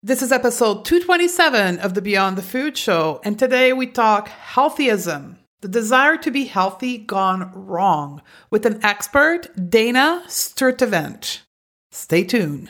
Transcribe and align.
This 0.00 0.22
is 0.22 0.30
episode 0.30 0.84
227 0.84 1.80
of 1.80 1.94
the 1.94 2.00
Beyond 2.00 2.38
the 2.38 2.42
Food 2.42 2.78
Show, 2.78 3.20
and 3.24 3.36
today 3.36 3.72
we 3.72 3.88
talk 3.88 4.28
healthyism, 4.28 5.38
the 5.60 5.66
desire 5.66 6.16
to 6.18 6.30
be 6.30 6.44
healthy 6.44 6.98
gone 6.98 7.50
wrong, 7.52 8.22
with 8.48 8.64
an 8.64 8.78
expert, 8.84 9.48
Dana 9.68 10.22
Sturtevant. 10.28 11.42
Stay 11.90 12.22
tuned. 12.22 12.68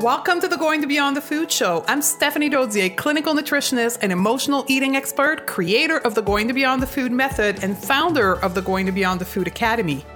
Welcome 0.00 0.40
to 0.40 0.46
the 0.46 0.56
Going 0.56 0.80
to 0.82 0.86
Beyond 0.86 1.16
the 1.16 1.20
Food 1.20 1.50
Show. 1.50 1.84
I'm 1.88 2.00
Stephanie 2.00 2.48
Dodier, 2.48 2.96
clinical 2.96 3.34
nutritionist 3.34 3.98
and 4.02 4.12
emotional 4.12 4.64
eating 4.68 4.94
expert, 4.94 5.48
creator 5.48 5.98
of 5.98 6.14
the 6.14 6.22
Going 6.22 6.46
to 6.46 6.54
Beyond 6.54 6.80
the 6.80 6.86
Food 6.86 7.10
method, 7.10 7.58
and 7.64 7.76
founder 7.76 8.34
of 8.34 8.54
the 8.54 8.62
Going 8.62 8.86
to 8.86 8.92
Beyond 8.92 9.20
the 9.20 9.24
Food 9.24 9.48
Academy 9.48 10.06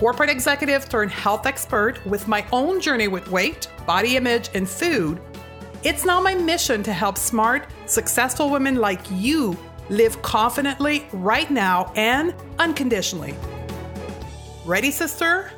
corporate 0.00 0.30
executive 0.30 0.88
turned 0.88 1.10
health 1.10 1.44
expert 1.44 2.02
with 2.06 2.26
my 2.26 2.42
own 2.52 2.80
journey 2.80 3.06
with 3.06 3.28
weight, 3.28 3.68
body 3.86 4.16
image, 4.16 4.48
and 4.54 4.66
food, 4.66 5.20
it's 5.82 6.06
now 6.06 6.18
my 6.18 6.34
mission 6.34 6.82
to 6.82 6.90
help 6.90 7.18
smart, 7.18 7.66
successful 7.84 8.48
women 8.48 8.76
like 8.76 9.02
you 9.10 9.54
live 9.90 10.22
confidently 10.22 11.06
right 11.12 11.50
now 11.50 11.92
and 11.96 12.34
unconditionally. 12.58 13.34
Ready, 14.64 14.90
sister? 14.90 15.52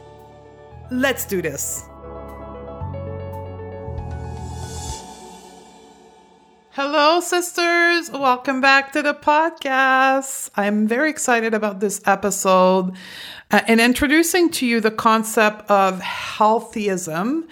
Let's 0.91 1.25
do 1.25 1.41
this. 1.41 1.85
Hello, 6.75 7.21
sisters. 7.21 8.11
Welcome 8.11 8.63
back 8.63 8.93
to 8.93 9.03
the 9.03 9.13
podcast. 9.13 10.49
I'm 10.57 10.89
very 10.89 11.11
excited 11.11 11.53
about 11.53 11.81
this 11.81 12.01
episode 12.07 12.97
uh, 13.53 13.61
and 13.69 13.81
introducing 13.81 14.51
to 14.51 14.67
you 14.67 14.81
the 14.81 14.91
concept 14.91 15.71
of 15.71 16.01
healthyism 16.01 17.47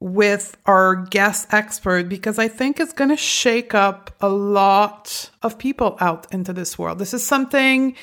with 0.00 0.56
our 0.66 0.96
guest 0.96 1.46
expert 1.50 2.08
because 2.08 2.38
I 2.38 2.48
think 2.48 2.78
it's 2.78 2.92
going 2.92 3.10
to 3.10 3.16
shake 3.16 3.72
up 3.72 4.10
a 4.20 4.28
lot 4.28 5.30
of 5.42 5.56
people 5.56 5.96
out 6.00 6.26
into 6.34 6.52
this 6.52 6.78
world. 6.78 6.98
This 6.98 7.14
is 7.14 7.24
something 7.24 7.96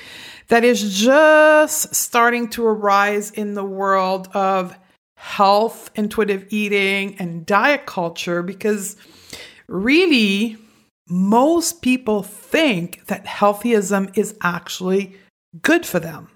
that 0.47 0.63
is 0.63 0.99
just 0.99 1.93
starting 1.93 2.47
to 2.51 2.65
arise 2.65 3.29
in 3.31 3.53
the 3.53 3.63
world 3.63 4.29
of 4.33 4.75
health, 5.15 5.91
intuitive 5.93 6.47
eating, 6.49 7.15
and 7.19 7.45
diet 7.45 7.85
culture 7.85 8.41
because 8.41 8.95
really 9.67 10.57
most 11.07 11.83
people 11.83 12.23
think 12.23 13.05
that 13.07 13.25
healthyism 13.25 14.17
is 14.17 14.35
actually 14.41 15.15
good 15.61 15.85
for 15.85 15.99
them. 15.99 16.30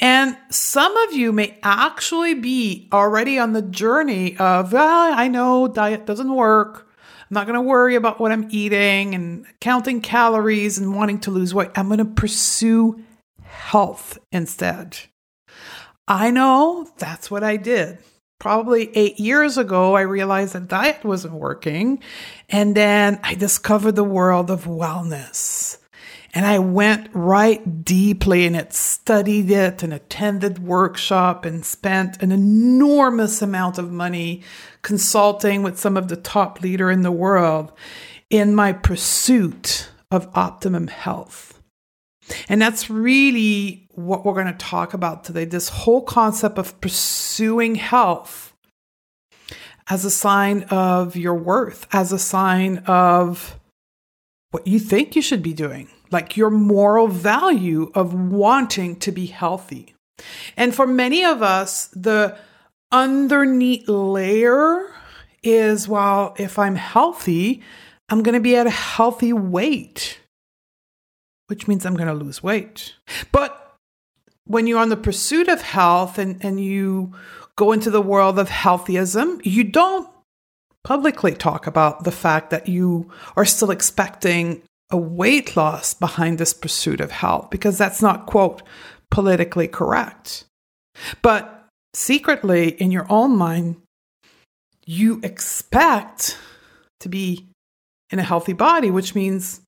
And 0.00 0.36
some 0.50 0.96
of 0.96 1.12
you 1.12 1.32
may 1.32 1.58
actually 1.62 2.34
be 2.34 2.88
already 2.92 3.38
on 3.38 3.52
the 3.52 3.62
journey 3.62 4.36
of, 4.38 4.72
well, 4.72 5.12
I 5.14 5.28
know 5.28 5.68
diet 5.68 6.06
doesn't 6.06 6.34
work. 6.34 6.88
I'm 7.30 7.34
not 7.34 7.46
going 7.46 7.54
to 7.54 7.62
worry 7.62 7.94
about 7.94 8.18
what 8.18 8.32
I'm 8.32 8.48
eating 8.50 9.14
and 9.14 9.46
counting 9.60 10.00
calories 10.00 10.78
and 10.78 10.96
wanting 10.96 11.20
to 11.20 11.30
lose 11.30 11.54
weight. 11.54 11.70
I'm 11.76 11.86
going 11.86 11.98
to 11.98 12.04
pursue 12.04 13.04
health 13.42 14.18
instead. 14.32 14.98
I 16.08 16.30
know 16.30 16.90
that's 16.98 17.30
what 17.30 17.44
I 17.44 17.56
did. 17.56 17.98
Probably 18.40 18.90
eight 18.96 19.20
years 19.20 19.58
ago, 19.58 19.94
I 19.94 20.00
realized 20.00 20.54
that 20.54 20.66
diet 20.66 21.04
wasn't 21.04 21.34
working. 21.34 22.02
And 22.48 22.74
then 22.74 23.20
I 23.22 23.34
discovered 23.34 23.96
the 23.96 24.02
world 24.02 24.50
of 24.50 24.64
wellness. 24.64 25.76
And 26.32 26.46
I 26.46 26.60
went 26.60 27.08
right 27.12 27.84
deeply 27.84 28.46
in 28.46 28.54
it, 28.54 28.72
studied 28.72 29.50
it, 29.50 29.82
and 29.82 29.92
attended 29.92 30.60
workshop 30.60 31.44
and 31.44 31.64
spent 31.64 32.22
an 32.22 32.30
enormous 32.30 33.42
amount 33.42 33.78
of 33.78 33.90
money 33.90 34.42
consulting 34.82 35.62
with 35.62 35.78
some 35.78 35.96
of 35.96 36.08
the 36.08 36.16
top 36.16 36.60
leader 36.60 36.90
in 36.90 37.02
the 37.02 37.10
world 37.10 37.72
in 38.30 38.54
my 38.54 38.72
pursuit 38.72 39.90
of 40.12 40.30
optimum 40.34 40.86
health. 40.86 41.60
And 42.48 42.62
that's 42.62 42.88
really 42.88 43.88
what 43.90 44.24
we're 44.24 44.34
going 44.34 44.46
to 44.46 44.52
talk 44.52 44.94
about 44.94 45.24
today 45.24 45.44
this 45.44 45.68
whole 45.68 46.02
concept 46.02 46.58
of 46.58 46.80
pursuing 46.80 47.74
health 47.74 48.52
as 49.88 50.04
a 50.04 50.10
sign 50.10 50.62
of 50.70 51.16
your 51.16 51.34
worth, 51.34 51.88
as 51.92 52.12
a 52.12 52.18
sign 52.20 52.78
of 52.86 53.58
what 54.52 54.68
you 54.68 54.78
think 54.78 55.16
you 55.16 55.22
should 55.22 55.42
be 55.42 55.52
doing 55.52 55.88
like 56.10 56.36
your 56.36 56.50
moral 56.50 57.08
value 57.08 57.90
of 57.94 58.14
wanting 58.14 58.96
to 58.96 59.12
be 59.12 59.26
healthy. 59.26 59.94
And 60.56 60.74
for 60.74 60.86
many 60.86 61.24
of 61.24 61.42
us, 61.42 61.86
the 61.88 62.36
underneath 62.92 63.88
layer 63.88 64.92
is 65.42 65.88
well, 65.88 66.34
if 66.38 66.58
I'm 66.58 66.76
healthy, 66.76 67.62
I'm 68.08 68.22
going 68.22 68.34
to 68.34 68.40
be 68.40 68.56
at 68.56 68.66
a 68.66 68.70
healthy 68.70 69.32
weight, 69.32 70.20
which 71.46 71.68
means 71.68 71.86
I'm 71.86 71.94
going 71.94 72.08
to 72.08 72.14
lose 72.14 72.42
weight. 72.42 72.94
But 73.32 73.56
when 74.44 74.66
you're 74.66 74.80
on 74.80 74.88
the 74.88 74.96
pursuit 74.96 75.48
of 75.48 75.62
health 75.62 76.18
and, 76.18 76.44
and 76.44 76.62
you 76.62 77.14
go 77.56 77.72
into 77.72 77.90
the 77.90 78.02
world 78.02 78.38
of 78.38 78.48
healthyism, 78.48 79.40
you 79.44 79.64
don't 79.64 80.08
publicly 80.82 81.32
talk 81.32 81.66
about 81.66 82.04
the 82.04 82.12
fact 82.12 82.50
that 82.50 82.68
you 82.68 83.10
are 83.36 83.44
still 83.44 83.70
expecting 83.70 84.62
a 84.90 84.96
weight 84.96 85.56
loss 85.56 85.94
behind 85.94 86.38
this 86.38 86.52
pursuit 86.52 87.00
of 87.00 87.10
health 87.10 87.50
because 87.50 87.78
that's 87.78 88.02
not, 88.02 88.26
quote, 88.26 88.62
politically 89.10 89.68
correct. 89.68 90.44
But 91.22 91.68
secretly, 91.94 92.70
in 92.70 92.90
your 92.90 93.06
own 93.08 93.36
mind, 93.36 93.76
you 94.84 95.20
expect 95.22 96.38
to 97.00 97.08
be 97.08 97.46
in 98.10 98.18
a 98.18 98.24
healthy 98.24 98.52
body, 98.52 98.90
which 98.90 99.14
means 99.14 99.60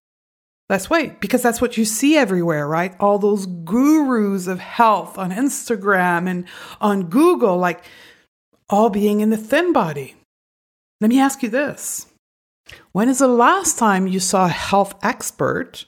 less 0.68 0.88
weight 0.90 1.20
because 1.20 1.42
that's 1.42 1.60
what 1.60 1.76
you 1.76 1.84
see 1.84 2.16
everywhere, 2.16 2.66
right? 2.66 2.94
All 2.98 3.18
those 3.18 3.46
gurus 3.46 4.46
of 4.46 4.58
health 4.58 5.18
on 5.18 5.30
Instagram 5.30 6.28
and 6.28 6.46
on 6.80 7.08
Google, 7.08 7.58
like 7.58 7.84
all 8.68 8.90
being 8.90 9.20
in 9.20 9.30
the 9.30 9.36
thin 9.36 9.72
body. 9.72 10.16
Let 11.00 11.08
me 11.08 11.20
ask 11.20 11.42
you 11.42 11.48
this 11.48 12.06
when 12.92 13.08
is 13.08 13.18
the 13.18 13.28
last 13.28 13.78
time 13.78 14.06
you 14.06 14.20
saw 14.20 14.46
a 14.46 14.50
health 14.50 14.94
expert 15.02 15.86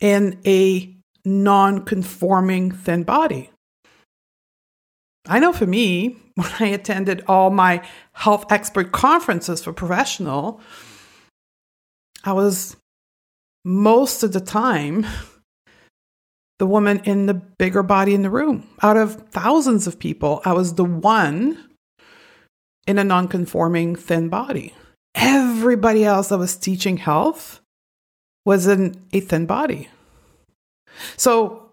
in 0.00 0.40
a 0.46 0.94
non 1.24 1.84
conforming 1.84 2.70
thin 2.70 3.02
body? 3.02 3.50
I 5.26 5.38
know 5.38 5.52
for 5.52 5.66
me, 5.66 6.16
when 6.34 6.50
I 6.60 6.66
attended 6.66 7.24
all 7.26 7.50
my 7.50 7.86
health 8.12 8.50
expert 8.50 8.92
conferences 8.92 9.62
for 9.64 9.72
professional, 9.72 10.60
I 12.24 12.32
was 12.32 12.76
most 13.64 14.22
of 14.22 14.32
the 14.32 14.40
time 14.40 15.06
the 16.58 16.66
woman 16.66 17.00
in 17.04 17.26
the 17.26 17.34
bigger 17.34 17.82
body 17.82 18.14
in 18.14 18.22
the 18.22 18.30
room. 18.30 18.68
Out 18.82 18.96
of 18.96 19.28
thousands 19.30 19.86
of 19.86 19.98
people, 19.98 20.40
I 20.44 20.52
was 20.52 20.74
the 20.74 20.84
one 20.84 21.58
in 22.86 22.98
a 22.98 23.04
non 23.04 23.28
conforming 23.28 23.96
thin 23.96 24.28
body 24.28 24.74
everybody 25.16 26.04
else 26.04 26.28
that 26.28 26.38
was 26.38 26.56
teaching 26.56 26.98
health 26.98 27.60
was 28.44 28.66
in 28.66 28.94
a 29.12 29.20
thin 29.20 29.46
body. 29.46 29.88
So, 31.16 31.72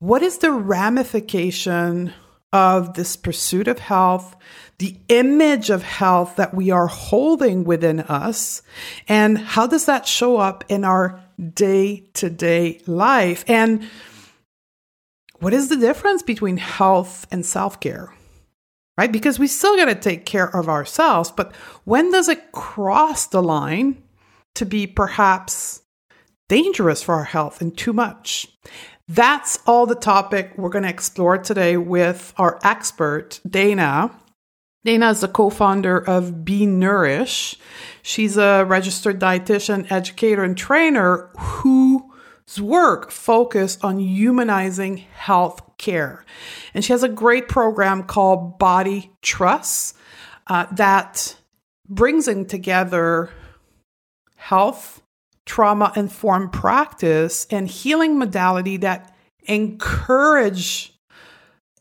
what 0.00 0.22
is 0.22 0.38
the 0.38 0.52
ramification 0.52 2.12
of 2.52 2.94
this 2.94 3.16
pursuit 3.16 3.68
of 3.68 3.78
health, 3.78 4.36
the 4.78 4.96
image 5.08 5.70
of 5.70 5.82
health 5.82 6.36
that 6.36 6.54
we 6.54 6.70
are 6.70 6.86
holding 6.86 7.64
within 7.64 8.00
us, 8.00 8.62
and 9.08 9.38
how 9.38 9.66
does 9.66 9.86
that 9.86 10.06
show 10.06 10.36
up 10.36 10.64
in 10.68 10.84
our 10.84 11.20
day 11.54 12.08
to 12.14 12.30
day 12.30 12.80
life? 12.86 13.44
And 13.48 13.88
what 15.40 15.52
is 15.52 15.68
the 15.68 15.76
difference 15.76 16.22
between 16.22 16.56
health 16.56 17.26
and 17.30 17.44
self 17.44 17.80
care? 17.80 18.12
Right? 18.98 19.12
Because 19.12 19.38
we 19.38 19.46
still 19.46 19.76
got 19.76 19.84
to 19.84 19.94
take 19.94 20.26
care 20.26 20.54
of 20.54 20.68
ourselves. 20.68 21.30
But 21.30 21.54
when 21.84 22.10
does 22.10 22.28
it 22.28 22.50
cross 22.50 23.26
the 23.26 23.42
line 23.42 24.02
to 24.56 24.66
be 24.66 24.88
perhaps 24.88 25.82
dangerous 26.48 27.02
for 27.04 27.14
our 27.14 27.24
health 27.24 27.60
and 27.60 27.78
too 27.78 27.92
much? 27.92 28.48
That's 29.06 29.60
all 29.66 29.86
the 29.86 29.94
topic 29.94 30.52
we're 30.56 30.68
going 30.68 30.82
to 30.82 30.90
explore 30.90 31.38
today 31.38 31.76
with 31.76 32.34
our 32.36 32.58
expert, 32.64 33.40
Dana. 33.48 34.10
Dana 34.84 35.10
is 35.10 35.20
the 35.20 35.28
co 35.28 35.48
founder 35.48 35.96
of 35.96 36.44
Be 36.44 36.66
Nourish. 36.66 37.56
She's 38.02 38.36
a 38.36 38.64
registered 38.64 39.20
dietitian, 39.20 39.90
educator, 39.92 40.42
and 40.42 40.56
trainer 40.56 41.30
whose 41.38 41.97
work 42.56 43.10
focus 43.10 43.78
on 43.82 43.98
humanizing 43.98 44.96
health 44.96 45.60
care. 45.76 46.24
And 46.72 46.84
she 46.84 46.92
has 46.92 47.02
a 47.02 47.08
great 47.08 47.48
program 47.48 48.04
called 48.04 48.58
Body 48.58 49.10
Trust 49.20 49.96
uh, 50.46 50.66
that 50.72 51.36
brings 51.88 52.28
in 52.28 52.46
together 52.46 53.30
health, 54.36 55.02
trauma 55.44 55.92
informed 55.96 56.52
practice, 56.52 57.46
and 57.50 57.68
healing 57.68 58.18
modality 58.18 58.78
that 58.78 59.14
encourage 59.42 60.94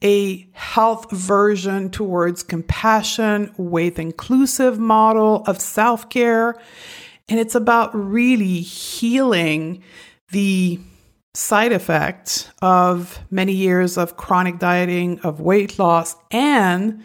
a 0.03 0.47
health 0.51 1.09
version 1.11 1.89
towards 1.89 2.43
compassion 2.43 3.53
with 3.57 3.99
inclusive 3.99 4.77
model 4.77 5.43
of 5.45 5.59
self-care 5.59 6.59
and 7.29 7.39
it's 7.39 7.55
about 7.55 7.93
really 7.93 8.61
healing 8.61 9.83
the 10.31 10.79
side 11.33 11.71
effect 11.71 12.51
of 12.61 13.19
many 13.29 13.53
years 13.53 13.97
of 13.97 14.17
chronic 14.17 14.57
dieting 14.59 15.19
of 15.19 15.39
weight 15.39 15.77
loss 15.77 16.15
and 16.31 17.03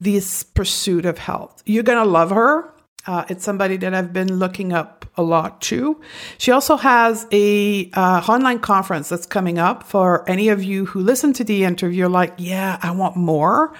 this 0.00 0.42
pursuit 0.42 1.06
of 1.06 1.18
health 1.18 1.62
you're 1.64 1.82
going 1.82 2.02
to 2.02 2.10
love 2.10 2.30
her 2.30 2.72
uh, 3.08 3.24
it's 3.28 3.42
somebody 3.42 3.78
that 3.78 3.94
I've 3.94 4.12
been 4.12 4.38
looking 4.38 4.74
up 4.74 5.06
a 5.16 5.22
lot 5.22 5.62
too. 5.62 5.98
She 6.36 6.52
also 6.52 6.76
has 6.76 7.26
a 7.32 7.90
uh, 7.92 8.22
online 8.28 8.60
conference 8.60 9.08
that's 9.08 9.24
coming 9.24 9.58
up 9.58 9.82
for 9.82 10.28
any 10.28 10.50
of 10.50 10.62
you 10.62 10.84
who 10.84 11.00
listen 11.00 11.32
to 11.34 11.44
the 11.44 11.64
interview. 11.64 12.06
Like, 12.06 12.34
yeah, 12.36 12.78
I 12.82 12.90
want 12.90 13.16
more. 13.16 13.72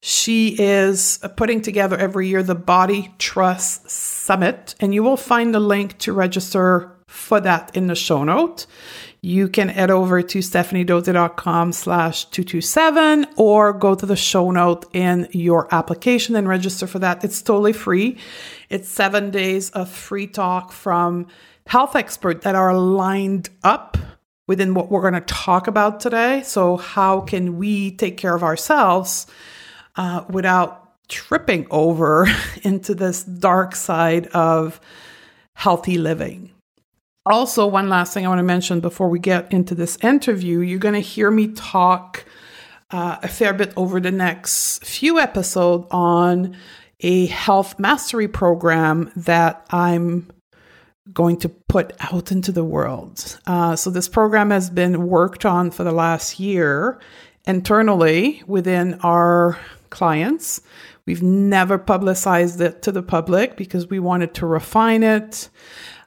She 0.00 0.56
is 0.58 1.18
putting 1.36 1.60
together 1.60 1.96
every 1.98 2.28
year 2.28 2.42
the 2.42 2.54
Body 2.54 3.14
Trust 3.18 3.90
Summit, 3.90 4.74
and 4.80 4.94
you 4.94 5.02
will 5.02 5.18
find 5.18 5.54
the 5.54 5.60
link 5.60 5.98
to 5.98 6.14
register 6.14 6.96
for 7.10 7.40
that 7.40 7.74
in 7.76 7.86
the 7.88 7.94
show 7.94 8.24
note 8.24 8.66
you 9.22 9.48
can 9.48 9.68
head 9.68 9.90
over 9.90 10.22
to 10.22 10.38
stephaniedodier.com 10.38 11.72
slash 11.72 12.24
227 12.26 13.26
or 13.36 13.72
go 13.74 13.94
to 13.94 14.06
the 14.06 14.16
show 14.16 14.50
note 14.50 14.86
in 14.94 15.28
your 15.32 15.72
application 15.74 16.36
and 16.36 16.48
register 16.48 16.86
for 16.86 16.98
that. 17.00 17.22
It's 17.22 17.42
totally 17.42 17.74
free. 17.74 18.16
It's 18.70 18.88
seven 18.88 19.30
days 19.30 19.70
of 19.70 19.90
free 19.90 20.26
talk 20.26 20.72
from 20.72 21.26
health 21.66 21.96
experts 21.96 22.44
that 22.44 22.54
are 22.54 22.74
lined 22.74 23.50
up 23.62 23.98
within 24.46 24.72
what 24.72 24.90
we're 24.90 25.02
going 25.02 25.14
to 25.14 25.20
talk 25.20 25.66
about 25.66 26.00
today. 26.00 26.42
So, 26.42 26.78
how 26.78 27.20
can 27.20 27.58
we 27.58 27.92
take 27.92 28.16
care 28.16 28.34
of 28.34 28.42
ourselves 28.42 29.26
uh, 29.96 30.24
without 30.30 31.08
tripping 31.08 31.66
over 31.70 32.26
into 32.62 32.94
this 32.94 33.22
dark 33.22 33.76
side 33.76 34.28
of 34.28 34.80
healthy 35.52 35.98
living? 35.98 36.52
Also, 37.26 37.66
one 37.66 37.90
last 37.90 38.14
thing 38.14 38.24
I 38.24 38.28
want 38.28 38.38
to 38.38 38.44
mention 38.44 38.80
before 38.80 39.08
we 39.08 39.18
get 39.18 39.52
into 39.52 39.74
this 39.74 39.98
interview, 40.02 40.60
you're 40.60 40.78
going 40.78 40.94
to 40.94 41.00
hear 41.00 41.30
me 41.30 41.48
talk 41.48 42.24
uh, 42.90 43.18
a 43.22 43.28
fair 43.28 43.52
bit 43.52 43.72
over 43.76 44.00
the 44.00 44.10
next 44.10 44.84
few 44.84 45.18
episodes 45.18 45.86
on 45.90 46.56
a 47.00 47.26
health 47.26 47.78
mastery 47.78 48.26
program 48.26 49.12
that 49.16 49.66
I'm 49.70 50.30
going 51.12 51.36
to 51.38 51.48
put 51.48 51.92
out 52.00 52.32
into 52.32 52.52
the 52.52 52.64
world. 52.64 53.38
Uh, 53.46 53.76
so, 53.76 53.90
this 53.90 54.08
program 54.08 54.50
has 54.50 54.70
been 54.70 55.06
worked 55.06 55.44
on 55.44 55.70
for 55.70 55.84
the 55.84 55.92
last 55.92 56.40
year 56.40 57.00
internally 57.44 58.42
within 58.46 58.94
our 59.02 59.58
clients. 59.90 60.62
We've 61.04 61.22
never 61.22 61.76
publicized 61.76 62.60
it 62.62 62.82
to 62.82 62.92
the 62.92 63.02
public 63.02 63.56
because 63.56 63.88
we 63.88 63.98
wanted 63.98 64.32
to 64.34 64.46
refine 64.46 65.02
it 65.02 65.50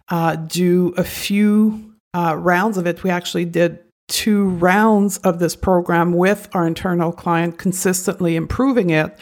uh, 0.10 0.36
do 0.36 0.94
a 0.98 1.04
few 1.04 1.94
uh, 2.14 2.36
rounds 2.38 2.78
of 2.78 2.88
it. 2.88 3.04
We 3.04 3.10
actually 3.10 3.46
did 3.46 3.80
two 4.08 4.50
rounds 4.50 5.18
of 5.20 5.40
this 5.40 5.56
program 5.56 6.14
with 6.14 6.50
our 6.54 6.68
internal 6.68 7.12
client, 7.12 7.58
consistently 7.58 8.36
improving 8.36 8.90
it. 8.90 9.18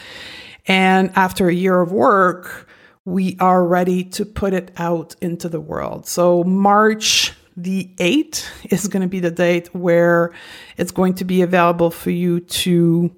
And 0.66 1.10
after 1.16 1.48
a 1.48 1.54
year 1.54 1.80
of 1.80 1.92
work, 1.92 2.68
we 3.04 3.36
are 3.40 3.64
ready 3.64 4.04
to 4.04 4.24
put 4.24 4.52
it 4.52 4.70
out 4.76 5.16
into 5.20 5.48
the 5.48 5.60
world. 5.60 6.06
So, 6.06 6.44
March 6.44 7.32
the 7.56 7.90
8th 7.98 8.48
is 8.72 8.88
going 8.88 9.02
to 9.02 9.08
be 9.08 9.20
the 9.20 9.30
date 9.30 9.74
where 9.74 10.32
it's 10.76 10.90
going 10.90 11.14
to 11.14 11.24
be 11.24 11.42
available 11.42 11.90
for 11.90 12.10
you 12.10 12.40
to 12.40 13.14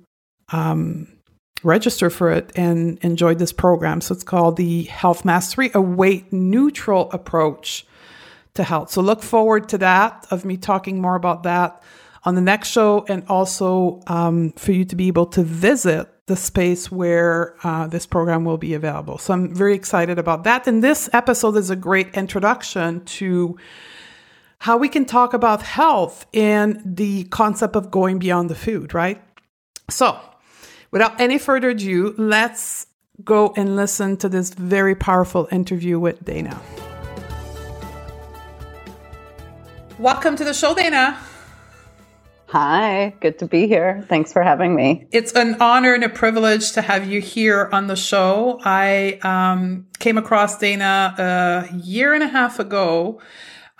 um, 0.51 1.14
register 1.65 2.11
for 2.11 2.31
it 2.31 2.53
and 2.57 2.99
enjoy 2.99 3.35
this 3.35 3.53
program. 3.53 4.01
So 4.01 4.15
it's 4.15 4.25
called 4.25 4.57
the 4.57 4.85
Health 4.85 5.25
Mastery, 5.25 5.71
a 5.75 5.81
weight 5.81 6.33
neutral 6.33 7.11
approach 7.13 7.87
to 8.55 8.63
health. 8.63 8.91
So 8.91 9.03
look 9.03 9.23
forward 9.23 9.69
to 9.71 9.79
that, 9.79 10.27
of 10.31 10.45
me 10.45 10.57
talking 10.57 11.01
more 11.01 11.17
about 11.17 11.43
that 11.43 11.83
on 12.25 12.35
the 12.35 12.41
next 12.41 12.69
show, 12.69 13.05
and 13.09 13.25
also 13.29 14.01
um, 14.07 14.53
for 14.53 14.73
you 14.73 14.85
to 14.85 14.97
be 14.97 15.09
able 15.09 15.27
to 15.27 15.43
visit 15.43 16.09
the 16.27 16.37
space 16.37 16.91
where 16.91 17.55
uh, 17.65 17.87
this 17.87 18.07
program 18.07 18.45
will 18.45 18.57
be 18.57 18.73
available. 18.73 19.19
So 19.19 19.35
I'm 19.35 19.55
very 19.55 19.75
excited 19.75 20.19
about 20.19 20.45
that. 20.45 20.67
And 20.67 20.83
this 20.83 21.11
episode 21.13 21.57
is 21.57 21.69
a 21.69 21.77
great 21.77 22.15
introduction 22.15 23.05
to 23.05 23.59
how 24.61 24.79
we 24.79 24.89
can 24.89 25.05
talk 25.05 25.35
about 25.35 25.63
health 25.63 26.25
and 26.33 26.81
the 26.85 27.25
concept 27.25 27.77
of 27.77 27.91
going 27.91 28.19
beyond 28.19 28.49
the 28.49 28.55
food, 28.55 28.95
right? 28.95 29.21
So 29.91 30.19
Without 30.95 31.21
any 31.21 31.39
further 31.39 31.71
ado, 31.71 32.15
let's 32.17 32.87
go 33.25 33.53
and 33.57 33.75
listen 33.75 34.17
to 34.19 34.29
this 34.29 34.55
very 34.55 34.95
powerful 34.95 35.49
interview 35.51 35.99
with 35.99 36.25
Dana. 36.25 36.63
Welcome 39.99 40.37
to 40.37 40.45
the 40.45 40.55
show, 40.55 40.73
Dana. 40.73 41.19
Hi, 42.47 43.13
good 43.19 43.41
to 43.41 43.47
be 43.47 43.67
here. 43.67 44.07
Thanks 44.09 44.33
for 44.33 44.45
having 44.45 44.77
me. 44.77 45.09
It's 45.11 45.33
an 45.33 45.57
honor 45.61 45.95
and 45.95 46.05
a 46.05 46.09
privilege 46.09 46.71
to 46.75 46.83
have 46.83 47.11
you 47.11 47.21
here 47.21 47.69
on 47.73 47.89
the 47.89 47.97
show. 47.97 48.61
I 48.65 49.19
um, 49.25 49.89
came 49.99 50.17
across 50.17 50.59
Dana 50.59 51.67
a 51.73 51.77
year 51.77 52.15
and 52.15 52.23
a 52.23 52.29
half 52.29 52.61
ago 52.61 53.21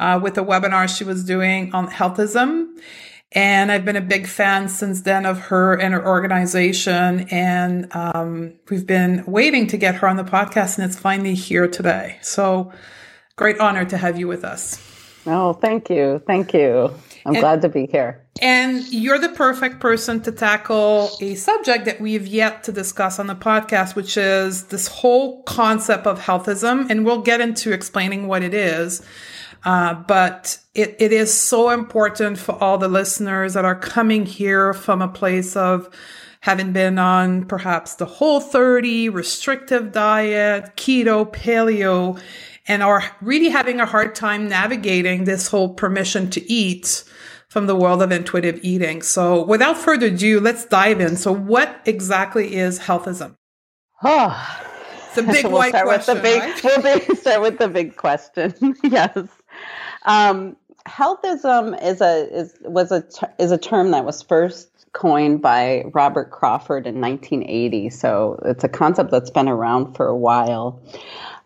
uh, 0.01 0.19
with 0.21 0.37
a 0.37 0.43
webinar 0.43 0.89
she 0.89 1.05
was 1.05 1.23
doing 1.23 1.73
on 1.73 1.87
healthism. 1.87 2.71
And 3.35 3.73
I've 3.73 3.85
been 3.85 3.97
a 3.97 4.01
big 4.01 4.29
fan 4.29 4.69
since 4.69 5.01
then 5.01 5.27
of 5.27 5.41
her 5.41 5.75
and 5.75 5.93
her 5.93 6.07
organization. 6.07 7.29
And 7.31 7.95
um, 7.95 8.55
we've 8.71 8.87
been 8.87 9.25
waiting 9.27 9.67
to 9.69 9.77
get 9.77 9.97
her 9.97 10.09
on 10.09 10.17
the 10.17 10.25
podcast, 10.25 10.79
and 10.79 10.89
it's 10.89 10.99
finally 10.99 11.35
here 11.35 11.67
today. 11.67 12.19
So, 12.23 12.73
great 13.37 13.59
honor 13.59 13.85
to 13.87 13.97
have 13.97 14.19
you 14.19 14.29
with 14.29 14.45
us. 14.45 14.81
Oh, 15.27 15.55
thank 15.55 15.91
you. 15.91 16.23
Thank 16.27 16.53
you. 16.53 16.95
I'm 17.27 17.35
and, 17.35 17.41
glad 17.41 17.63
to 17.63 17.69
be 17.69 17.87
here. 17.87 18.23
And 18.43 18.87
you're 18.93 19.19
the 19.19 19.31
perfect 19.31 19.81
person 19.81 20.21
to 20.23 20.33
tackle 20.33 21.11
a 21.21 21.35
subject 21.35 21.87
that 21.87 22.01
we've 22.01 22.27
yet 22.27 22.65
to 22.65 22.73
discuss 22.73 23.19
on 23.19 23.27
the 23.27 23.35
podcast, 23.35 23.97
which 23.97 24.17
is 24.17 24.65
this 24.65 24.87
whole 24.89 25.43
concept 25.45 26.07
of 26.07 26.21
healthism. 26.21 26.91
And 26.91 27.07
we'll 27.07 27.23
get 27.23 27.41
into 27.41 27.73
explaining 27.73 28.29
what 28.29 28.43
it 28.43 28.53
is. 28.53 29.03
Uh, 29.65 29.95
but 29.95 30.59
it, 30.75 30.97
it 30.99 31.13
is 31.13 31.33
so 31.33 31.71
important 31.71 32.39
for 32.39 32.53
all 32.63 32.79
the 32.79 32.89
listeners 32.89 33.55
that 33.55 33.65
are 33.65 33.79
coming 33.79 34.27
here 34.27 34.75
from 34.75 35.01
a 35.01 35.09
place 35.09 35.57
of 35.57 35.89
having 36.41 36.73
been 36.73 36.99
on 36.99 37.45
perhaps 37.47 37.95
the 37.95 38.05
whole 38.05 38.41
30 38.41 39.09
restrictive 39.09 39.93
diet, 39.93 40.77
keto, 40.77 41.25
paleo, 41.33 42.21
and 42.69 42.83
are 42.83 43.03
really 43.23 43.49
having 43.49 43.81
a 43.81 43.87
hard 43.87 44.15
time 44.15 44.49
navigating 44.49 45.25
this 45.25 45.49
whole 45.49 45.73
permission 45.75 46.29
to 46.31 46.53
eat 46.53 47.05
from 47.49 47.67
the 47.67 47.77
world 47.77 48.03
of 48.03 48.13
intuitive 48.13 48.59
eating. 48.63 49.01
So 49.01 49.45
without 49.45 49.79
further 49.79 50.07
ado, 50.07 50.41
let's 50.41 50.67
dive 50.67 51.01
in. 51.01 51.17
So 51.17 51.33
what 51.33 51.81
exactly 51.87 52.57
is 52.57 52.81
healthism? 52.81 53.37
Oh, 54.03 54.61
it's 55.09 55.19
a 55.19 55.23
big 55.23 55.45
we'll 55.47 55.55
white 55.55 55.73
question. 55.73 56.15
With 56.17 56.23
the 56.23 56.23
big, 56.23 56.85
right? 56.85 57.09
We'll 57.09 57.17
start 57.17 57.43
with 57.43 57.59
the 57.59 57.69
big 57.69 57.97
question. 57.97 58.55
yes. 58.85 59.29
Um, 60.05 60.57
healthism 60.87 61.83
is 61.83 62.01
a 62.01 62.29
is 62.37 62.55
was 62.63 62.93
a 62.93 63.05
is 63.39 63.53
a 63.53 63.59
term 63.59 63.91
that 63.93 64.05
was 64.05 64.23
first 64.23 64.69
coined 64.93 65.43
by 65.43 65.85
Robert 65.93 66.31
Crawford 66.31 66.87
in 66.87 67.01
1980. 67.01 67.91
So 67.91 68.39
it's 68.45 68.65
a 68.65 68.69
concept 68.69 69.11
that's 69.11 69.31
been 69.31 69.49
around 69.49 69.95
for 69.95 70.07
a 70.07 70.17
while. 70.17 70.81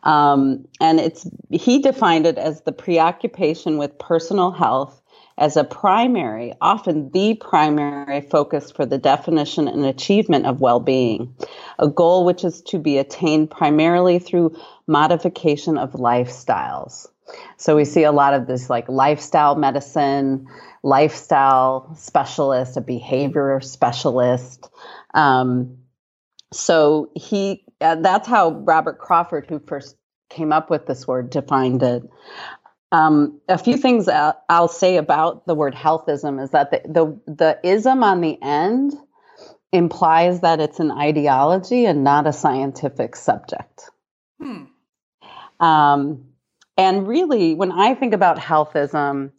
Um, 0.05 0.69
and 0.81 1.01
it's 1.01 1.27
he 1.51 1.81
defined 1.81 2.27
it 2.27 2.39
as 2.39 2.63
the 2.63 2.73
preoccupation 2.73 3.79
with 3.79 3.99
personal 3.99 4.53
health 4.53 5.03
as 5.39 5.57
a 5.57 5.65
primary, 5.65 6.53
often 6.61 7.11
the 7.11 7.35
primary 7.35 8.21
focus 8.21 8.73
for 8.73 8.85
the 8.85 8.99
definition 8.99 9.69
and 9.69 9.85
achievement 9.85 10.47
of 10.47 10.61
well-being, 10.61 11.33
a 11.79 11.89
goal 11.89 12.25
which 12.25 12.45
is 12.45 12.61
to 12.63 12.79
be 12.79 12.99
attained 12.99 13.49
primarily 13.49 14.19
through 14.19 14.57
modification 14.89 15.79
of 15.79 15.93
lifestyles. 15.93 17.07
So 17.57 17.77
we 17.77 17.85
see 17.85 18.05
a 18.05 18.13
lot 18.13 18.35
of 18.35 18.47
this 18.47 18.71
like 18.71 18.89
lifestyle 18.89 19.55
medicine, 19.55 20.47
lifestyle 20.83 21.95
specialist, 21.97 22.77
a 22.77 22.81
behavior 22.81 23.61
specialist. 23.61 24.69
Um, 25.15 25.79
so 26.53 27.11
he, 27.15 27.65
uh, 27.81 27.97
that's 27.97 28.27
how 28.27 28.51
Robert 28.51 28.99
Crawford, 28.99 29.47
who 29.49 29.59
first 29.59 29.97
came 30.31 30.53
up 30.53 30.71
with 30.71 30.87
this 30.87 31.07
word, 31.07 31.31
defined 31.31 31.83
it. 31.83 32.03
Um, 32.91 33.41
a 33.49 33.59
few 33.59 33.77
things 33.77 34.09
I'll 34.09 34.69
say 34.69 34.97
about 34.97 35.47
the 35.47 35.55
word 35.55 35.75
healthism 35.75 36.43
is 36.43 36.51
that 36.51 36.71
the, 36.71 36.81
the, 36.87 37.33
the 37.33 37.61
ism 37.63 38.03
on 38.03 38.23
the 38.23 38.39
end 38.43 38.95
implies 39.73 40.41
that 40.41 40.61
it's 40.61 40.81
an 40.81 40.91
ideology 40.91 41.85
and 41.85 42.03
not 42.03 42.27
a 42.27 42.33
scientific 42.33 43.15
subject. 43.15 43.91
Hmm. 44.41 44.65
Um, 45.61 46.28
and 46.79 47.09
really, 47.09 47.55
when 47.55 47.73
I 47.73 47.95
think 47.95 48.15
about 48.15 48.39
healthism, 48.39 49.33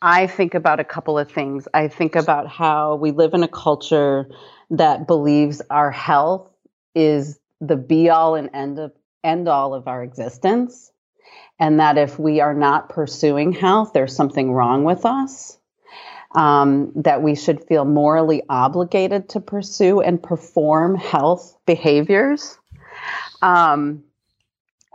I 0.00 0.26
think 0.26 0.54
about 0.54 0.80
a 0.80 0.84
couple 0.84 1.18
of 1.18 1.30
things. 1.30 1.68
I 1.74 1.88
think 1.88 2.16
about 2.16 2.48
how 2.48 2.96
we 2.96 3.10
live 3.10 3.34
in 3.34 3.42
a 3.42 3.48
culture 3.48 4.28
that 4.70 5.06
believes 5.06 5.62
our 5.70 5.90
health 5.90 6.50
is 6.94 7.38
the 7.60 7.76
be 7.76 8.08
all 8.08 8.34
and 8.34 8.50
end 8.52 8.78
of 8.78 8.92
end 9.22 9.48
all 9.48 9.74
of 9.74 9.88
our 9.88 10.02
existence 10.02 10.92
and 11.58 11.80
that 11.80 11.98
if 11.98 12.18
we 12.18 12.40
are 12.40 12.54
not 12.54 12.88
pursuing 12.88 13.52
health 13.52 13.92
there's 13.92 14.14
something 14.14 14.52
wrong 14.52 14.84
with 14.84 15.04
us 15.04 15.58
um, 16.34 16.92
that 16.94 17.22
we 17.22 17.34
should 17.34 17.64
feel 17.64 17.84
morally 17.84 18.42
obligated 18.48 19.28
to 19.28 19.40
pursue 19.40 20.00
and 20.00 20.22
perform 20.22 20.94
health 20.94 21.56
behaviors 21.66 22.58
um, 23.42 24.04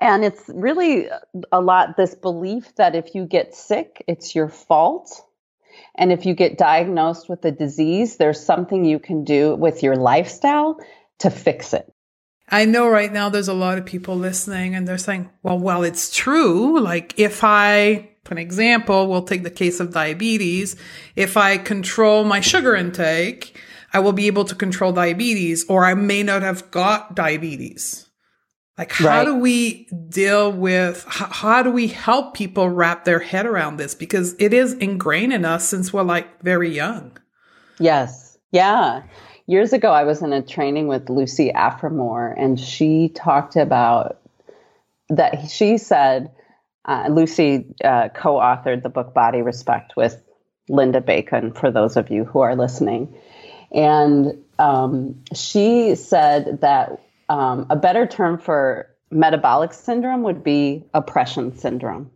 and 0.02 0.26
it's 0.26 0.44
really 0.48 1.08
a 1.52 1.62
lot 1.62 1.96
this 1.96 2.16
belief 2.16 2.76
that 2.76 2.96
if 2.96 3.16
you 3.16 3.26
get 3.26 3.56
sick 3.56 4.04
it's 4.08 4.36
your 4.36 4.50
fault 4.50 5.24
and 5.96 6.12
if 6.12 6.26
you 6.26 6.34
get 6.34 6.58
diagnosed 6.58 7.30
with 7.30 7.46
a 7.46 7.52
disease 7.52 8.18
there's 8.18 8.44
something 8.44 8.84
you 8.84 9.00
can 9.00 9.24
do 9.24 9.56
with 9.56 9.84
your 9.84 9.96
lifestyle 9.96 10.78
to 11.20 11.30
fix 11.30 11.74
it 11.74 11.94
I 12.54 12.66
know 12.66 12.90
right 12.90 13.12
now 13.12 13.30
there's 13.30 13.48
a 13.48 13.54
lot 13.54 13.78
of 13.78 13.86
people 13.86 14.18
listening 14.18 14.76
and 14.76 14.86
they're 14.86 14.98
saying, 14.98 15.30
well, 15.42 15.58
well, 15.58 15.84
it's 15.84 16.14
true. 16.14 16.82
Like 16.82 17.18
if 17.18 17.46
I, 17.46 18.10
for 18.26 18.34
an 18.34 18.40
example, 18.40 19.08
we'll 19.08 19.24
take 19.24 19.44
the 19.44 19.50
case 19.50 19.80
of 19.80 19.94
diabetes. 19.94 20.76
If 21.16 21.38
I 21.38 21.58
control 21.58 22.26
my 22.26 22.42
sugar 22.42 22.76
intake, 22.76 23.58
I 23.94 24.00
will 24.00 24.12
be 24.12 24.28
able 24.28 24.44
to 24.46 24.56
control 24.56 24.92
diabetes 24.92 25.66
or 25.70 25.86
I 25.86 25.94
may 25.94 26.24
not 26.24 26.42
have 26.42 26.70
got 26.72 27.16
diabetes. 27.16 28.11
Like 28.78 28.92
how 28.94 29.08
right. 29.08 29.26
do 29.26 29.36
we 29.36 29.86
deal 30.10 30.52
with, 30.52 31.06
how, 31.08 31.28
how 31.28 31.64
do 31.64 31.72
we 31.72 31.88
help 31.88 32.34
people 32.34 32.70
wrap 32.70 33.06
their 33.06 33.20
head 33.20 33.46
around 33.46 33.78
this? 33.78 33.94
Because 33.94 34.36
it 34.40 34.54
is 34.54 34.74
ingrained 34.74 35.34
in 35.34 35.46
us 35.46 35.68
since 35.68 35.94
we're 35.94 36.04
like 36.04 36.42
very 36.42 36.74
young. 36.74 37.18
Yes. 37.80 38.38
Yeah 38.52 39.04
years 39.52 39.74
ago, 39.74 39.92
I 39.92 40.06
was 40.06 40.22
in 40.22 40.34
a 40.34 40.42
training 40.42 40.88
with 40.88 41.10
Lucy 41.10 41.52
Aphramor, 41.54 42.34
and 42.38 42.60
she 42.60 43.10
talked 43.10 43.58
about 43.58 44.22
that. 45.10 45.50
She 45.50 45.78
said, 45.78 46.32
uh, 46.86 47.10
Lucy 47.12 47.66
uh, 47.84 48.10
co 48.10 48.36
authored 48.36 48.82
the 48.82 48.90
book 48.90 49.14
Body 49.14 49.42
Respect 49.42 49.96
with 49.96 50.22
Linda 50.70 51.02
Bacon, 51.02 51.54
for 51.54 51.70
those 51.70 51.98
of 51.98 52.10
you 52.10 52.24
who 52.24 52.40
are 52.40 52.56
listening. 52.56 53.16
And 53.72 54.44
um, 54.58 55.24
she 55.36 55.96
said 55.96 56.62
that 56.62 57.02
um, 57.32 57.66
a 57.70 57.78
better 57.78 58.06
term 58.06 58.38
for 58.38 58.90
metabolic 59.10 59.72
syndrome 59.72 60.22
would 60.24 60.44
be 60.44 60.84
oppression 60.94 61.56
syndrome. 61.56 62.12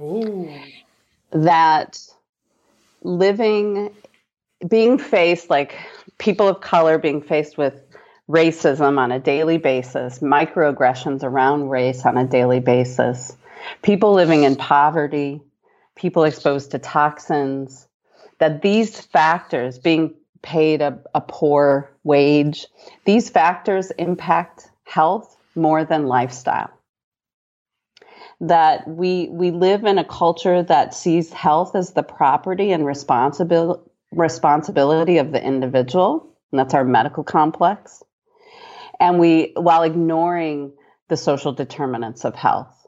Ooh. 0.00 0.52
That 1.30 2.00
living, 3.02 3.94
being 4.66 4.98
faced 4.98 5.48
like 5.48 5.78
people 6.18 6.48
of 6.48 6.60
color 6.60 6.98
being 6.98 7.22
faced 7.22 7.56
with 7.56 7.84
racism 8.28 8.98
on 8.98 9.12
a 9.12 9.20
daily 9.20 9.58
basis, 9.58 10.18
microaggressions 10.18 11.22
around 11.22 11.68
race 11.68 12.04
on 12.04 12.16
a 12.16 12.26
daily 12.26 12.58
basis, 12.58 13.36
people 13.82 14.12
living 14.12 14.42
in 14.42 14.56
poverty, 14.56 15.40
people 15.94 16.24
exposed 16.24 16.72
to 16.72 16.80
toxins, 16.80 17.86
that 18.38 18.60
these 18.62 19.00
factors, 19.00 19.78
being 19.78 20.14
paid 20.42 20.82
a, 20.82 20.98
a 21.14 21.20
poor 21.20 21.90
wage, 22.04 22.66
these 23.04 23.30
factors 23.30 23.90
impact 23.92 24.70
health 24.84 25.36
more 25.54 25.84
than 25.84 26.06
lifestyle. 26.06 26.70
That 28.40 28.88
we 28.88 29.28
we 29.30 29.52
live 29.52 29.84
in 29.84 29.98
a 29.98 30.04
culture 30.04 30.62
that 30.64 30.94
sees 30.94 31.32
health 31.32 31.76
as 31.76 31.92
the 31.92 32.02
property 32.02 32.72
and 32.72 32.84
responsibility 32.84 33.82
responsibility 34.10 35.18
of 35.18 35.32
the 35.32 35.42
individual, 35.42 36.36
and 36.50 36.58
that's 36.58 36.74
our 36.74 36.84
medical 36.84 37.24
complex. 37.24 38.02
And 39.00 39.18
we, 39.18 39.52
while 39.56 39.82
ignoring 39.82 40.72
the 41.08 41.16
social 41.16 41.52
determinants 41.52 42.24
of 42.24 42.34
health. 42.34 42.81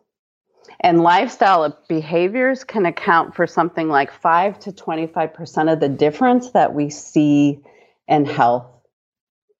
And 0.84 1.00
lifestyle 1.00 1.78
behaviors 1.88 2.62
can 2.62 2.84
account 2.84 3.34
for 3.34 3.46
something 3.46 3.88
like 3.88 4.12
5 4.12 4.58
to 4.60 4.72
25% 4.72 5.72
of 5.72 5.80
the 5.80 5.88
difference 5.88 6.50
that 6.50 6.74
we 6.74 6.90
see 6.90 7.62
in 8.06 8.26
health 8.26 8.66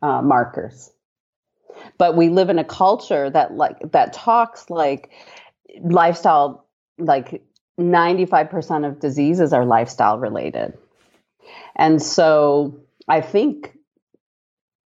uh, 0.02 0.20
markers. 0.20 0.92
But 1.96 2.14
we 2.14 2.28
live 2.28 2.50
in 2.50 2.58
a 2.58 2.64
culture 2.64 3.30
that 3.30 3.54
like 3.54 3.78
that 3.92 4.12
talks 4.12 4.68
like 4.68 5.12
lifestyle 5.80 6.66
like 6.98 7.42
95% 7.80 8.86
of 8.86 9.00
diseases 9.00 9.54
are 9.54 9.64
lifestyle 9.64 10.18
related. 10.18 10.74
And 11.74 12.02
so 12.02 12.80
I 13.08 13.22
think, 13.22 13.74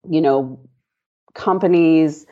you 0.09 0.21
know, 0.21 0.61
companies 1.35 2.27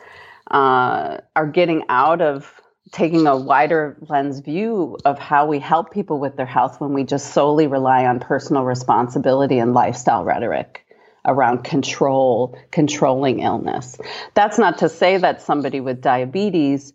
uh, 0.49 1.17
are 1.35 1.47
getting 1.47 1.83
out 1.89 2.21
of 2.21 2.56
taking 2.91 3.27
a 3.27 3.35
wider 3.35 3.97
lens 4.07 4.39
view 4.39 4.97
of 5.05 5.19
how 5.19 5.45
we 5.45 5.59
help 5.59 5.91
people 5.91 6.19
with 6.19 6.35
their 6.37 6.45
health 6.45 6.79
when 6.79 6.93
we 6.93 7.03
just 7.03 7.33
solely 7.33 7.67
rely 7.67 8.05
on 8.05 8.19
personal 8.19 8.63
responsibility 8.63 9.59
and 9.59 9.73
lifestyle 9.73 10.23
rhetoric 10.23 10.85
around 11.25 11.63
control, 11.63 12.57
controlling 12.71 13.39
illness. 13.39 13.97
That's 14.33 14.57
not 14.57 14.77
to 14.79 14.89
say 14.89 15.17
that 15.17 15.41
somebody 15.41 15.81
with 15.81 16.01
diabetes, 16.01 16.93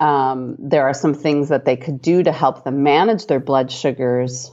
um, 0.00 0.56
there 0.58 0.84
are 0.84 0.94
some 0.94 1.14
things 1.14 1.50
that 1.50 1.64
they 1.64 1.76
could 1.76 2.02
do 2.02 2.22
to 2.22 2.32
help 2.32 2.64
them 2.64 2.82
manage 2.82 3.26
their 3.26 3.38
blood 3.38 3.70
sugars 3.70 4.50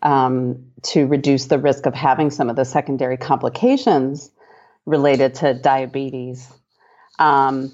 um, 0.00 0.64
to 0.82 1.06
reduce 1.06 1.46
the 1.46 1.58
risk 1.58 1.86
of 1.86 1.94
having 1.94 2.30
some 2.30 2.48
of 2.48 2.56
the 2.56 2.64
secondary 2.64 3.18
complications 3.18 4.30
related 4.86 5.34
to 5.36 5.54
diabetes. 5.54 6.50
Um, 7.18 7.70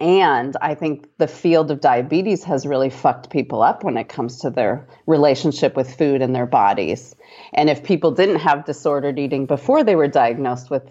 and 0.00 0.56
I 0.60 0.74
think 0.74 1.08
the 1.18 1.28
field 1.28 1.70
of 1.70 1.80
diabetes 1.80 2.42
has 2.44 2.66
really 2.66 2.90
fucked 2.90 3.30
people 3.30 3.62
up 3.62 3.84
when 3.84 3.96
it 3.96 4.08
comes 4.08 4.40
to 4.40 4.50
their 4.50 4.88
relationship 5.06 5.76
with 5.76 5.96
food 5.96 6.20
and 6.20 6.34
their 6.34 6.46
bodies. 6.46 7.14
And 7.52 7.70
if 7.70 7.84
people 7.84 8.10
didn't 8.10 8.40
have 8.40 8.64
disordered 8.64 9.18
eating 9.18 9.46
before 9.46 9.84
they 9.84 9.94
were 9.94 10.08
diagnosed 10.08 10.68
with 10.68 10.82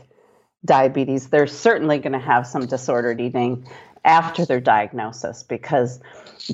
diabetes, 0.63 1.27
they're 1.27 1.47
certainly 1.47 1.97
going 1.99 2.13
to 2.13 2.19
have 2.19 2.47
some 2.47 2.65
disordered 2.65 3.19
eating 3.19 3.67
after 4.05 4.45
their 4.45 4.61
diagnosis 4.61 5.43
because 5.43 5.99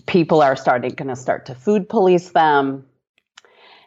people 0.07 0.41
are 0.41 0.55
starting 0.55 0.91
going 0.91 1.07
to 1.07 1.15
start 1.15 1.45
to 1.47 1.55
food 1.55 1.89
police 1.89 2.29
them 2.29 2.85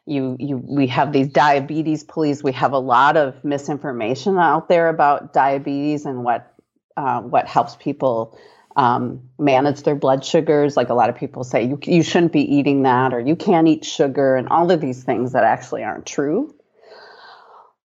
you 0.04 0.36
you 0.40 0.56
we 0.56 0.88
have 0.88 1.12
these 1.12 1.28
diabetes 1.28 2.02
police 2.02 2.42
we 2.42 2.50
have 2.50 2.72
a 2.72 2.78
lot 2.78 3.16
of 3.16 3.44
misinformation 3.44 4.36
out 4.36 4.68
there 4.68 4.88
about 4.88 5.32
diabetes 5.32 6.04
and 6.04 6.24
what 6.24 6.52
uh, 6.96 7.20
what 7.20 7.46
helps 7.46 7.76
people 7.76 8.36
um, 8.76 9.28
manage 9.38 9.82
their 9.82 9.94
blood 9.94 10.24
sugars 10.24 10.76
like 10.76 10.88
a 10.88 10.94
lot 10.94 11.10
of 11.10 11.16
people 11.16 11.44
say 11.44 11.64
you, 11.64 11.78
you 11.84 12.02
shouldn't 12.02 12.32
be 12.32 12.40
eating 12.40 12.82
that 12.82 13.12
or 13.12 13.20
you 13.20 13.36
can't 13.36 13.68
eat 13.68 13.84
sugar 13.84 14.36
and 14.36 14.48
all 14.48 14.70
of 14.70 14.80
these 14.80 15.02
things 15.02 15.32
that 15.32 15.44
actually 15.44 15.82
aren't 15.82 16.06
true 16.06 16.54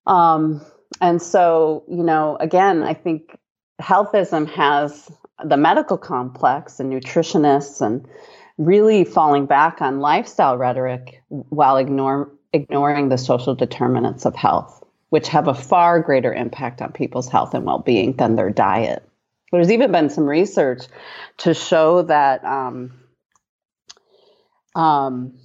um, 0.07 0.65
and 1.01 1.21
so 1.21 1.85
you 1.89 2.03
know 2.03 2.37
again 2.41 2.83
i 2.83 2.95
think 2.95 3.37
healthism 3.81 4.49
has 4.49 5.11
the 5.45 5.57
medical 5.57 5.99
complex 5.99 6.81
and 6.81 6.93
nutritionists 6.93 7.81
and 7.85 8.07
really 8.59 9.05
falling 9.05 9.47
back 9.47 9.83
on 9.83 10.01
lifestyle 10.01 10.57
rhetoric 10.57 11.23
while 11.29 11.77
ignore, 11.77 12.31
ignoring 12.53 13.09
the 13.09 13.19
social 13.19 13.55
determinants 13.55 14.25
of 14.25 14.35
health, 14.35 14.83
which 15.11 15.29
have 15.29 15.49
a 15.49 15.55
far 15.55 16.01
greater 16.01 16.33
impact 16.33 16.81
on 16.81 16.93
people's 16.93 17.29
health 17.29 17.55
and 17.55 17.65
well 17.65 17.79
being 17.79 18.15
than 18.15 18.37
their 18.37 18.51
diet. 18.51 19.07
There's 19.57 19.71
even 19.71 19.91
been 19.91 20.11
some 20.11 20.27
research 20.27 20.83
to 21.39 21.55
show 21.55 22.03
that 22.03 22.45
um, 22.45 22.93
um, 24.75 25.39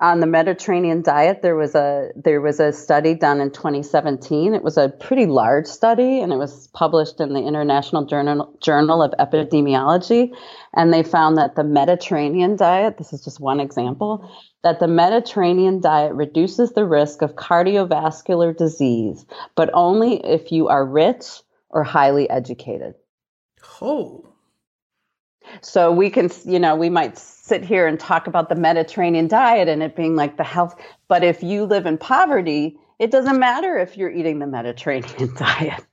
on 0.00 0.18
the 0.18 0.26
Mediterranean 0.26 1.00
diet, 1.00 1.42
there 1.42 1.54
was 1.54 1.76
a 1.76 2.10
there 2.16 2.40
was 2.40 2.58
a 2.58 2.72
study 2.72 3.14
done 3.14 3.40
in 3.40 3.52
2017. 3.52 4.52
It 4.52 4.64
was 4.64 4.76
a 4.76 4.88
pretty 4.88 5.26
large 5.26 5.66
study, 5.66 6.20
and 6.20 6.32
it 6.32 6.36
was 6.36 6.66
published 6.74 7.20
in 7.20 7.34
the 7.34 7.40
International 7.40 8.04
Journal 8.04 8.52
Journal 8.60 9.00
of 9.00 9.12
Epidemiology. 9.12 10.34
And 10.74 10.92
they 10.92 11.04
found 11.04 11.38
that 11.38 11.54
the 11.54 11.64
Mediterranean 11.64 12.56
diet, 12.56 12.98
this 12.98 13.12
is 13.12 13.24
just 13.24 13.38
one 13.38 13.60
example, 13.60 14.28
that 14.64 14.80
the 14.80 14.88
Mediterranean 14.88 15.80
diet 15.80 16.14
reduces 16.14 16.72
the 16.72 16.84
risk 16.84 17.22
of 17.22 17.36
cardiovascular 17.36 18.56
disease, 18.56 19.24
but 19.54 19.70
only 19.72 20.16
if 20.26 20.50
you 20.50 20.66
are 20.66 20.84
rich 20.84 21.42
or 21.76 21.84
highly 21.84 22.28
educated. 22.30 22.94
Oh. 23.82 24.26
So 25.60 25.92
we 25.92 26.08
can, 26.08 26.30
you 26.46 26.58
know, 26.58 26.74
we 26.74 26.88
might 26.88 27.18
sit 27.18 27.62
here 27.62 27.86
and 27.86 28.00
talk 28.00 28.26
about 28.26 28.48
the 28.48 28.54
Mediterranean 28.54 29.28
diet 29.28 29.68
and 29.68 29.82
it 29.82 29.94
being 29.94 30.16
like 30.16 30.38
the 30.38 30.42
health. 30.42 30.74
But 31.06 31.22
if 31.22 31.42
you 31.42 31.64
live 31.64 31.84
in 31.84 31.98
poverty, 31.98 32.78
it 32.98 33.10
doesn't 33.10 33.38
matter 33.38 33.76
if 33.76 33.98
you're 33.98 34.10
eating 34.10 34.38
the 34.38 34.46
Mediterranean 34.46 35.34
diet. 35.36 35.84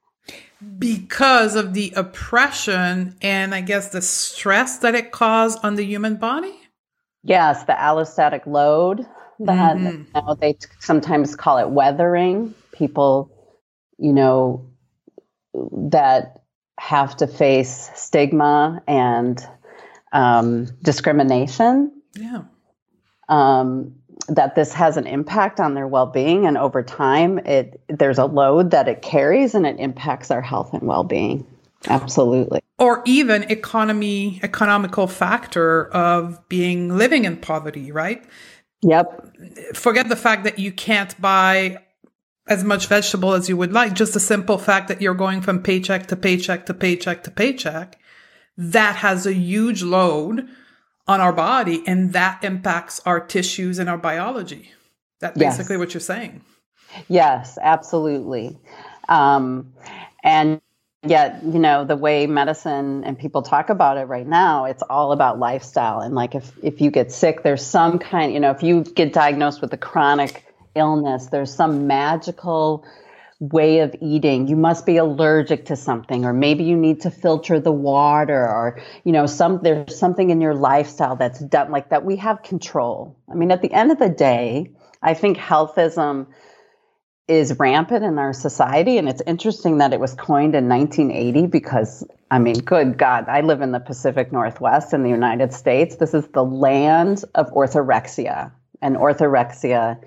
Because 0.80 1.58
of 1.58 1.74
the 1.74 1.92
oppression 1.98 3.18
and 3.22 3.54
I 3.54 3.60
guess 3.60 3.90
the 3.90 4.02
stress 4.02 4.78
that 4.78 4.96
it 4.96 5.12
caused 5.12 5.60
on 5.66 5.75
the 5.75 5.84
human 5.84 6.16
body? 6.16 6.58
Yes, 7.24 7.66
the 7.66 7.74
allostatic 7.74 8.48
load 8.48 9.06
that 9.40 9.75
mm-hmm. 9.75 10.04
you 10.16 10.22
know, 10.22 10.36
they 10.36 10.58
sometimes 10.80 11.36
call 11.36 11.58
it 11.58 11.70
weathering. 11.72 12.56
People, 12.72 13.30
you 13.98 14.13
know, 14.13 14.66
that 15.54 16.42
have 16.80 17.16
to 17.18 17.28
face 17.28 17.90
stigma 17.96 18.82
and 18.88 19.46
um, 20.12 20.68
discrimination. 20.84 21.92
Yeah. 22.16 22.44
Um, 23.30 23.96
that 24.28 24.56
this 24.56 24.74
has 24.74 24.98
an 24.98 25.08
impact 25.08 25.60
on 25.60 25.74
their 25.74 25.88
well-being 25.88 26.46
and 26.46 26.58
over 26.58 26.82
time 26.82 27.40
it 27.40 27.82
there's 27.90 28.18
a 28.18 28.26
load 28.26 28.72
that 28.72 28.88
it 28.88 29.02
carries 29.02 29.54
and 29.54 29.66
it 29.66 29.78
impacts 29.80 30.32
our 30.32 30.42
health 30.42 30.74
and 30.74 30.84
well-being 30.84 31.46
absolutely 31.88 32.62
or 32.80 33.02
even 33.06 33.44
economy 33.44 34.40
economical 34.44 35.08
factor 35.08 35.88
of 35.88 36.48
being 36.48 36.96
living 36.96 37.26
in 37.26 37.36
poverty 37.36 37.92
right 37.92 38.24
yep 38.82 39.36
forget 39.74 40.08
the 40.08 40.16
fact 40.16 40.46
that 40.46 40.58
you 40.58 40.72
can't 40.72 41.20
buy 41.20 41.78
as 42.48 42.64
much 42.64 42.88
vegetable 42.88 43.34
as 43.34 43.48
you 43.48 43.56
would 43.56 43.72
like 43.72 43.94
just 43.94 44.14
the 44.14 44.20
simple 44.20 44.58
fact 44.58 44.88
that 44.88 45.02
you're 45.02 45.14
going 45.14 45.42
from 45.42 45.64
paycheck 45.64 46.08
to 46.08 46.16
paycheck 46.16 46.66
to 46.66 46.74
paycheck 46.74 47.24
to 47.24 47.32
paycheck 47.32 47.98
that 48.58 48.98
has 48.98 49.26
a 49.26 49.34
huge 49.34 49.82
load 49.82 50.48
on 51.08 51.20
our 51.20 51.34
body 51.34 51.84
and 51.88 52.14
that 52.14 52.44
impacts 52.44 53.02
our 53.06 53.20
tissues 53.20 53.80
and 53.80 53.90
our 53.90 53.98
biology. 53.98 54.72
That's 55.20 55.38
basically 55.38 55.76
yes. 55.76 55.80
what 55.80 55.94
you're 55.94 56.02
saying. 56.02 56.42
Yes, 57.08 57.58
absolutely. 57.62 58.58
Um, 59.10 59.74
and 60.24 60.62
yet, 61.06 61.44
you 61.44 61.60
know, 61.60 61.84
the 61.84 61.96
way 61.96 62.28
medicine 62.28 63.04
and 63.04 63.18
people 63.18 63.42
talk 63.42 63.70
about 63.70 63.98
it 63.98 64.06
right 64.06 64.28
now, 64.28 64.66
it's 64.66 64.84
all 64.84 65.12
about 65.12 65.40
lifestyle. 65.40 66.00
And 66.00 66.16
like 66.16 66.36
if, 66.36 66.52
if 66.62 66.80
you 66.80 66.92
get 66.92 67.12
sick, 67.12 67.44
there's 67.44 67.66
some 67.66 68.00
kind, 68.00 68.34
you 68.34 68.40
know, 68.40 68.52
if 68.52 68.64
you 68.64 68.84
get 68.84 69.14
diagnosed 69.14 69.62
with 69.62 69.74
a 69.74 69.78
chronic 69.78 70.46
illness, 70.75 71.27
there's 71.27 71.53
some 71.53 71.88
magical 71.88 72.86
way 73.51 73.80
of 73.80 73.94
eating. 74.01 74.48
You 74.48 74.56
must 74.56 74.86
be 74.86 74.98
allergic 74.98 75.65
to 75.65 75.75
something 75.75 76.24
or 76.24 76.34
maybe 76.34 76.63
you 76.63 76.77
need 76.77 77.01
to 77.01 77.12
filter 77.12 77.60
the 77.60 77.72
water 77.72 78.48
or 78.48 78.80
you 79.03 79.12
know 79.12 79.25
some 79.25 79.60
there's 79.63 79.98
something 79.98 80.30
in 80.30 80.39
your 80.39 80.53
lifestyle 80.53 81.15
that's 81.15 81.39
done 81.39 81.72
like 81.72 81.89
that 81.89 82.06
we 82.06 82.15
have 82.18 82.42
control. 82.44 83.18
I 83.30 83.36
mean 83.36 83.51
at 83.51 83.62
the 83.62 83.72
end 83.74 83.92
of 83.92 84.00
the 84.00 84.10
day 84.10 84.72
i 85.01 85.13
think 85.13 85.38
healthism 85.38 86.27
is 87.27 87.58
rampant 87.58 88.03
in 88.06 88.18
our 88.18 88.34
society 88.34 88.98
and 88.98 89.10
it's 89.10 89.22
interesting 89.25 89.80
that 89.80 89.94
it 89.94 90.00
was 90.00 90.13
coined 90.13 90.56
in 90.56 90.70
1980 90.70 91.48
because 91.48 92.06
i 92.32 92.39
mean 92.39 92.56
good 92.60 92.98
god 92.98 93.27
i 93.27 93.42
live 93.42 93.62
in 93.62 93.72
the 93.72 93.80
pacific 93.80 94.32
northwest 94.32 94.94
in 94.94 95.03
the 95.03 95.10
united 95.10 95.53
states. 95.53 95.98
This 95.98 96.13
is 96.13 96.25
the 96.30 96.44
land 96.44 97.25
of 97.36 97.51
orthorexia 97.51 98.51
and 98.82 98.96
orthorexia 98.96 100.00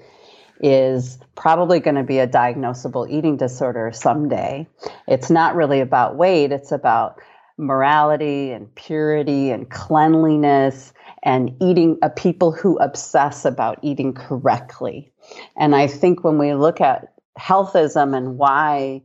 is 0.60 1.18
probably 1.34 1.80
going 1.80 1.96
to 1.96 2.02
be 2.02 2.18
a 2.18 2.26
diagnosable 2.26 3.08
eating 3.10 3.36
disorder 3.36 3.90
someday. 3.92 4.66
It's 5.06 5.30
not 5.30 5.54
really 5.54 5.80
about 5.80 6.16
weight, 6.16 6.52
it's 6.52 6.72
about 6.72 7.20
morality 7.58 8.52
and 8.52 8.74
purity 8.74 9.50
and 9.50 9.70
cleanliness 9.70 10.92
and 11.22 11.56
eating 11.60 11.98
a 12.02 12.06
uh, 12.06 12.08
people 12.10 12.52
who 12.52 12.76
obsess 12.78 13.44
about 13.44 13.78
eating 13.82 14.12
correctly. 14.12 15.10
And 15.56 15.74
I 15.74 15.86
think 15.86 16.22
when 16.22 16.38
we 16.38 16.54
look 16.54 16.80
at 16.80 17.14
healthism 17.38 18.16
and 18.16 18.38
why 18.38 19.02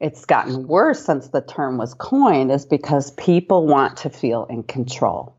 it's 0.00 0.24
gotten 0.24 0.66
worse 0.68 1.04
since 1.04 1.28
the 1.28 1.40
term 1.40 1.76
was 1.76 1.94
coined 1.94 2.52
is 2.52 2.64
because 2.64 3.10
people 3.12 3.66
want 3.66 3.96
to 3.98 4.10
feel 4.10 4.46
in 4.46 4.62
control. 4.62 5.37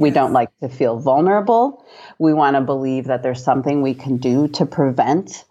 We 0.00 0.10
don't 0.10 0.32
like 0.32 0.48
to 0.60 0.70
feel 0.70 0.98
vulnerable. 0.98 1.84
We 2.18 2.32
want 2.32 2.56
to 2.56 2.62
believe 2.62 3.04
that 3.04 3.22
there's 3.22 3.44
something 3.44 3.82
we 3.82 3.92
can 3.92 4.16
do 4.16 4.48
to 4.48 4.64
prevent 4.64 5.44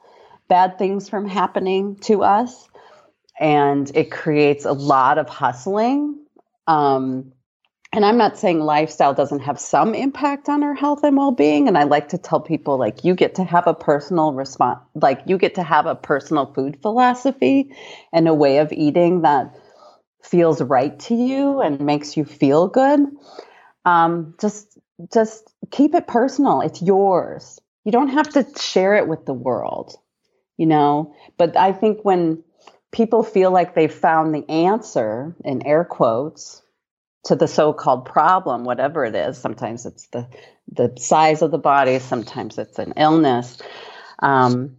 bad 0.47 0.79
things 0.79 1.07
from 1.07 1.27
happening 1.27 1.97
to 1.97 2.23
us. 2.23 2.67
And 3.39 3.91
it 3.93 4.09
creates 4.09 4.65
a 4.65 4.71
lot 4.71 5.19
of 5.19 5.29
hustling. 5.29 6.17
Um, 6.65 7.31
and 7.93 8.03
I'm 8.03 8.17
not 8.17 8.39
saying 8.39 8.59
lifestyle 8.59 9.13
doesn't 9.13 9.41
have 9.41 9.59
some 9.59 9.93
impact 9.93 10.49
on 10.49 10.63
our 10.63 10.73
health 10.73 11.03
and 11.03 11.15
well-being. 11.15 11.67
And 11.67 11.77
I 11.77 11.83
like 11.83 12.09
to 12.09 12.17
tell 12.17 12.39
people 12.39 12.75
like 12.79 13.03
you 13.03 13.13
get 13.13 13.35
to 13.35 13.43
have 13.43 13.67
a 13.67 13.75
personal 13.75 14.33
response, 14.33 14.79
like 14.95 15.21
you 15.27 15.37
get 15.37 15.53
to 15.55 15.63
have 15.63 15.85
a 15.85 15.93
personal 15.93 16.51
food 16.55 16.81
philosophy 16.81 17.71
and 18.11 18.27
a 18.27 18.33
way 18.33 18.57
of 18.57 18.71
eating 18.71 19.21
that 19.21 19.55
feels 20.23 20.59
right 20.59 20.99
to 21.01 21.13
you 21.13 21.61
and 21.61 21.79
makes 21.81 22.17
you 22.17 22.25
feel 22.25 22.67
good 22.67 23.01
um, 23.89 24.35
just 24.39 24.77
just 25.11 25.51
keep 25.71 25.95
it 25.95 26.07
personal. 26.07 26.61
It's 26.61 26.81
yours. 26.81 27.59
You 27.85 27.91
don't 27.91 28.09
have 28.09 28.29
to 28.29 28.45
share 28.59 28.95
it 28.95 29.07
with 29.07 29.25
the 29.25 29.33
world, 29.33 29.95
you 30.57 30.65
know. 30.65 31.15
But 31.37 31.57
I 31.57 31.73
think 31.73 32.03
when 32.03 32.43
people 32.91 33.23
feel 33.23 33.51
like 33.51 33.73
they've 33.73 33.93
found 33.93 34.33
the 34.33 34.47
answer 34.49 35.35
in 35.43 35.65
air 35.65 35.85
quotes 35.85 36.61
to 37.25 37.35
the 37.35 37.47
so-called 37.47 38.05
problem, 38.05 38.63
whatever 38.63 39.05
it 39.05 39.15
is, 39.15 39.37
sometimes 39.37 39.85
it's 39.85 40.07
the 40.07 40.27
the 40.71 40.93
size 40.97 41.41
of 41.41 41.51
the 41.51 41.57
body, 41.57 41.99
sometimes 41.99 42.57
it's 42.57 42.79
an 42.79 42.93
illness. 42.95 43.57
Um, 44.19 44.75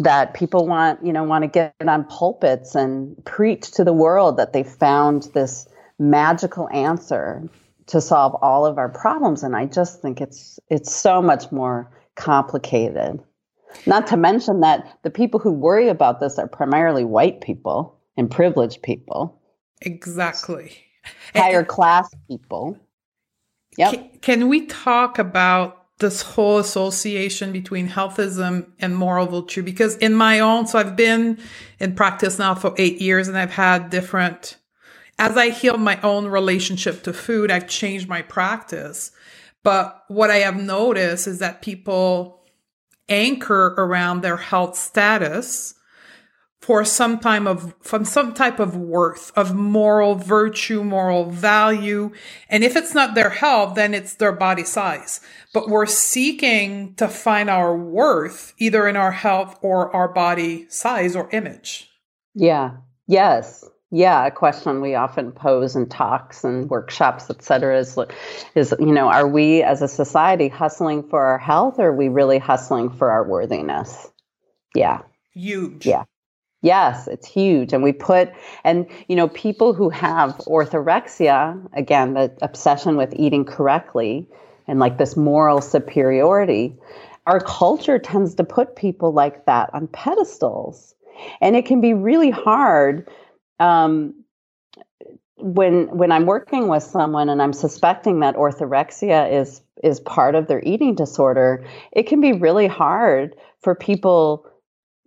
that 0.00 0.32
people 0.32 0.66
want, 0.66 1.04
you 1.04 1.12
know, 1.12 1.24
want 1.24 1.42
to 1.42 1.48
get 1.48 1.74
on 1.86 2.04
pulpits 2.04 2.76
and 2.76 3.16
preach 3.24 3.72
to 3.72 3.82
the 3.82 3.92
world 3.92 4.36
that 4.36 4.52
they 4.52 4.62
found 4.62 5.24
this 5.34 5.66
magical 5.98 6.68
answer 6.68 7.48
to 7.88 8.00
solve 8.00 8.34
all 8.40 8.64
of 8.64 8.78
our 8.78 8.88
problems. 8.88 9.42
And 9.42 9.56
i 9.56 9.66
just 9.66 10.00
think 10.00 10.20
it's 10.20 10.60
it's 10.68 10.94
so 10.94 11.20
much 11.20 11.50
more 11.50 11.90
complicated. 12.14 13.20
Not 13.86 14.06
to 14.08 14.16
mention 14.16 14.60
that 14.60 14.98
the 15.02 15.10
people 15.10 15.40
who 15.40 15.52
worry 15.52 15.88
about 15.88 16.20
this 16.20 16.38
are 16.38 16.48
primarily 16.48 17.04
white 17.04 17.40
people 17.40 17.98
and 18.16 18.30
privileged 18.30 18.82
people. 18.82 19.40
Exactly. 19.82 20.76
Higher 21.34 21.60
and, 21.60 21.68
class 21.68 22.14
people. 22.28 22.78
Yep. 23.76 23.92
Can, 23.92 24.10
can 24.20 24.48
we 24.48 24.66
talk 24.66 25.18
about 25.18 25.86
this 25.98 26.22
whole 26.22 26.58
association 26.58 27.52
between 27.52 27.88
healthism 27.88 28.66
and 28.78 28.96
moral 28.96 29.26
virtue? 29.26 29.62
Because 29.62 29.96
in 29.96 30.14
my 30.14 30.40
own 30.40 30.66
so 30.66 30.78
i've 30.78 30.96
been 30.96 31.38
in 31.80 31.94
practice 31.94 32.38
now 32.38 32.54
for 32.54 32.72
eight 32.76 33.00
years 33.00 33.28
and 33.28 33.36
i've 33.36 33.50
had 33.50 33.90
different 33.90 34.57
as 35.18 35.36
I 35.36 35.50
healed 35.50 35.80
my 35.80 36.00
own 36.02 36.28
relationship 36.28 37.02
to 37.02 37.12
food, 37.12 37.50
I've 37.50 37.68
changed 37.68 38.08
my 38.08 38.22
practice. 38.22 39.10
But 39.64 40.04
what 40.08 40.30
I 40.30 40.36
have 40.36 40.56
noticed 40.56 41.26
is 41.26 41.40
that 41.40 41.62
people 41.62 42.44
anchor 43.08 43.74
around 43.76 44.20
their 44.20 44.36
health 44.36 44.76
status 44.76 45.74
for 46.60 46.84
some 46.84 47.18
time 47.18 47.46
of 47.46 47.74
from 47.80 48.04
some 48.04 48.34
type 48.34 48.60
of 48.60 48.76
worth 48.76 49.32
of 49.36 49.54
moral 49.54 50.14
virtue 50.14 50.84
moral 50.84 51.30
value. 51.30 52.12
And 52.48 52.62
if 52.62 52.76
it's 52.76 52.94
not 52.94 53.14
their 53.14 53.30
health 53.30 53.74
then 53.74 53.94
it's 53.94 54.14
their 54.14 54.32
body 54.32 54.64
size. 54.64 55.20
But 55.54 55.68
we're 55.68 55.86
seeking 55.86 56.94
to 56.96 57.08
find 57.08 57.48
our 57.48 57.76
worth 57.76 58.52
either 58.58 58.86
in 58.86 58.96
our 58.96 59.12
health 59.12 59.58
or 59.62 59.94
our 59.94 60.08
body 60.08 60.66
size 60.68 61.16
or 61.16 61.30
image. 61.30 61.90
Yeah. 62.34 62.76
Yes 63.06 63.64
yeah, 63.90 64.26
a 64.26 64.30
question 64.30 64.80
we 64.80 64.94
often 64.94 65.32
pose 65.32 65.74
in 65.74 65.88
talks 65.88 66.44
and 66.44 66.68
workshops, 66.68 67.30
et 67.30 67.42
cetera, 67.42 67.78
is, 67.78 67.98
is, 68.54 68.74
you 68.78 68.92
know, 68.92 69.08
are 69.08 69.26
we 69.26 69.62
as 69.62 69.80
a 69.80 69.88
society 69.88 70.48
hustling 70.48 71.02
for 71.08 71.24
our 71.24 71.38
health 71.38 71.78
or 71.78 71.88
are 71.88 71.96
we 71.96 72.08
really 72.08 72.38
hustling 72.38 72.90
for 72.90 73.10
our 73.10 73.26
worthiness? 73.26 74.08
Yeah. 74.74 75.02
Huge. 75.32 75.86
Yeah. 75.86 76.04
Yes, 76.60 77.06
it's 77.06 77.26
huge. 77.26 77.72
And 77.72 77.82
we 77.82 77.92
put, 77.92 78.30
and, 78.64 78.86
you 79.06 79.16
know, 79.16 79.28
people 79.28 79.72
who 79.72 79.88
have 79.90 80.36
orthorexia, 80.46 81.66
again, 81.72 82.14
the 82.14 82.36
obsession 82.42 82.96
with 82.96 83.14
eating 83.16 83.44
correctly 83.44 84.28
and 84.66 84.80
like 84.80 84.98
this 84.98 85.16
moral 85.16 85.60
superiority, 85.62 86.76
our 87.26 87.40
culture 87.40 87.98
tends 87.98 88.34
to 88.34 88.44
put 88.44 88.76
people 88.76 89.12
like 89.12 89.46
that 89.46 89.70
on 89.72 89.86
pedestals. 89.86 90.94
And 91.40 91.56
it 91.56 91.64
can 91.64 91.80
be 91.80 91.94
really 91.94 92.30
hard 92.30 93.08
um, 93.58 94.24
when 95.36 95.96
when 95.96 96.10
I'm 96.12 96.26
working 96.26 96.68
with 96.68 96.82
someone 96.82 97.28
and 97.28 97.40
I'm 97.40 97.52
suspecting 97.52 98.20
that 98.20 98.36
orthorexia 98.36 99.32
is 99.40 99.62
is 99.82 100.00
part 100.00 100.34
of 100.34 100.48
their 100.48 100.62
eating 100.64 100.94
disorder, 100.94 101.64
it 101.92 102.04
can 102.04 102.20
be 102.20 102.32
really 102.32 102.66
hard 102.66 103.36
for 103.60 103.74
people 103.74 104.46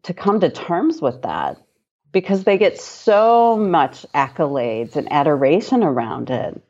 to 0.03 0.13
come 0.13 0.39
to 0.39 0.49
terms 0.49 1.01
with 1.01 1.21
that 1.23 1.57
because 2.11 2.43
they 2.43 2.57
get 2.57 2.79
so 2.79 3.57
much 3.57 4.05
accolades 4.13 4.95
and 4.95 5.11
adoration 5.11 5.83
around 5.83 6.29
it. 6.29 6.61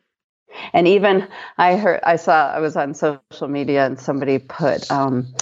And 0.73 0.87
even 0.87 1.27
I 1.57 1.77
heard 1.77 2.01
I 2.03 2.17
saw 2.17 2.51
I 2.51 2.59
was 2.59 2.75
on 2.75 2.93
social 2.93 3.47
media 3.47 3.85
and 3.85 3.99
somebody 3.99 4.39
put 4.39 4.89
um, 4.91 5.33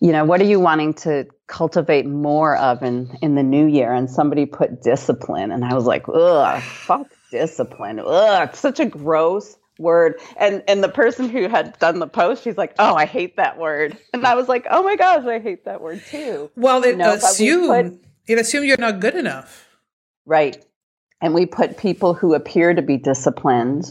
you 0.00 0.12
know, 0.12 0.24
what 0.24 0.40
are 0.40 0.44
you 0.44 0.60
wanting 0.60 0.94
to 0.94 1.26
cultivate 1.46 2.06
more 2.06 2.56
of 2.56 2.82
in 2.82 3.16
in 3.22 3.34
the 3.34 3.42
new 3.42 3.66
year? 3.66 3.92
And 3.92 4.10
somebody 4.10 4.46
put 4.46 4.82
discipline, 4.82 5.50
and 5.50 5.64
I 5.64 5.74
was 5.74 5.84
like, 5.84 6.08
ugh, 6.08 6.62
fuck 6.62 7.08
discipline. 7.30 8.00
Ugh, 8.00 8.48
it's 8.48 8.60
such 8.60 8.80
a 8.80 8.86
gross 8.86 9.56
word. 9.78 10.20
And 10.36 10.62
and 10.68 10.82
the 10.82 10.88
person 10.88 11.28
who 11.28 11.48
had 11.48 11.78
done 11.78 11.98
the 11.98 12.06
post, 12.06 12.44
she's 12.44 12.56
like, 12.56 12.74
"Oh, 12.78 12.94
I 12.94 13.06
hate 13.06 13.36
that 13.36 13.58
word." 13.58 13.96
And 14.12 14.26
I 14.26 14.34
was 14.34 14.48
like, 14.48 14.66
"Oh 14.70 14.82
my 14.82 14.96
gosh, 14.96 15.24
I 15.24 15.38
hate 15.38 15.64
that 15.64 15.80
word 15.80 16.02
too." 16.10 16.50
Well, 16.56 16.82
it 16.82 16.90
you 16.90 16.96
know, 16.96 17.14
assume 17.14 17.68
put, 17.68 18.06
it 18.26 18.38
assume 18.38 18.64
you're 18.64 18.76
not 18.78 19.00
good 19.00 19.14
enough. 19.14 19.68
Right. 20.24 20.62
And 21.20 21.34
we 21.34 21.46
put 21.46 21.78
people 21.78 22.12
who 22.14 22.34
appear 22.34 22.74
to 22.74 22.82
be 22.82 22.98
disciplined 22.98 23.84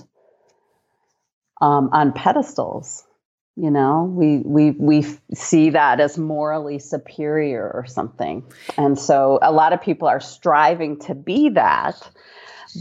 um, 1.60 1.90
on 1.92 2.14
pedestals. 2.14 3.04
You 3.58 3.72
know, 3.72 4.04
we 4.04 4.40
we 4.40 4.72
we 4.72 5.06
see 5.34 5.70
that 5.70 6.02
as 6.02 6.18
morally 6.18 6.78
superior 6.78 7.72
or 7.74 7.86
something, 7.86 8.44
and 8.78 9.00
so 9.00 9.40
a 9.42 9.52
lot 9.52 9.72
of 9.72 9.82
people 9.82 10.10
are 10.10 10.20
striving 10.20 11.00
to 11.02 11.16
be 11.16 11.50
that, 11.50 11.96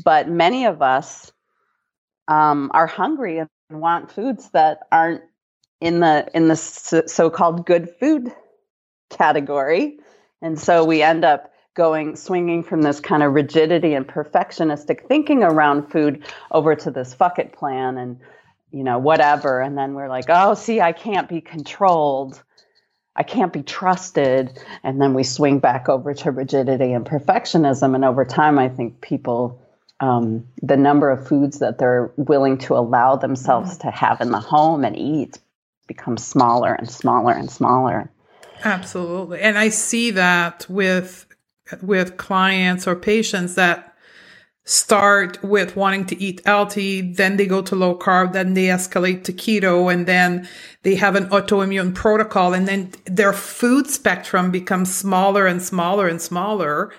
but 0.05 0.29
many 0.29 0.67
of 0.67 0.83
us 0.83 1.31
um, 2.27 2.73
are 2.75 2.89
hungry 2.89 3.39
and 3.39 3.49
want 3.71 4.11
foods 4.11 4.51
that 4.51 4.81
aren't 4.91 5.23
in 5.81 6.01
the 6.01 6.27
in 6.35 6.49
the 6.49 6.57
so-called 6.57 7.67
good 7.67 7.91
food 8.01 8.33
category, 9.11 9.99
and 10.43 10.59
so 10.59 10.85
we 10.85 11.03
end 11.03 11.25
up 11.25 11.53
going 11.75 12.17
swinging 12.17 12.65
from 12.65 12.83
this 12.83 12.99
kind 12.99 13.23
of 13.23 13.33
rigidity 13.33 13.95
and 13.95 14.09
perfectionistic 14.09 15.07
thinking 15.07 15.45
around 15.45 15.91
food 15.91 16.25
over 16.51 16.75
to 16.75 16.91
this 16.91 17.15
fuck 17.15 17.39
it 17.39 17.53
plan 17.53 17.97
and 17.97 18.19
you 18.75 18.83
know, 18.83 18.99
whatever. 18.99 19.61
And 19.61 19.79
then 19.79 19.95
we're 19.95 20.09
like, 20.09 20.25
oh, 20.29 20.55
see, 20.55 20.81
I 20.81 20.91
can't 20.91 21.29
be 21.29 21.41
controlled. 21.41 22.43
I 23.15 23.23
can't 23.23 23.53
be 23.53 23.63
trusted. 23.63 24.59
And 24.83 25.01
then 25.01 25.15
we 25.15 25.23
swing 25.23 25.61
back 25.61 25.89
over 25.89 26.13
to 26.13 26.33
rigidity 26.33 26.93
and 26.93 27.07
perfectionism. 27.07 27.95
And 27.95 28.05
over 28.05 28.25
time, 28.25 28.59
I 28.59 28.69
think 28.69 29.01
people, 29.01 29.63
um, 30.01 30.49
the 30.61 30.77
number 30.77 31.09
of 31.11 31.29
foods 31.29 31.61
that 31.61 31.79
they're 31.79 32.13
willing 32.17 32.59
to 32.59 32.75
allow 32.75 33.15
themselves 33.15 33.79
to 33.79 33.93
have 33.93 34.21
in 34.21 34.33
the 34.33 34.41
home 34.41 34.85
and 34.85 34.99
eat 34.99 35.39
becomes 35.87 36.27
smaller 36.27 36.75
and 36.75 36.91
smaller 36.91 37.33
and 37.33 37.49
smaller. 37.49 38.11
Absolutely. 38.65 39.41
And 39.41 39.57
I 39.57 39.69
see 39.69 40.11
that 40.13 40.67
with 40.69 41.27
with 41.81 42.19
clients 42.19 42.87
or 42.87 42.95
patients 42.95 43.55
that 43.55 43.94
start 44.65 45.43
with 45.45 45.77
wanting 45.77 46.07
to 46.07 46.21
eat 46.21 46.41
healthy, 46.45 47.01
then 47.01 47.37
they 47.37 47.47
go 47.47 47.61
to 47.63 47.77
low 47.77 47.97
carb, 47.97 48.33
then 48.33 48.55
they 48.55 48.67
escalate 48.67 49.25
to 49.25 49.33
keto, 49.33 49.93
and 49.93 50.07
then 50.07 50.49
they 50.83 50.95
have 50.95 51.17
an 51.17 51.27
autoimmune 51.27 51.95
protocol, 51.95 52.55
and 52.55 52.67
then 52.67 52.93
their 53.05 53.33
food 53.33 53.89
spectrum 53.89 54.51
becomes 54.51 54.95
smaller 54.95 55.47
and 55.47 55.63
smaller 55.63 56.09
and 56.09 56.21
smaller. 56.21 56.93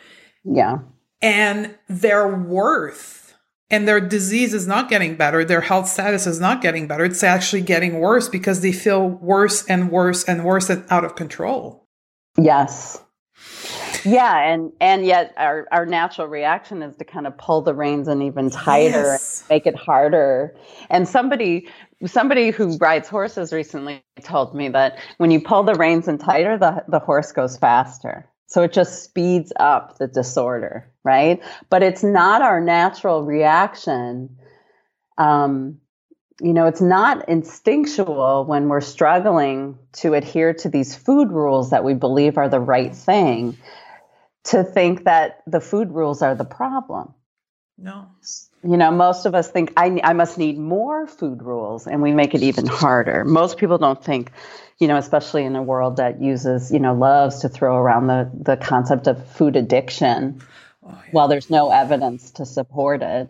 Yeah. 0.44 0.80
And 1.22 1.76
their 1.90 2.28
worth 2.28 3.34
and 3.72 3.88
their 3.88 4.00
disease 4.00 4.54
is 4.54 4.68
not 4.68 4.90
getting 4.90 5.16
better. 5.16 5.44
Their 5.44 5.62
health 5.62 5.88
status 5.88 6.28
is 6.28 6.40
not 6.40 6.62
getting 6.62 6.88
better. 6.88 7.04
It's 7.04 7.24
actually 7.24 7.62
getting 7.62 8.00
worse 8.00 8.30
because 8.30 8.62
they 8.62 8.72
feel 8.72 9.10
worse 9.10 9.66
and 9.66 9.90
worse 9.90 10.24
and 10.26 10.46
worse 10.46 10.70
and 10.70 10.86
out 10.92 11.04
of 11.04 11.16
control. 11.16 11.88
Yes 12.38 13.02
yeah 14.06 14.52
and 14.52 14.72
and 14.80 15.06
yet 15.06 15.34
our 15.38 15.68
our 15.72 15.86
natural 15.86 16.28
reaction 16.28 16.82
is 16.84 16.96
to 16.98 17.04
kind 17.04 17.28
of 17.28 17.38
pull 17.38 17.62
the 17.62 17.74
reins 17.74 18.08
in 18.08 18.22
even 18.22 18.50
tighter 18.50 19.02
yes. 19.02 19.42
and 19.42 19.50
make 19.50 19.66
it 19.66 19.76
harder. 19.76 20.56
And 20.90 21.08
somebody 21.08 21.68
somebody 22.06 22.52
who 22.52 22.78
rides 22.78 23.10
horses 23.10 23.52
recently 23.52 24.04
told 24.24 24.54
me 24.54 24.70
that 24.70 25.00
when 25.18 25.32
you 25.32 25.42
pull 25.42 25.64
the 25.64 25.76
reins 25.76 26.08
in 26.08 26.18
tighter 26.18 26.58
the 26.58 26.84
the 26.88 27.00
horse 27.00 27.32
goes 27.32 27.58
faster. 27.58 28.30
So 28.48 28.62
it 28.62 28.74
just 28.74 29.04
speeds 29.04 29.52
up 29.60 29.98
the 29.98 30.08
disorder 30.08 30.92
right? 31.04 31.42
But 31.70 31.84
it's 31.84 32.04
not 32.04 32.42
our 32.42 32.62
natural 32.62 33.24
reaction. 33.24 34.38
Um 35.18 35.80
you 36.42 36.52
know, 36.52 36.66
it's 36.66 36.82
not 36.82 37.30
instinctual 37.30 38.44
when 38.46 38.68
we're 38.68 38.82
struggling 38.82 39.80
to 39.94 40.14
adhere 40.14 40.54
to 40.54 40.68
these 40.68 40.94
food 40.94 41.32
rules 41.32 41.70
that 41.70 41.86
we 41.86 41.94
believe 41.94 42.38
are 42.38 42.50
the 42.50 42.60
right 42.60 42.94
thing 42.94 43.58
to 44.46 44.64
think 44.64 45.06
that 45.06 45.42
the 45.48 45.60
food 45.60 45.92
rules 45.92 46.22
are 46.22 46.36
the 46.36 46.46
problem. 46.46 47.14
No. 47.78 48.08
You 48.64 48.78
know, 48.78 48.92
most 48.92 49.26
of 49.26 49.36
us 49.36 49.50
think 49.50 49.74
I, 49.76 50.00
I 50.04 50.14
must 50.14 50.38
need 50.38 50.58
more 50.58 51.08
food 51.08 51.42
rules, 51.42 51.88
and 51.88 52.02
we 52.02 52.14
make 52.14 52.34
it 52.34 52.42
even 52.42 52.66
harder. 52.68 53.26
Most 53.26 53.58
people 53.58 53.78
don't 53.78 54.02
think, 54.04 54.32
you 54.80 54.88
know, 54.88 54.98
especially 54.98 55.44
in 55.44 55.56
a 55.56 55.64
world 55.64 55.98
that 55.98 56.22
uses, 56.22 56.72
you 56.72 56.80
know, 56.80 56.94
loves 56.94 57.40
to 57.42 57.50
throw 57.50 57.76
around 57.76 58.08
the, 58.08 58.32
the 58.34 58.58
concept 58.58 59.08
of 59.08 59.28
food 59.32 59.56
addiction. 59.56 60.42
Oh, 60.84 60.90
yeah. 60.90 61.12
While 61.12 61.28
there's 61.28 61.50
no 61.50 61.70
evidence 61.70 62.32
to 62.32 62.46
support 62.46 63.02
it, 63.02 63.30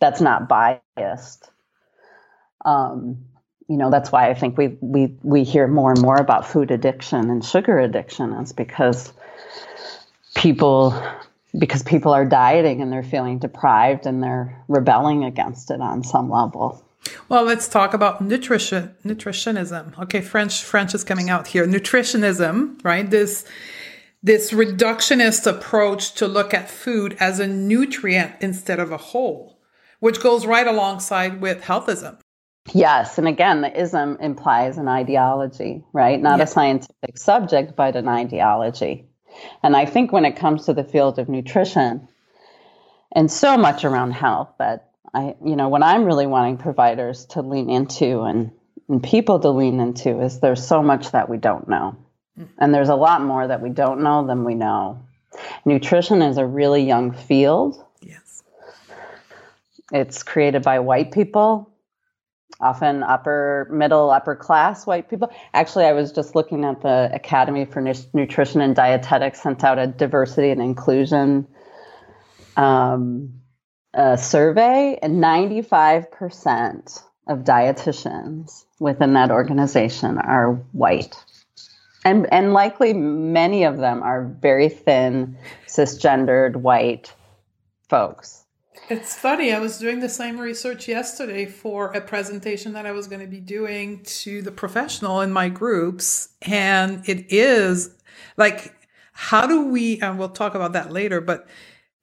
that's 0.00 0.20
not 0.20 0.48
biased. 0.48 1.50
Um, 2.64 3.26
you 3.68 3.76
know, 3.76 3.90
that's 3.90 4.10
why 4.10 4.30
I 4.30 4.34
think 4.34 4.58
we 4.58 4.76
we 4.80 5.16
we 5.22 5.44
hear 5.44 5.66
more 5.66 5.92
and 5.92 6.00
more 6.00 6.16
about 6.16 6.46
food 6.46 6.70
addiction 6.70 7.30
and 7.30 7.44
sugar 7.44 7.78
addiction. 7.78 8.32
is 8.34 8.52
because 8.52 9.12
people 10.42 11.00
because 11.56 11.82
people 11.84 12.12
are 12.12 12.24
dieting 12.24 12.82
and 12.82 12.92
they're 12.92 13.02
feeling 13.04 13.38
deprived 13.38 14.06
and 14.06 14.22
they're 14.22 14.64
rebelling 14.68 15.22
against 15.24 15.70
it 15.70 15.80
on 15.80 16.02
some 16.02 16.28
level. 16.30 16.84
Well, 17.28 17.44
let's 17.44 17.68
talk 17.68 17.94
about 17.94 18.20
nutrition, 18.20 18.94
nutritionism. 19.04 19.96
Okay, 19.98 20.20
French 20.20 20.62
French 20.62 20.94
is 20.94 21.04
coming 21.04 21.30
out 21.30 21.46
here. 21.46 21.66
Nutritionism, 21.66 22.82
right? 22.84 23.08
This 23.08 23.44
this 24.22 24.52
reductionist 24.52 25.46
approach 25.46 26.14
to 26.14 26.26
look 26.26 26.54
at 26.54 26.70
food 26.70 27.16
as 27.20 27.38
a 27.38 27.46
nutrient 27.46 28.34
instead 28.40 28.80
of 28.80 28.92
a 28.92 28.96
whole, 28.96 29.60
which 30.00 30.20
goes 30.20 30.46
right 30.46 30.66
alongside 30.66 31.40
with 31.40 31.62
healthism. 31.62 32.18
Yes, 32.72 33.18
and 33.18 33.26
again, 33.26 33.60
the 33.60 33.80
ism 33.80 34.16
implies 34.20 34.78
an 34.78 34.88
ideology, 34.88 35.84
right? 35.92 36.20
Not 36.20 36.40
a 36.40 36.46
scientific 36.46 37.18
subject, 37.18 37.74
but 37.74 37.96
an 37.96 38.08
ideology. 38.08 39.08
And 39.62 39.76
I 39.76 39.86
think 39.86 40.12
when 40.12 40.24
it 40.24 40.36
comes 40.36 40.66
to 40.66 40.72
the 40.72 40.84
field 40.84 41.18
of 41.18 41.28
nutrition 41.28 42.08
and 43.12 43.30
so 43.30 43.56
much 43.56 43.84
around 43.84 44.12
health 44.12 44.50
that 44.58 44.90
I, 45.14 45.34
you 45.44 45.56
know, 45.56 45.68
what 45.68 45.82
I'm 45.82 46.04
really 46.04 46.26
wanting 46.26 46.56
providers 46.56 47.26
to 47.26 47.42
lean 47.42 47.68
into 47.68 48.22
and, 48.22 48.50
and 48.88 49.02
people 49.02 49.40
to 49.40 49.50
lean 49.50 49.80
into 49.80 50.20
is 50.20 50.40
there's 50.40 50.66
so 50.66 50.82
much 50.82 51.10
that 51.10 51.28
we 51.28 51.36
don't 51.36 51.68
know. 51.68 51.96
And 52.58 52.74
there's 52.74 52.88
a 52.88 52.94
lot 52.94 53.22
more 53.22 53.46
that 53.46 53.60
we 53.60 53.70
don't 53.70 54.02
know 54.02 54.26
than 54.26 54.44
we 54.44 54.54
know. 54.54 55.04
Nutrition 55.64 56.22
is 56.22 56.38
a 56.38 56.46
really 56.46 56.82
young 56.82 57.12
field. 57.12 57.84
Yes. 58.00 58.42
It's 59.92 60.22
created 60.22 60.62
by 60.62 60.78
white 60.78 61.12
people 61.12 61.71
often 62.62 63.02
upper 63.02 63.68
middle 63.70 64.10
upper 64.10 64.34
class 64.34 64.86
white 64.86 65.10
people. 65.10 65.30
Actually 65.52 65.84
i 65.84 65.92
was 65.92 66.12
just 66.12 66.34
looking 66.34 66.64
at 66.64 66.80
the 66.82 67.10
academy 67.12 67.64
for 67.64 67.80
nutrition 68.14 68.60
and 68.60 68.74
dietetics 68.74 69.42
sent 69.42 69.64
out 69.64 69.78
a 69.78 69.86
diversity 69.86 70.50
and 70.50 70.62
inclusion 70.62 71.46
um, 72.56 73.32
survey 74.16 74.98
and 75.02 75.22
95% 75.22 77.02
of 77.28 77.40
dietitians 77.40 78.64
within 78.80 79.12
that 79.14 79.30
organization 79.30 80.18
are 80.18 80.54
white. 80.72 81.16
And 82.04 82.26
and 82.32 82.52
likely 82.52 82.92
many 82.94 83.62
of 83.62 83.78
them 83.78 84.02
are 84.02 84.24
very 84.24 84.68
thin 84.68 85.36
cisgendered 85.68 86.56
white 86.56 87.14
folks 87.88 88.41
it's 88.92 89.14
funny. 89.14 89.52
I 89.52 89.58
was 89.58 89.78
doing 89.78 90.00
the 90.00 90.08
same 90.08 90.38
research 90.38 90.86
yesterday 90.86 91.46
for 91.46 91.92
a 91.92 92.00
presentation 92.00 92.74
that 92.74 92.84
I 92.84 92.92
was 92.92 93.06
going 93.06 93.22
to 93.22 93.26
be 93.26 93.40
doing 93.40 94.02
to 94.04 94.42
the 94.42 94.52
professional 94.52 95.22
in 95.22 95.32
my 95.32 95.48
groups. 95.48 96.28
And 96.42 97.02
it 97.08 97.32
is 97.32 97.94
like, 98.36 98.74
how 99.12 99.46
do 99.46 99.68
we, 99.68 100.00
and 100.00 100.18
we'll 100.18 100.28
talk 100.28 100.54
about 100.54 100.74
that 100.74 100.92
later, 100.92 101.20
but 101.20 101.48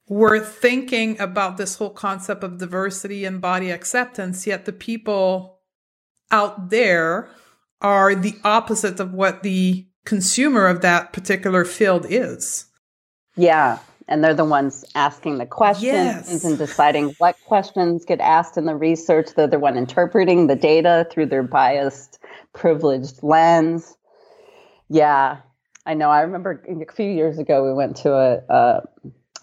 we're 0.08 0.40
thinking 0.40 1.20
about 1.20 1.56
this 1.56 1.76
whole 1.76 1.90
concept 1.90 2.42
of 2.42 2.58
diversity 2.58 3.24
and 3.24 3.40
body 3.40 3.70
acceptance, 3.70 4.46
yet 4.46 4.64
the 4.64 4.72
people 4.72 5.60
out 6.32 6.70
there 6.70 7.30
are 7.80 8.16
the 8.16 8.34
opposite 8.42 8.98
of 8.98 9.14
what 9.14 9.44
the 9.44 9.86
consumer 10.04 10.66
of 10.66 10.80
that 10.80 11.12
particular 11.12 11.64
field 11.64 12.04
is. 12.08 12.66
Yeah 13.36 13.78
and 14.10 14.24
they're 14.24 14.34
the 14.34 14.44
ones 14.44 14.84
asking 14.96 15.38
the 15.38 15.46
questions 15.46 15.84
yes. 15.84 16.44
and 16.44 16.58
deciding 16.58 17.10
what 17.18 17.36
questions 17.46 18.04
get 18.04 18.20
asked 18.20 18.56
in 18.56 18.66
the 18.66 18.74
research. 18.74 19.28
They're 19.36 19.46
the 19.46 19.60
one 19.60 19.76
interpreting 19.76 20.48
the 20.48 20.56
data 20.56 21.06
through 21.10 21.26
their 21.26 21.44
biased, 21.44 22.18
privileged 22.52 23.22
lens. 23.22 23.96
Yeah, 24.88 25.38
I 25.86 25.94
know. 25.94 26.10
I 26.10 26.22
remember 26.22 26.60
a 26.68 26.92
few 26.92 27.08
years 27.08 27.38
ago 27.38 27.64
we 27.64 27.72
went 27.72 27.98
to 27.98 28.12
a, 28.12 28.42
a, 28.52 28.82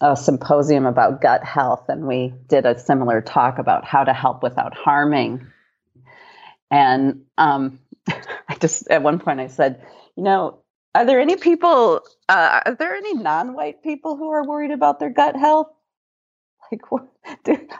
a 0.02 0.16
symposium 0.16 0.84
about 0.84 1.22
gut 1.22 1.42
health, 1.42 1.86
and 1.88 2.06
we 2.06 2.34
did 2.46 2.66
a 2.66 2.78
similar 2.78 3.22
talk 3.22 3.58
about 3.58 3.86
how 3.86 4.04
to 4.04 4.12
help 4.12 4.42
without 4.42 4.74
harming. 4.74 5.46
And 6.70 7.22
um, 7.38 7.78
I 8.08 8.54
just 8.60 8.86
at 8.88 9.02
one 9.02 9.18
point 9.18 9.40
I 9.40 9.46
said, 9.46 9.82
you 10.14 10.24
know, 10.24 10.58
are 10.98 11.04
there 11.04 11.20
any 11.20 11.36
people, 11.36 12.00
uh, 12.28 12.60
are 12.66 12.74
there 12.74 12.94
any 12.94 13.14
non 13.14 13.54
white 13.54 13.84
people 13.84 14.16
who 14.16 14.30
are 14.30 14.44
worried 14.44 14.72
about 14.72 14.98
their 14.98 15.10
gut 15.10 15.36
health? 15.36 15.68
like 16.72 16.90
what? 16.90 17.06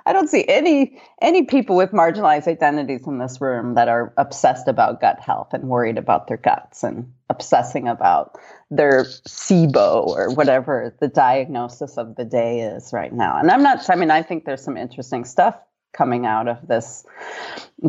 I 0.07 0.13
don't 0.13 0.29
see 0.29 0.47
any 0.47 1.01
any 1.21 1.45
people 1.45 1.77
with 1.77 1.91
marginalized 1.91 2.47
identities 2.47 3.07
in 3.07 3.19
this 3.19 3.41
room 3.41 3.75
that 3.75 3.89
are 3.89 4.13
obsessed 4.17 4.69
about 4.69 5.01
gut 5.01 5.21
health 5.21 5.49
and 5.53 5.65
worried 5.65 5.99
about 5.99 6.29
their 6.29 6.37
guts 6.37 6.85
and 6.85 7.13
obsessing 7.29 7.89
about 7.89 8.39
their 8.71 9.05
SIBO 9.05 10.07
or 10.07 10.33
whatever 10.33 10.95
the 11.01 11.09
diagnosis 11.09 11.99
of 11.99 12.17
the 12.17 12.25
day 12.25 12.61
is 12.61 12.93
right 12.93 13.13
now. 13.13 13.39
And 13.39 13.51
I'm 13.51 13.63
not. 13.63 13.89
I 13.91 13.97
mean, 13.97 14.11
I 14.11 14.23
think 14.23 14.45
there's 14.45 14.63
some 14.63 14.77
interesting 14.77 15.25
stuff 15.25 15.57
coming 15.93 16.25
out 16.25 16.49
of 16.49 16.69
this 16.69 17.05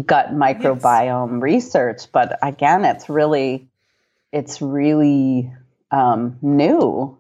gut 0.06 0.30
microbiome 0.30 1.34
yes. 1.34 1.42
research, 1.42 2.02
but 2.12 2.40
again, 2.42 2.84
it's 2.84 3.10
really 3.10 3.69
it's 4.32 4.62
really 4.62 5.52
um, 5.92 6.38
new 6.42 7.20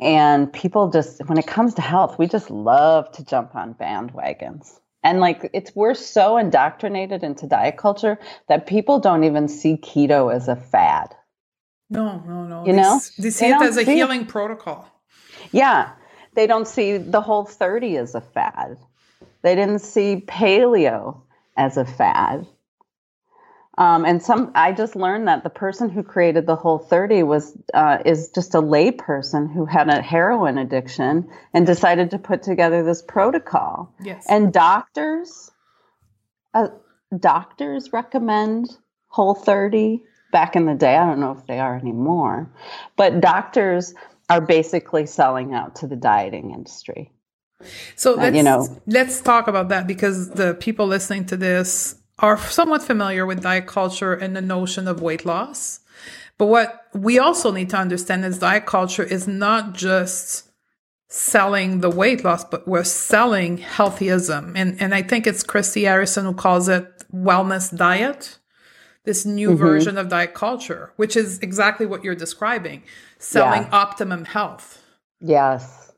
and 0.00 0.52
people 0.52 0.90
just, 0.90 1.24
when 1.26 1.38
it 1.38 1.46
comes 1.46 1.74
to 1.74 1.82
health, 1.82 2.18
we 2.18 2.26
just 2.26 2.50
love 2.50 3.10
to 3.12 3.24
jump 3.24 3.54
on 3.54 3.74
bandwagons. 3.74 4.78
And 5.02 5.20
like, 5.20 5.50
it's, 5.52 5.74
we're 5.74 5.94
so 5.94 6.36
indoctrinated 6.36 7.22
into 7.22 7.46
diet 7.46 7.76
culture 7.76 8.18
that 8.48 8.66
people 8.66 9.00
don't 9.00 9.24
even 9.24 9.48
see 9.48 9.76
keto 9.76 10.32
as 10.34 10.48
a 10.48 10.56
fad. 10.56 11.14
No, 11.88 12.22
no, 12.26 12.44
no. 12.44 12.66
You 12.66 12.72
they, 12.72 12.80
know, 12.80 13.00
they 13.18 13.30
see 13.30 13.50
they 13.50 13.56
it 13.56 13.62
as 13.62 13.76
a 13.76 13.82
healing 13.82 14.22
it. 14.22 14.28
protocol. 14.28 14.86
Yeah. 15.52 15.92
They 16.34 16.46
don't 16.46 16.68
see 16.68 16.98
the 16.98 17.20
whole 17.20 17.44
30 17.44 17.96
as 17.96 18.14
a 18.14 18.20
fad. 18.20 18.76
They 19.42 19.54
didn't 19.54 19.80
see 19.80 20.22
paleo 20.26 21.22
as 21.56 21.76
a 21.76 21.84
fad. 21.84 22.46
Um, 23.80 24.04
and 24.04 24.22
some, 24.22 24.52
I 24.54 24.72
just 24.72 24.94
learned 24.94 25.26
that 25.28 25.42
the 25.42 25.48
person 25.48 25.88
who 25.88 26.02
created 26.02 26.46
the 26.46 26.54
Whole 26.54 26.78
30 26.78 27.22
was 27.22 27.56
uh, 27.72 27.96
is 28.04 28.28
just 28.28 28.54
a 28.54 28.60
lay 28.60 28.90
person 28.90 29.48
who 29.48 29.64
had 29.64 29.88
a 29.88 30.02
heroin 30.02 30.58
addiction 30.58 31.26
and 31.54 31.66
decided 31.66 32.10
to 32.10 32.18
put 32.18 32.42
together 32.42 32.84
this 32.84 33.00
protocol. 33.00 33.90
Yes. 34.04 34.26
And 34.28 34.52
doctors, 34.52 35.50
uh, 36.52 36.68
doctors 37.18 37.90
recommend 37.90 38.68
Whole 39.08 39.34
30 39.34 40.02
back 40.30 40.56
in 40.56 40.66
the 40.66 40.74
day. 40.74 40.94
I 40.94 41.06
don't 41.06 41.18
know 41.18 41.32
if 41.32 41.46
they 41.46 41.58
are 41.58 41.74
anymore, 41.74 42.52
but 42.96 43.22
doctors 43.22 43.94
are 44.28 44.42
basically 44.42 45.06
selling 45.06 45.54
out 45.54 45.76
to 45.76 45.86
the 45.86 45.96
dieting 45.96 46.50
industry. 46.50 47.12
So 47.96 48.12
let's, 48.12 48.34
uh, 48.34 48.36
you 48.36 48.42
know, 48.42 48.68
let's 48.86 49.22
talk 49.22 49.48
about 49.48 49.70
that 49.70 49.86
because 49.86 50.28
the 50.32 50.54
people 50.54 50.86
listening 50.86 51.24
to 51.26 51.38
this 51.38 51.96
are 52.20 52.38
somewhat 52.38 52.82
familiar 52.82 53.26
with 53.26 53.42
diet 53.42 53.66
culture 53.66 54.12
and 54.12 54.36
the 54.36 54.42
notion 54.42 54.86
of 54.86 55.00
weight 55.00 55.24
loss. 55.24 55.80
But 56.38 56.46
what 56.46 56.86
we 56.94 57.18
also 57.18 57.50
need 57.50 57.70
to 57.70 57.76
understand 57.76 58.24
is 58.24 58.38
diet 58.38 58.66
culture 58.66 59.02
is 59.02 59.26
not 59.26 59.74
just 59.74 60.50
selling 61.08 61.80
the 61.80 61.90
weight 61.90 62.24
loss, 62.24 62.44
but 62.44 62.66
we're 62.68 62.84
selling 62.84 63.58
healthyism. 63.58 64.52
And, 64.54 64.80
and 64.80 64.94
I 64.94 65.02
think 65.02 65.26
it's 65.26 65.42
Christy 65.42 65.84
Harrison 65.84 66.24
who 66.24 66.34
calls 66.34 66.68
it 66.68 66.86
wellness 67.12 67.76
diet, 67.76 68.38
this 69.04 69.26
new 69.26 69.50
mm-hmm. 69.50 69.58
version 69.58 69.98
of 69.98 70.08
diet 70.08 70.34
culture, 70.34 70.92
which 70.96 71.16
is 71.16 71.38
exactly 71.40 71.84
what 71.84 72.04
you're 72.04 72.14
describing, 72.14 72.84
selling 73.18 73.62
yeah. 73.62 73.70
optimum 73.72 74.24
health. 74.24 74.82
Yes. 75.20 75.92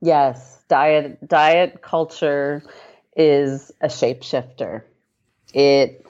Yes. 0.00 0.62
Diet, 0.68 1.26
diet 1.26 1.82
culture 1.82 2.62
is 3.16 3.72
a 3.80 3.88
shapeshifter 3.88 4.82
it 5.54 6.04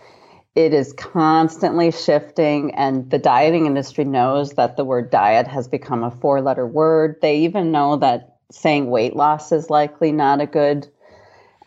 it 0.55 0.75
is 0.75 0.93
constantly 0.93 1.93
shifting 1.93 2.75
and 2.75 3.11
the 3.11 3.19
dieting 3.19 3.67
industry 3.67 4.05
knows 4.05 4.53
that 4.53 4.77
the 4.77 4.85
word 4.85 5.11
diet 5.11 5.47
has 5.47 5.69
become 5.69 6.03
a 6.03 6.11
four 6.11 6.41
letter 6.41 6.67
word. 6.67 7.17
They 7.23 7.39
even 7.41 7.71
know 7.71 7.97
that 7.99 8.39
saying 8.51 8.91
weight 8.91 9.15
loss 9.15 9.53
is 9.53 9.71
likely 9.71 10.11
not 10.11 10.41
a 10.41 10.47
good 10.47 10.89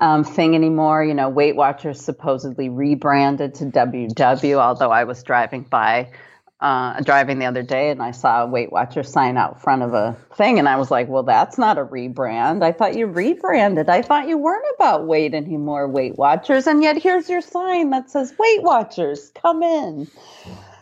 um, 0.01 0.23
thing 0.25 0.55
anymore. 0.55 1.03
You 1.05 1.13
know 1.13 1.29
weight 1.29 1.55
watchers 1.55 2.01
supposedly 2.01 2.69
rebranded 2.69 3.55
to 3.55 3.65
ww 3.65 4.55
although 4.55 4.91
i 4.91 5.03
was 5.05 5.23
driving 5.23 5.63
by 5.63 6.11
uh, 6.61 7.01
driving 7.01 7.39
the 7.39 7.45
other 7.45 7.63
day 7.63 7.89
and 7.89 8.03
I 8.03 8.11
saw 8.11 8.43
a 8.43 8.47
Weight 8.47 8.71
Watcher 8.71 9.01
sign 9.01 9.35
out 9.35 9.61
front 9.61 9.81
of 9.81 9.93
a 9.93 10.15
thing, 10.35 10.59
and 10.59 10.69
I 10.69 10.75
was 10.77 10.91
like, 10.91 11.07
"Well, 11.07 11.23
that's 11.23 11.57
not 11.57 11.79
a 11.79 11.85
rebrand. 11.85 12.63
I 12.63 12.71
thought 12.71 12.95
you 12.95 13.07
rebranded. 13.07 13.89
I 13.89 14.01
thought 14.03 14.27
you 14.27 14.37
weren't 14.37 14.65
about 14.75 15.07
weight 15.07 15.33
anymore, 15.33 15.87
Weight 15.87 16.17
Watchers, 16.17 16.67
and 16.67 16.83
yet 16.83 17.01
here's 17.01 17.29
your 17.29 17.41
sign 17.41 17.89
that 17.89 18.11
says 18.11 18.33
Weight 18.37 18.61
Watchers, 18.61 19.31
come 19.41 19.63
in." 19.63 20.07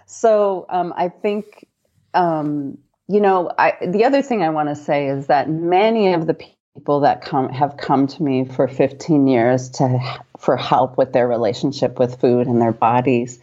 So 0.06 0.66
um, 0.70 0.94
I 0.98 1.08
think, 1.08 1.68
um, 2.14 2.78
you 3.08 3.22
know, 3.22 3.52
I, 3.58 3.74
the 3.86 4.04
other 4.04 4.22
thing 4.22 4.42
I 4.42 4.50
want 4.50 4.70
to 4.70 4.76
say 4.76 5.08
is 5.08 5.28
that 5.28 5.50
many 5.50 6.14
of 6.14 6.28
the 6.28 6.34
people 6.34 7.00
that 7.02 7.22
come 7.22 7.50
have 7.50 7.78
come 7.78 8.08
to 8.08 8.24
me 8.24 8.44
for 8.44 8.68
15 8.68 9.28
years 9.28 9.70
to 9.72 10.00
for 10.38 10.58
help 10.58 10.98
with 10.98 11.14
their 11.14 11.28
relationship 11.28 12.00
with 12.00 12.20
food 12.20 12.48
and 12.48 12.62
their 12.62 12.72
bodies 12.72 13.40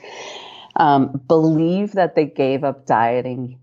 um, 0.77 1.21
believe 1.27 1.93
that 1.93 2.15
they 2.15 2.27
gave 2.27 2.65
up 2.65 2.87
dieting 2.87 3.59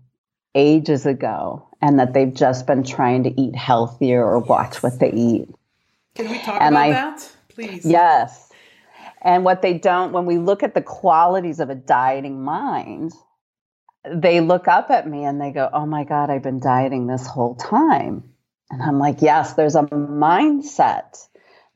ages 0.54 1.06
ago 1.06 1.68
and 1.80 1.98
that 1.98 2.12
they've 2.12 2.34
just 2.34 2.66
been 2.66 2.84
trying 2.84 3.24
to 3.24 3.40
eat 3.40 3.54
healthier 3.54 4.24
or 4.24 4.38
watch 4.38 4.82
what 4.82 4.98
they 4.98 5.10
eat. 5.12 5.48
Can 6.14 6.30
we 6.30 6.38
talk 6.38 6.60
and 6.60 6.74
about 6.74 6.84
I, 6.84 6.90
that, 6.92 7.32
please? 7.48 7.84
Yes. 7.84 8.50
And 9.22 9.44
what 9.44 9.62
they 9.62 9.78
don't, 9.78 10.12
when 10.12 10.26
we 10.26 10.38
look 10.38 10.62
at 10.62 10.74
the 10.74 10.82
qualities 10.82 11.60
of 11.60 11.70
a 11.70 11.74
dieting 11.74 12.42
mind, 12.42 13.12
they 14.04 14.40
look 14.40 14.68
up 14.68 14.90
at 14.90 15.08
me 15.08 15.24
and 15.24 15.40
they 15.40 15.50
go, 15.50 15.70
Oh 15.72 15.86
my 15.86 16.04
God, 16.04 16.30
I've 16.30 16.42
been 16.42 16.60
dieting 16.60 17.06
this 17.06 17.26
whole 17.26 17.54
time. 17.54 18.22
And 18.70 18.82
I'm 18.82 18.98
like, 18.98 19.22
Yes, 19.22 19.54
there's 19.54 19.76
a 19.76 19.82
mindset 19.82 21.26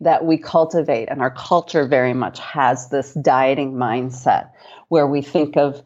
that 0.01 0.25
we 0.25 0.39
cultivate, 0.39 1.09
and 1.09 1.21
our 1.21 1.31
culture 1.31 1.87
very 1.87 2.15
much 2.15 2.39
has 2.39 2.89
this 2.89 3.13
dieting 3.15 3.73
mindset 3.73 4.51
where 4.89 5.07
we 5.07 5.23
think 5.23 5.57
of 5.57 5.83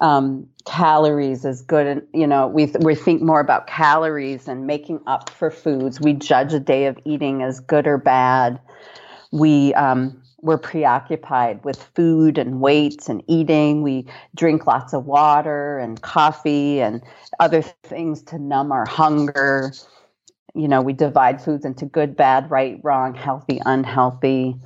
um, 0.00 0.46
calories 0.64 1.44
as 1.44 1.62
good 1.62 1.86
and 1.86 2.02
you 2.14 2.26
know 2.26 2.46
we 2.46 2.72
we 2.80 2.94
think 2.94 3.22
more 3.22 3.40
about 3.40 3.66
calories 3.66 4.48
and 4.48 4.66
making 4.66 5.00
up 5.06 5.30
for 5.30 5.50
foods. 5.50 6.00
We 6.00 6.14
judge 6.14 6.52
a 6.54 6.60
day 6.60 6.86
of 6.86 6.98
eating 7.04 7.42
as 7.42 7.60
good 7.60 7.86
or 7.86 7.98
bad. 7.98 8.60
We 9.30 9.74
um, 9.74 10.22
we're 10.42 10.58
preoccupied 10.58 11.62
with 11.64 11.82
food 11.94 12.38
and 12.38 12.60
weights 12.60 13.08
and 13.10 13.22
eating. 13.28 13.82
We 13.82 14.06
drink 14.34 14.66
lots 14.66 14.94
of 14.94 15.04
water 15.04 15.78
and 15.78 16.00
coffee 16.00 16.80
and 16.80 17.02
other 17.38 17.60
things 17.60 18.22
to 18.24 18.38
numb 18.38 18.72
our 18.72 18.86
hunger. 18.86 19.72
You 20.54 20.66
know 20.66 20.80
we 20.80 20.94
divide 20.94 21.42
foods 21.42 21.64
into 21.64 21.84
good 21.84 22.16
bad 22.16 22.50
right 22.50 22.80
wrong 22.82 23.14
healthy 23.14 23.60
unhealthy 23.66 24.56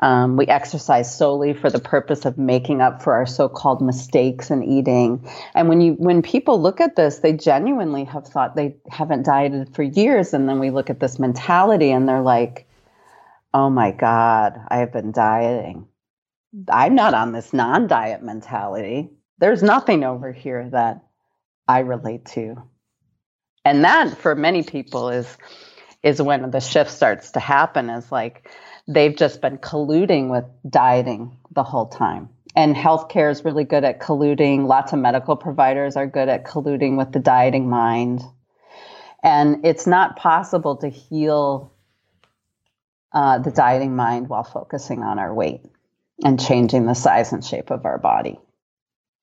um, 0.00 0.36
we 0.36 0.46
exercise 0.46 1.16
solely 1.16 1.54
for 1.54 1.70
the 1.70 1.78
purpose 1.78 2.24
of 2.24 2.36
making 2.36 2.80
up 2.80 3.02
for 3.02 3.14
our 3.14 3.26
so-called 3.26 3.80
mistakes 3.80 4.50
in 4.50 4.64
eating. 4.64 5.28
And 5.54 5.68
when 5.68 5.80
you 5.80 5.92
when 5.92 6.20
people 6.20 6.60
look 6.60 6.80
at 6.80 6.96
this, 6.96 7.18
they 7.18 7.32
genuinely 7.32 8.04
have 8.04 8.26
thought 8.26 8.56
they 8.56 8.76
haven't 8.90 9.24
dieted 9.24 9.74
for 9.74 9.82
years, 9.82 10.34
and 10.34 10.48
then 10.48 10.58
we 10.58 10.70
look 10.70 10.90
at 10.90 11.00
this 11.00 11.18
mentality, 11.18 11.92
and 11.92 12.08
they're 12.08 12.22
like, 12.22 12.66
"Oh 13.52 13.70
my 13.70 13.92
God, 13.92 14.60
I 14.68 14.78
have 14.78 14.92
been 14.92 15.12
dieting. 15.12 15.86
I'm 16.68 16.94
not 16.94 17.14
on 17.14 17.32
this 17.32 17.52
non-diet 17.52 18.22
mentality. 18.22 19.10
There's 19.38 19.62
nothing 19.62 20.02
over 20.02 20.32
here 20.32 20.68
that 20.70 21.04
I 21.68 21.80
relate 21.80 22.26
to." 22.26 22.56
And 23.64 23.84
that, 23.84 24.18
for 24.18 24.34
many 24.34 24.64
people, 24.64 25.10
is 25.10 25.36
is 26.02 26.20
when 26.20 26.50
the 26.50 26.60
shift 26.60 26.90
starts 26.90 27.30
to 27.32 27.40
happen. 27.40 27.90
Is 27.90 28.10
like 28.10 28.50
they've 28.86 29.16
just 29.16 29.40
been 29.40 29.58
colluding 29.58 30.30
with 30.30 30.44
dieting 30.68 31.36
the 31.50 31.62
whole 31.62 31.86
time. 31.86 32.28
And 32.56 32.76
healthcare 32.76 33.30
is 33.30 33.44
really 33.44 33.64
good 33.64 33.84
at 33.84 34.00
colluding. 34.00 34.66
Lots 34.66 34.92
of 34.92 35.00
medical 35.00 35.36
providers 35.36 35.96
are 35.96 36.06
good 36.06 36.28
at 36.28 36.44
colluding 36.44 36.96
with 36.96 37.12
the 37.12 37.18
dieting 37.18 37.68
mind. 37.68 38.22
And 39.22 39.64
it's 39.64 39.86
not 39.86 40.16
possible 40.16 40.76
to 40.76 40.88
heal 40.88 41.72
uh, 43.12 43.38
the 43.38 43.50
dieting 43.50 43.96
mind 43.96 44.28
while 44.28 44.44
focusing 44.44 45.02
on 45.02 45.18
our 45.18 45.32
weight 45.32 45.62
and 46.22 46.38
changing 46.38 46.86
the 46.86 46.94
size 46.94 47.32
and 47.32 47.44
shape 47.44 47.70
of 47.70 47.86
our 47.86 47.98
body. 47.98 48.38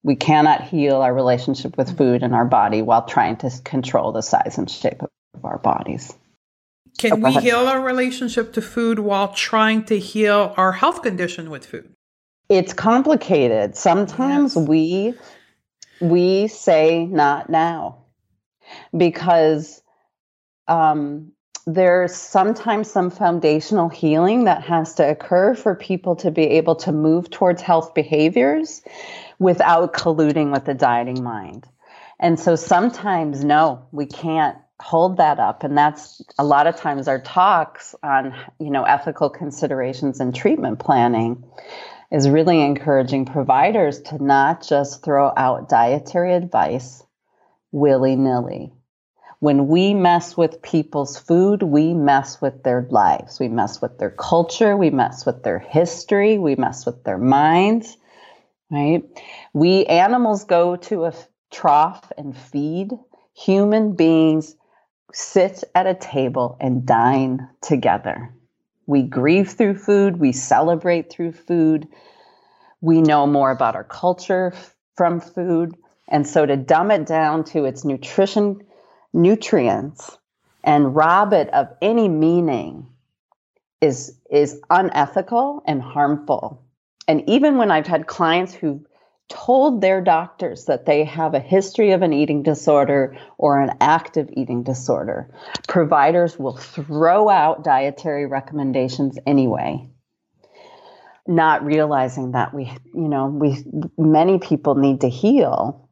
We 0.04 0.15
cannot 0.15 0.63
heal 0.63 1.02
our 1.02 1.13
relationship 1.13 1.78
with 1.78 1.97
food 1.97 2.24
and 2.24 2.34
our 2.34 2.45
body 2.45 2.82
while 2.82 3.06
trying 3.06 3.38
to 3.38 3.52
control 3.63 4.12
the 4.12 4.24
size 4.24 4.58
and 4.58 4.69
shape 4.69 5.04
of 5.04 5.45
our 5.45 5.60
bodies. 5.60 6.13
Can 6.98 7.22
we 7.22 7.34
heal 7.34 7.68
our 7.68 7.82
relationship 7.82 8.54
to 8.54 8.62
food 8.62 9.00
while 9.00 9.30
trying 9.34 9.86
to 9.86 9.98
heal 9.98 10.54
our 10.58 10.72
health 10.72 11.02
condition 11.02 11.50
with 11.50 11.66
food? 11.66 11.94
It's 12.50 12.74
complicated. 12.74 13.76
Sometimes 13.76 14.56
yes. 14.56 14.68
we 14.68 15.14
we 16.02 16.48
say 16.48 17.06
not 17.06 17.50
now 17.50 18.04
because 18.96 19.82
um, 20.68 21.32
there's 21.68 22.16
sometimes 22.16 22.90
some 22.90 23.10
foundational 23.10 23.90
healing 23.90 24.46
that 24.46 24.64
has 24.64 24.96
to 24.96 25.08
occur 25.08 25.54
for 25.54 25.76
people 25.76 26.16
to 26.18 26.32
be 26.32 26.44
able 26.44 26.76
to 26.76 26.92
move 26.92 27.30
towards 27.30 27.62
health 27.62 27.94
behaviors 27.94 28.82
without 29.40 29.94
colluding 29.94 30.52
with 30.52 30.66
the 30.66 30.74
dieting 30.74 31.24
mind. 31.24 31.68
And 32.20 32.40
so 32.40 32.56
sometimes, 32.56 33.44
no, 33.44 33.86
we 33.92 34.06
can't 34.06 34.58
hold 34.82 35.17
that 35.17 35.39
up. 35.39 35.63
And 35.63 35.78
that's 35.78 36.22
a 36.38 36.44
lot 36.44 36.67
of 36.67 36.76
times 36.76 37.08
our 37.08 37.22
talks 37.22 37.96
on 38.04 38.36
you 38.60 38.70
know 38.70 38.84
ethical 38.84 39.30
considerations 39.30 40.20
and 40.20 40.34
treatment 40.36 40.80
planning 40.80 41.44
is 42.12 42.30
really 42.30 42.62
encouraging 42.62 43.26
providers 43.26 44.02
to 44.02 44.24
not 44.24 44.67
just 44.67 45.04
throw 45.04 45.32
out 45.38 45.70
dietary 45.70 46.34
advice 46.34 47.04
willy-nilly. 47.72 48.74
When 49.39 49.67
we 49.67 49.94
mess 49.94 50.36
with 50.36 50.62
people's 50.62 51.17
food 51.17 51.63
we 51.63 51.94
mess 51.94 52.41
with 52.41 52.63
their 52.63 52.86
lives. 52.89 53.39
We 53.39 53.48
mess 53.48 53.82
with 53.82 53.98
their 53.98 54.12
culture. 54.12 54.76
We 54.76 54.89
mess 54.89 55.26
with 55.26 55.44
their 55.44 55.60
history. 55.60 56.38
We 56.38 56.56
mess 56.56 56.86
with 56.86 57.04
their 57.04 57.17
minds 57.17 57.98
right? 58.72 59.04
We 59.54 59.86
animals 59.86 60.46
go 60.46 60.78
to 60.78 61.06
a 61.06 61.13
trough 61.52 62.12
and 62.17 62.36
feed 62.36 62.91
human 63.34 63.96
beings 63.96 64.56
sit 65.13 65.63
at 65.76 65.88
a 65.88 65.93
table 65.93 66.58
and 66.60 66.86
dine 66.86 67.50
together. 67.62 68.34
We 68.86 69.04
grieve 69.04 69.52
through 69.52 69.78
food, 69.78 70.17
we 70.17 70.32
celebrate 70.32 71.12
through 71.12 71.34
food, 71.34 71.88
we 72.82 73.02
know 73.02 73.28
more 73.28 73.52
about 73.52 73.76
our 73.76 73.84
culture 73.84 74.54
from 74.95 75.21
food. 75.21 75.76
And 76.08 76.28
so 76.28 76.45
to 76.45 76.58
dumb 76.58 76.91
it 76.91 77.06
down 77.06 77.43
to 77.45 77.65
its 77.65 77.86
nutrition, 77.86 78.62
nutrients, 79.13 80.17
and 80.63 80.95
rob 80.95 81.34
it 81.34 81.50
of 81.54 81.67
any 81.82 82.10
meaning 82.10 82.88
is, 83.80 84.17
is 84.30 84.60
unethical 84.69 85.63
and 85.65 85.82
harmful. 85.82 86.63
And 87.08 87.28
even 87.30 87.58
when 87.58 87.71
I've 87.71 87.88
had 87.88 88.08
clients 88.08 88.54
who 88.54 88.86
told 89.32 89.80
their 89.80 90.02
doctors 90.02 90.65
that 90.65 90.86
they 90.86 91.06
have 91.06 91.34
a 91.34 91.39
history 91.39 91.91
of 91.91 92.02
an 92.02 92.12
eating 92.12 92.44
disorder 92.44 93.17
or 93.38 93.62
an 93.62 93.72
active 93.80 94.30
eating 94.34 94.63
disorder, 94.63 95.30
providers 95.70 96.38
will 96.38 96.58
throw 96.58 97.30
out 97.30 97.63
dietary 97.63 98.26
recommendations 98.26 99.17
anyway. 99.26 99.89
Not 101.26 101.63
realizing 101.63 102.34
that 102.34 102.54
we, 102.54 102.65
you 102.94 103.08
know, 103.08 103.28
we, 103.28 103.63
many 103.98 104.38
people 104.38 104.76
need 104.76 105.02
to 105.02 105.10
heal 105.10 105.89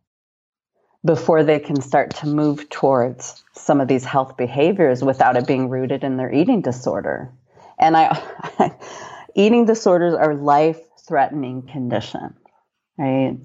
before 1.05 1.43
they 1.43 1.59
can 1.59 1.79
start 1.79 2.15
to 2.15 2.27
move 2.27 2.69
towards 2.69 3.41
some 3.53 3.79
of 3.79 3.87
these 3.87 4.03
health 4.03 4.35
behaviors 4.35 5.01
without 5.01 5.37
it 5.37 5.47
being 5.47 5.69
rooted 5.69 6.03
in 6.03 6.17
their 6.17 6.33
eating 6.33 6.61
disorder. 6.61 7.31
And 7.79 7.95
I, 7.95 8.21
eating 9.35 9.65
disorders 9.65 10.13
are 10.13 10.35
life 10.35 10.81
threatening 11.07 11.61
conditions 11.61 12.33
right? 12.99 13.37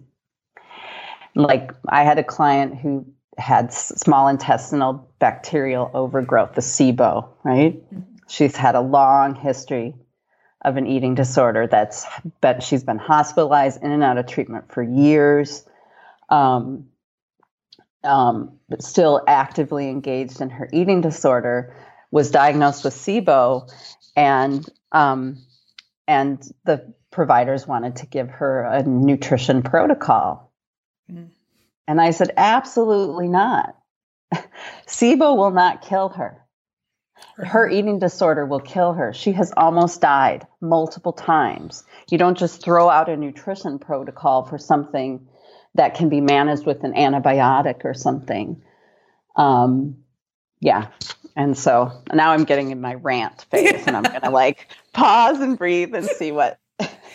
Like 1.34 1.72
I 1.88 2.04
had 2.04 2.18
a 2.18 2.24
client 2.24 2.76
who 2.76 3.06
had 3.38 3.72
small 3.72 4.28
intestinal 4.28 5.08
bacterial 5.18 5.90
overgrowth, 5.94 6.54
the 6.54 6.60
SIBO, 6.60 7.28
right? 7.42 7.82
She's 8.28 8.56
had 8.56 8.74
a 8.74 8.80
long 8.80 9.34
history 9.34 9.94
of 10.64 10.76
an 10.76 10.86
eating 10.86 11.14
disorder 11.14 11.66
that's 11.66 12.06
but 12.40 12.62
she's 12.62 12.84
been 12.84 12.98
hospitalized 12.98 13.82
in 13.82 13.90
and 13.90 14.02
out 14.02 14.18
of 14.18 14.26
treatment 14.26 14.72
for 14.72 14.82
years. 14.82 15.64
Um, 16.28 16.88
um, 18.04 18.58
but 18.68 18.82
still 18.82 19.22
actively 19.26 19.88
engaged 19.88 20.40
in 20.40 20.50
her 20.50 20.68
eating 20.72 21.00
disorder, 21.00 21.74
was 22.10 22.30
diagnosed 22.30 22.84
with 22.84 22.94
SIBO, 22.94 23.70
and 24.14 24.68
um, 24.92 25.38
and 26.06 26.42
the 26.64 26.94
providers 27.14 27.66
wanted 27.66 27.96
to 27.96 28.06
give 28.06 28.28
her 28.28 28.64
a 28.64 28.82
nutrition 28.82 29.62
protocol. 29.62 30.52
Mm. 31.10 31.28
And 31.86 32.00
I 32.00 32.10
said, 32.10 32.32
absolutely 32.36 33.28
not. 33.28 33.76
SIBO 34.86 35.36
will 35.36 35.52
not 35.52 35.82
kill 35.82 36.08
her. 36.10 36.44
Her 37.36 37.68
eating 37.68 38.00
disorder 38.00 38.44
will 38.44 38.60
kill 38.60 38.94
her. 38.94 39.12
She 39.12 39.32
has 39.32 39.52
almost 39.56 40.00
died 40.00 40.46
multiple 40.60 41.12
times. 41.12 41.84
You 42.10 42.18
don't 42.18 42.36
just 42.36 42.62
throw 42.62 42.90
out 42.90 43.08
a 43.08 43.16
nutrition 43.16 43.78
protocol 43.78 44.44
for 44.44 44.58
something 44.58 45.28
that 45.76 45.94
can 45.94 46.08
be 46.08 46.20
managed 46.20 46.66
with 46.66 46.82
an 46.82 46.94
antibiotic 46.94 47.84
or 47.84 47.94
something. 47.94 48.60
Um, 49.36 49.98
yeah. 50.60 50.88
And 51.36 51.56
so 51.56 51.92
now 52.12 52.32
I'm 52.32 52.44
getting 52.44 52.70
in 52.70 52.80
my 52.80 52.94
rant 52.94 53.46
phase 53.50 53.86
and 53.86 53.96
I'm 53.96 54.02
going 54.02 54.20
to 54.22 54.30
like 54.30 54.68
pause 54.92 55.40
and 55.40 55.56
breathe 55.56 55.94
and 55.94 56.06
see 56.06 56.32
what 56.32 56.58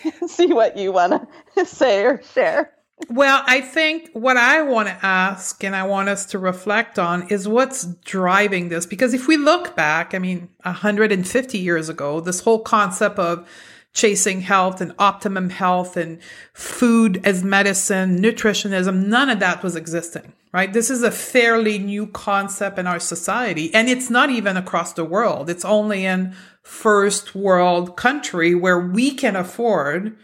see 0.27 0.53
what 0.53 0.77
you 0.77 0.91
want 0.91 1.27
to 1.55 1.65
say 1.65 2.03
or 2.03 2.21
share. 2.33 2.73
Well, 3.07 3.43
I 3.47 3.61
think 3.61 4.09
what 4.11 4.35
I 4.35 4.61
want 4.61 4.89
to 4.89 5.05
ask 5.05 5.63
and 5.63 5.73
I 5.75 5.83
want 5.83 6.09
us 6.09 6.25
to 6.27 6.39
reflect 6.39 6.99
on 6.99 7.29
is 7.29 7.47
what's 7.47 7.85
driving 8.03 8.67
this. 8.69 8.85
Because 8.85 9.13
if 9.13 9.27
we 9.27 9.37
look 9.37 9.75
back, 9.75 10.13
I 10.13 10.19
mean, 10.19 10.49
150 10.63 11.57
years 11.57 11.87
ago, 11.87 12.19
this 12.19 12.41
whole 12.41 12.59
concept 12.59 13.17
of 13.17 13.47
chasing 13.93 14.41
health 14.41 14.81
and 14.81 14.93
optimum 14.99 15.49
health 15.49 15.97
and 15.97 16.21
food 16.53 17.21
as 17.25 17.43
medicine, 17.43 18.21
nutritionism, 18.21 19.07
none 19.07 19.29
of 19.29 19.39
that 19.39 19.63
was 19.63 19.75
existing, 19.75 20.33
right? 20.51 20.73
This 20.73 20.89
is 20.89 21.01
a 21.01 21.11
fairly 21.11 21.79
new 21.79 22.05
concept 22.07 22.77
in 22.77 22.85
our 22.85 22.99
society. 22.99 23.73
And 23.73 23.89
it's 23.89 24.09
not 24.09 24.29
even 24.29 24.57
across 24.57 24.93
the 24.93 25.05
world. 25.05 25.49
It's 25.49 25.65
only 25.65 26.05
in 26.05 26.35
first 26.69 27.33
world 27.33 27.97
country 27.97 28.53
where 28.53 28.79
we 28.79 29.11
can 29.11 29.35
afford 29.35 30.15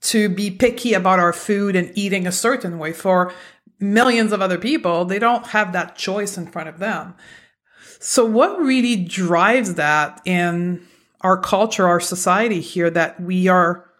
to 0.00 0.28
be 0.28 0.50
picky 0.50 0.92
about 0.92 1.18
our 1.18 1.32
food 1.32 1.74
and 1.74 1.90
eating 1.96 2.26
a 2.26 2.30
certain 2.30 2.78
way. 2.78 2.92
For 2.92 3.32
millions 3.80 4.30
of 4.30 4.42
other 4.42 4.58
people, 4.58 5.06
they 5.06 5.18
don't 5.18 5.46
have 5.48 5.72
that 5.72 5.96
choice 5.96 6.36
in 6.36 6.46
front 6.46 6.68
of 6.68 6.78
them. 6.78 7.14
So 7.98 8.24
what 8.24 8.60
really 8.60 8.96
drives 8.96 9.74
that 9.74 10.20
in 10.24 10.86
our 11.22 11.40
culture, 11.40 11.88
our 11.88 12.00
society 12.00 12.60
here, 12.60 12.90
that 12.90 13.20
we 13.20 13.48
are 13.48 13.90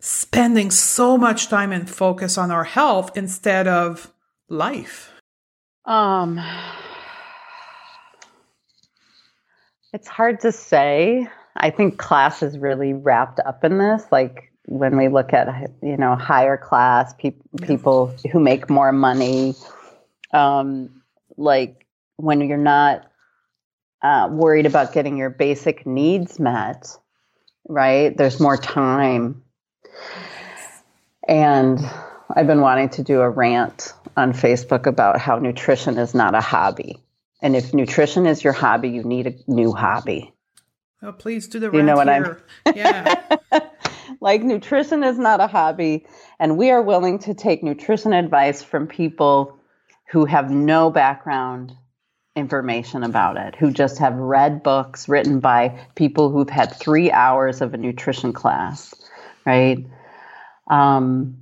spending 0.00 0.70
so 0.72 1.16
much 1.16 1.48
time 1.48 1.72
and 1.72 1.88
focus 1.88 2.36
on 2.36 2.50
our 2.50 2.64
health 2.64 3.16
instead 3.16 3.68
of 3.68 4.12
life? 4.48 5.12
Um, 5.84 6.40
it's 9.96 10.08
hard 10.08 10.40
to 10.40 10.52
say. 10.52 11.26
I 11.56 11.70
think 11.70 11.96
class 11.96 12.42
is 12.42 12.58
really 12.58 12.92
wrapped 12.92 13.40
up 13.40 13.64
in 13.64 13.78
this. 13.78 14.04
Like 14.12 14.52
when 14.66 14.98
we 14.98 15.08
look 15.08 15.32
at 15.32 15.48
you 15.82 15.96
know 15.96 16.14
higher 16.14 16.58
class 16.58 17.14
pe- 17.14 17.32
people 17.62 18.14
who 18.30 18.38
make 18.38 18.68
more 18.68 18.92
money, 18.92 19.54
um, 20.34 21.02
like 21.38 21.86
when 22.16 22.42
you're 22.42 22.58
not 22.58 23.10
uh, 24.02 24.28
worried 24.30 24.66
about 24.66 24.92
getting 24.92 25.16
your 25.16 25.30
basic 25.30 25.86
needs 25.86 26.38
met, 26.38 26.94
right? 27.66 28.14
There's 28.14 28.38
more 28.38 28.58
time. 28.58 29.42
And 31.26 31.80
I've 32.28 32.46
been 32.46 32.60
wanting 32.60 32.90
to 32.90 33.02
do 33.02 33.22
a 33.22 33.30
rant 33.30 33.94
on 34.14 34.34
Facebook 34.34 34.84
about 34.84 35.18
how 35.18 35.38
nutrition 35.38 35.96
is 35.96 36.14
not 36.14 36.34
a 36.34 36.42
hobby. 36.42 36.98
And 37.46 37.54
if 37.54 37.72
nutrition 37.72 38.26
is 38.26 38.42
your 38.42 38.52
hobby, 38.52 38.88
you 38.88 39.04
need 39.04 39.28
a 39.28 39.34
new 39.46 39.72
hobby. 39.72 40.34
Oh, 41.00 41.12
please 41.12 41.46
do 41.46 41.60
the 41.60 41.70
you 41.70 41.80
know 41.80 41.94
what 41.94 42.08
here. 42.08 42.42
I'm 42.66 42.74
Yeah. 42.76 43.36
like 44.20 44.42
nutrition 44.42 45.04
is 45.04 45.16
not 45.16 45.40
a 45.40 45.46
hobby 45.46 46.06
and 46.40 46.58
we 46.58 46.72
are 46.72 46.82
willing 46.82 47.20
to 47.20 47.34
take 47.34 47.62
nutrition 47.62 48.12
advice 48.12 48.64
from 48.64 48.88
people 48.88 49.56
who 50.10 50.24
have 50.24 50.50
no 50.50 50.90
background 50.90 51.72
information 52.34 53.04
about 53.04 53.36
it, 53.36 53.54
who 53.54 53.70
just 53.70 53.98
have 53.98 54.16
read 54.16 54.64
books 54.64 55.08
written 55.08 55.38
by 55.38 55.68
people 55.94 56.32
who've 56.32 56.50
had 56.50 56.74
three 56.74 57.12
hours 57.12 57.60
of 57.60 57.74
a 57.74 57.76
nutrition 57.76 58.32
class, 58.32 58.92
right? 59.44 59.86
Um, 60.66 61.38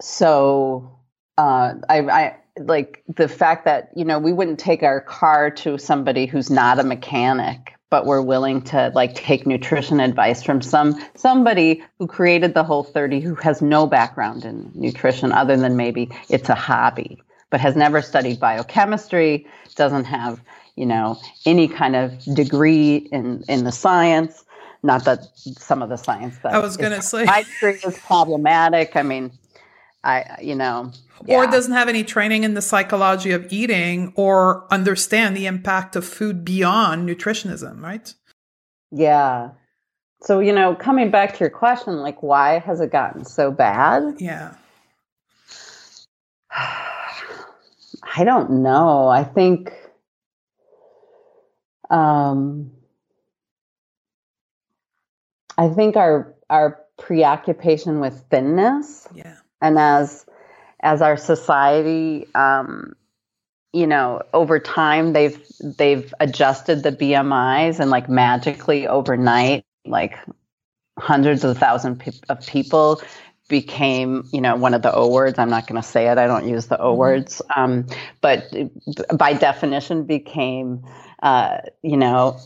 so 0.00 1.00
uh, 1.36 1.74
I, 1.88 1.98
I 1.98 2.36
like 2.58 3.02
the 3.08 3.28
fact 3.28 3.64
that 3.64 3.90
you 3.96 4.04
know 4.04 4.18
we 4.18 4.32
wouldn't 4.32 4.58
take 4.58 4.82
our 4.82 5.00
car 5.00 5.50
to 5.50 5.78
somebody 5.78 6.26
who's 6.26 6.50
not 6.50 6.78
a 6.78 6.84
mechanic 6.84 7.74
but 7.88 8.06
we're 8.06 8.22
willing 8.22 8.62
to 8.62 8.90
like 8.94 9.14
take 9.14 9.46
nutrition 9.46 10.00
advice 10.00 10.42
from 10.42 10.60
some 10.60 10.94
somebody 11.14 11.82
who 11.98 12.06
created 12.06 12.54
the 12.54 12.64
Whole30 12.64 13.22
who 13.22 13.34
has 13.36 13.62
no 13.62 13.86
background 13.86 14.44
in 14.44 14.70
nutrition 14.74 15.32
other 15.32 15.56
than 15.56 15.76
maybe 15.76 16.10
it's 16.28 16.48
a 16.48 16.54
hobby 16.54 17.22
but 17.50 17.60
has 17.60 17.76
never 17.76 18.02
studied 18.02 18.40
biochemistry 18.40 19.46
doesn't 19.76 20.04
have 20.04 20.40
you 20.76 20.86
know 20.86 21.18
any 21.46 21.68
kind 21.68 21.94
of 21.94 22.18
degree 22.34 22.96
in 23.12 23.44
in 23.48 23.64
the 23.64 23.72
science. 23.72 24.44
Not 24.82 25.04
that 25.04 25.20
some 25.36 25.80
of 25.80 25.90
the 25.90 25.96
science 25.96 26.38
that 26.42 26.54
I 26.54 26.58
was 26.58 26.76
going 26.76 26.92
to 26.92 27.02
say 27.02 27.24
is 27.24 27.98
problematic. 27.98 28.96
I 28.96 29.02
mean 29.02 29.30
I 30.02 30.38
you 30.42 30.54
know 30.54 30.92
yeah. 31.26 31.36
or 31.38 31.46
doesn't 31.46 31.72
have 31.72 31.88
any 31.88 32.04
training 32.04 32.44
in 32.44 32.54
the 32.54 32.62
psychology 32.62 33.32
of 33.32 33.52
eating 33.52 34.12
or 34.16 34.66
understand 34.72 35.36
the 35.36 35.46
impact 35.46 35.96
of 35.96 36.04
food 36.04 36.44
beyond 36.44 37.08
nutritionism, 37.08 37.80
right? 37.80 38.14
Yeah. 38.90 39.50
So, 40.22 40.40
you 40.40 40.52
know, 40.52 40.74
coming 40.74 41.10
back 41.10 41.34
to 41.34 41.40
your 41.40 41.50
question, 41.50 41.96
like, 41.96 42.22
why 42.22 42.58
has 42.60 42.80
it 42.80 42.92
gotten 42.92 43.24
so 43.24 43.50
bad? 43.50 44.16
Yeah. 44.18 44.54
I 46.50 48.24
don't 48.24 48.62
know. 48.62 49.08
I 49.08 49.24
think 49.24 49.72
Um, 51.92 52.72
I 55.58 55.68
think 55.68 55.96
our 55.96 56.34
our 56.48 56.80
preoccupation 56.98 58.00
with 58.00 58.24
thinness, 58.30 59.06
Yeah. 59.14 59.36
and 59.60 59.78
as 59.78 60.24
as 60.82 61.02
our 61.02 61.16
society, 61.16 62.26
um, 62.34 62.94
you 63.72 63.86
know, 63.86 64.22
over 64.34 64.58
time 64.58 65.12
they've 65.12 65.40
they've 65.60 66.12
adjusted 66.20 66.82
the 66.82 66.92
BMIs 66.92 67.80
and 67.80 67.90
like 67.90 68.08
magically 68.08 68.86
overnight, 68.86 69.64
like 69.86 70.18
hundreds 70.98 71.44
of 71.44 71.56
thousands 71.58 71.98
pe- 71.98 72.12
of 72.28 72.44
people 72.46 73.00
became, 73.48 74.28
you 74.32 74.40
know, 74.40 74.56
one 74.56 74.74
of 74.74 74.82
the 74.82 74.92
O 74.94 75.08
words. 75.08 75.38
I'm 75.38 75.50
not 75.50 75.66
going 75.66 75.80
to 75.80 75.86
say 75.86 76.08
it. 76.08 76.18
I 76.18 76.26
don't 76.26 76.48
use 76.48 76.66
the 76.66 76.80
O 76.80 76.94
Mhm. 76.94 76.98
words, 76.98 77.42
um, 77.56 77.86
but 78.20 78.52
by 79.16 79.32
definition 79.32 80.04
became, 80.04 80.82
uh, 81.22 81.58
you 81.82 81.96
know, 81.96 82.36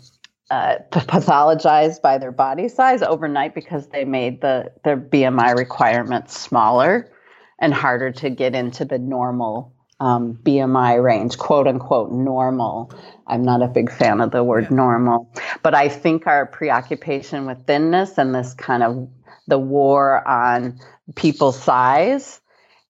uh, 0.50 0.76
pathologized 0.92 2.02
by 2.02 2.18
their 2.18 2.32
body 2.32 2.68
size 2.68 3.02
overnight 3.02 3.54
because 3.54 3.88
they 3.88 4.04
made 4.04 4.40
the 4.42 4.70
their 4.84 4.96
BMI 4.96 5.50
requirements 5.56 6.38
smaller 6.38 7.10
and 7.58 7.72
harder 7.72 8.12
to 8.12 8.30
get 8.30 8.54
into 8.54 8.84
the 8.84 8.98
normal 8.98 9.72
um, 9.98 10.38
BMI 10.42 11.02
range, 11.02 11.38
quote 11.38 11.66
unquote 11.66 12.12
normal. 12.12 12.92
I'm 13.26 13.42
not 13.42 13.62
a 13.62 13.68
big 13.68 13.90
fan 13.90 14.20
of 14.20 14.30
the 14.30 14.44
word 14.44 14.64
Yeah. 14.64 14.76
normal, 14.76 15.32
but 15.62 15.74
I 15.74 15.88
think 15.88 16.26
our 16.26 16.46
preoccupation 16.46 17.46
with 17.46 17.66
thinness 17.66 18.18
and 18.18 18.34
this 18.34 18.54
kind 18.54 18.82
of 18.82 19.08
the 19.48 19.58
war 19.58 20.26
on 20.28 20.78
people's 21.14 21.60
size 21.62 22.40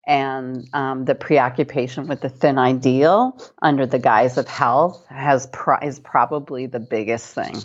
and 0.06 0.68
um, 0.72 1.04
the 1.04 1.14
preoccupation 1.14 2.06
with 2.06 2.20
the 2.20 2.28
thin 2.28 2.58
ideal 2.58 3.38
under 3.60 3.86
the 3.86 3.98
guise 3.98 4.38
of 4.38 4.46
health 4.48 5.04
has 5.08 5.46
pro- 5.48 5.78
is 5.78 5.98
probably 6.00 6.66
the 6.66 6.80
biggest 6.80 7.34
thing. 7.34 7.56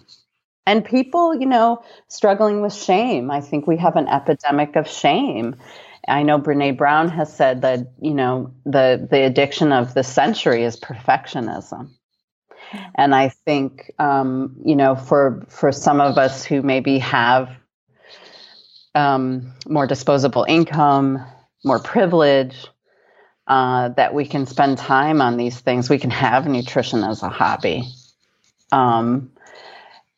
And 0.67 0.83
people, 0.85 1.35
you 1.39 1.45
know, 1.47 1.83
struggling 2.07 2.61
with 2.61 2.73
shame. 2.73 3.31
I 3.31 3.41
think 3.41 3.65
we 3.67 3.77
have 3.77 3.95
an 3.95 4.07
epidemic 4.07 4.75
of 4.75 4.87
shame. 4.87 5.55
I 6.07 6.23
know 6.23 6.39
Brene 6.39 6.77
Brown 6.77 7.09
has 7.09 7.33
said 7.35 7.61
that, 7.61 7.91
you 8.01 8.13
know, 8.13 8.53
the 8.65 9.07
the 9.09 9.23
addiction 9.23 9.71
of 9.71 9.93
the 9.93 10.03
century 10.03 10.63
is 10.63 10.79
perfectionism. 10.79 11.89
And 12.95 13.13
I 13.13 13.29
think, 13.29 13.91
um, 13.99 14.55
you 14.63 14.75
know, 14.75 14.95
for 14.95 15.45
for 15.49 15.71
some 15.71 16.01
of 16.01 16.17
us 16.17 16.43
who 16.43 16.61
maybe 16.61 16.99
have 16.99 17.49
um, 18.95 19.53
more 19.67 19.87
disposable 19.87 20.45
income, 20.47 21.23
more 21.63 21.79
privilege, 21.79 22.67
uh, 23.47 23.89
that 23.89 24.13
we 24.13 24.25
can 24.25 24.45
spend 24.45 24.77
time 24.77 25.21
on 25.21 25.37
these 25.37 25.59
things. 25.59 25.89
We 25.89 25.99
can 25.99 26.09
have 26.11 26.47
nutrition 26.47 27.03
as 27.03 27.23
a 27.23 27.29
hobby. 27.29 27.83
Um, 28.71 29.31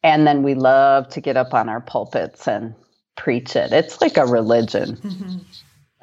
and 0.04 0.28
then 0.28 0.44
we 0.44 0.54
love 0.54 1.10
to 1.10 1.22
get 1.22 1.38
up 1.38 1.54
on 1.54 1.70
our 1.70 1.82
pulpits 1.82 2.48
and 2.48 2.76
preach 3.16 3.56
it. 3.56 3.72
It's 3.72 4.02
like 4.02 4.18
a 4.18 4.26
religion 4.26 4.98
Mhm. 5.04 5.46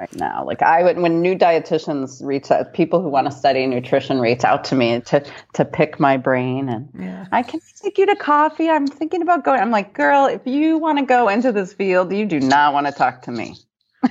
Right 0.00 0.16
now. 0.16 0.44
Like 0.44 0.62
I 0.62 0.82
would, 0.82 0.98
when 0.98 1.20
new 1.20 1.36
dietitians 1.36 2.24
reach 2.24 2.50
out, 2.50 2.72
people 2.72 3.02
who 3.02 3.08
want 3.08 3.30
to 3.30 3.36
study 3.36 3.66
nutrition 3.66 4.18
reach 4.18 4.44
out 4.44 4.64
to 4.64 4.74
me 4.74 5.00
to 5.02 5.22
to 5.54 5.64
pick 5.64 6.00
my 6.00 6.16
brain 6.16 6.68
and 6.68 6.88
Yeah. 6.98 7.26
I 7.30 7.42
can 7.42 7.60
take 7.80 7.98
you 7.98 8.06
to 8.06 8.16
coffee. 8.16 8.70
I'm 8.70 8.86
thinking 8.86 9.20
about 9.22 9.44
going. 9.44 9.60
I'm 9.60 9.70
like, 9.70 9.92
girl, 9.92 10.26
if 10.26 10.40
you 10.46 10.78
want 10.78 10.98
to 10.98 11.04
go 11.04 11.28
into 11.28 11.52
this 11.52 11.74
field, 11.74 12.12
you 12.12 12.24
do 12.24 12.40
not 12.40 12.72
want 12.72 12.86
to 12.86 12.92
talk 12.92 13.22
to 13.22 13.30
me. 13.30 13.56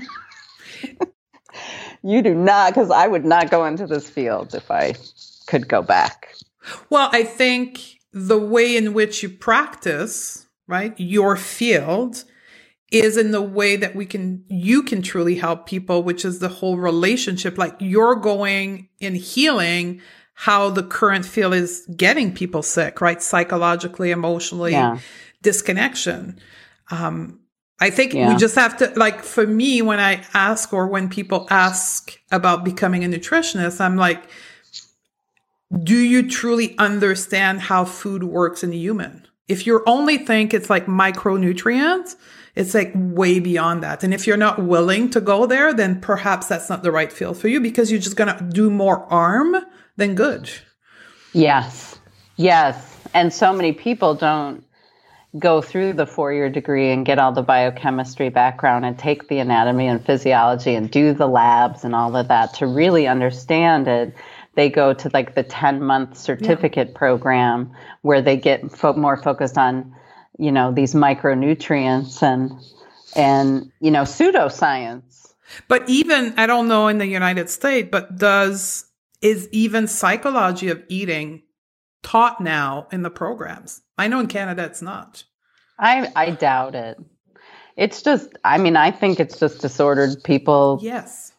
you 2.04 2.22
do 2.22 2.36
not, 2.36 2.74
because 2.74 2.92
I 2.92 3.08
would 3.08 3.26
not 3.26 3.50
go 3.50 3.66
into 3.66 3.88
this 3.88 4.08
field 4.10 4.54
if 4.54 4.70
I 4.70 4.94
could 5.48 5.68
go 5.68 5.82
back. 5.82 6.36
Well, 6.92 7.10
I 7.12 7.24
think 7.24 7.80
the 8.14 8.38
way 8.38 8.78
in 8.78 8.94
which 8.94 9.24
you 9.24 9.30
practice, 9.30 10.46
right, 10.68 10.94
your 10.98 11.36
field 11.36 12.26
is 12.92 13.18
in 13.18 13.32
the 13.32 13.42
way 13.42 13.76
that 13.76 13.96
we 13.96 14.06
can 14.06 14.44
you 14.50 14.84
can 14.84 15.02
truly 15.02 15.36
help 15.36 15.68
people, 15.68 16.04
which 16.04 16.26
is 16.26 16.40
the 16.40 16.50
whole 16.50 16.78
relationship. 16.78 17.58
Like 17.58 17.76
you're 17.80 18.16
going 18.16 18.90
in 19.00 19.16
healing 19.16 20.02
how 20.34 20.70
the 20.70 20.84
current 20.84 21.26
field 21.26 21.54
is 21.54 21.86
getting 21.98 22.34
people 22.34 22.64
sick, 22.64 23.02
right? 23.02 23.22
Psychologically, 23.22 24.12
emotionally, 24.12 24.72
Yeah. 24.72 24.98
disconnection. 25.42 26.40
Um, 26.92 27.40
I 27.82 27.90
think 27.90 28.14
we 28.14 28.36
just 28.36 28.56
have 28.56 28.76
to, 28.78 28.92
like, 28.98 29.24
for 29.24 29.48
me, 29.48 29.82
when 29.82 30.00
I 30.02 30.22
ask 30.34 30.74
or 30.74 30.88
when 30.88 31.10
people 31.10 31.48
ask 31.50 32.12
about 32.32 32.66
becoming 32.66 33.06
a 33.06 33.08
nutritionist, 33.08 33.80
I'm 33.80 33.96
like, 33.96 34.24
do 35.84 35.96
you 35.98 36.28
truly 36.30 36.78
understand 36.78 37.62
how 37.62 37.86
food 37.86 38.24
works 38.24 38.64
in 38.64 38.72
a 38.74 38.76
human? 38.76 39.28
If 39.48 39.66
you 39.68 39.82
only 39.86 40.18
think 40.18 40.54
it's 40.54 40.70
like 40.70 40.88
micronutrients, 40.88 42.16
it's 42.60 42.74
like 42.74 42.92
way 42.94 43.40
beyond 43.40 43.84
that. 43.84 44.04
And 44.04 44.14
if 44.14 44.28
you're 44.28 44.36
not 44.36 44.62
willing 44.62 45.10
to 45.12 45.22
go 45.22 45.46
there, 45.46 45.74
then 45.74 46.02
perhaps 46.02 46.48
that's 46.48 46.70
not 46.70 46.84
the 46.84 46.92
right 46.92 47.12
field 47.12 47.38
for 47.38 47.48
you 47.48 47.62
because 47.62 47.90
you're 47.90 48.02
just 48.02 48.18
going 48.18 48.36
to 48.36 48.44
do 48.44 48.70
more 48.70 49.08
harm 49.08 49.56
than 49.96 50.14
good. 50.14 50.52
Yes. 51.32 51.98
Yes. 52.36 52.98
And 53.14 53.34
so 53.34 53.54
many 53.54 53.72
people 53.72 54.14
don't 54.14 54.66
go 55.38 55.62
through 55.62 55.94
the 55.94 56.06
four 56.06 56.34
year 56.34 56.50
degree 56.50 56.92
and 56.92 57.06
get 57.06 57.18
all 57.18 57.32
the 57.32 57.42
biochemistry 57.42 58.28
background 58.28 58.84
and 58.84 59.00
take 59.00 59.30
the 59.30 59.40
anatomy 59.40 59.88
and 59.88 60.06
physiology 60.06 60.76
and 60.76 60.92
do 60.92 61.14
the 61.14 61.28
labs 61.28 61.86
and 61.86 61.96
all 61.96 62.14
of 62.14 62.28
that 62.28 62.56
to 62.56 62.68
really 62.68 63.08
understand 63.08 63.88
it. 63.88 64.14
They 64.56 64.70
go 64.70 64.94
to 64.94 65.10
like 65.14 65.34
the 65.34 65.44
10 65.44 65.82
month 65.82 66.18
certificate 66.18 66.94
program 66.94 67.72
where 68.02 68.22
they 68.22 68.36
get 68.36 68.70
fo- 68.70 68.96
more 68.96 69.16
focused 69.16 69.58
on, 69.58 69.96
you 70.40 70.52
know, 70.52 70.72
these 70.72 70.94
micronutrients 70.94 72.24
and, 72.24 72.52
and, 73.16 73.72
you 73.80 73.92
know, 73.92 74.04
pseudoscience. 74.04 75.34
But 75.68 75.88
even, 75.90 76.34
I 76.38 76.48
don't 76.48 76.68
know 76.68 76.88
in 76.88 76.98
the 76.98 77.06
United 77.06 77.50
States, 77.50 77.90
but 77.92 78.18
does, 78.18 78.86
is 79.22 79.50
even 79.52 79.88
psychology 79.88 80.70
of 80.70 80.82
eating 80.88 81.44
taught 82.04 82.40
now 82.40 82.88
in 82.92 83.02
the 83.02 83.10
programs? 83.10 83.82
I 83.98 84.08
know 84.08 84.20
in 84.20 84.28
Canada 84.28 84.64
it's 84.64 84.82
not. 84.82 85.24
I, 85.78 86.12
I 86.16 86.32
doubt 86.32 86.76
it. 86.76 86.98
It's 87.76 88.02
just, 88.02 88.30
I 88.44 88.58
mean, 88.58 88.76
I 88.76 88.92
think 88.92 89.20
it's 89.20 89.40
just 89.40 89.62
disordered 89.62 90.24
people 90.24 90.80
Yes. 90.82 91.32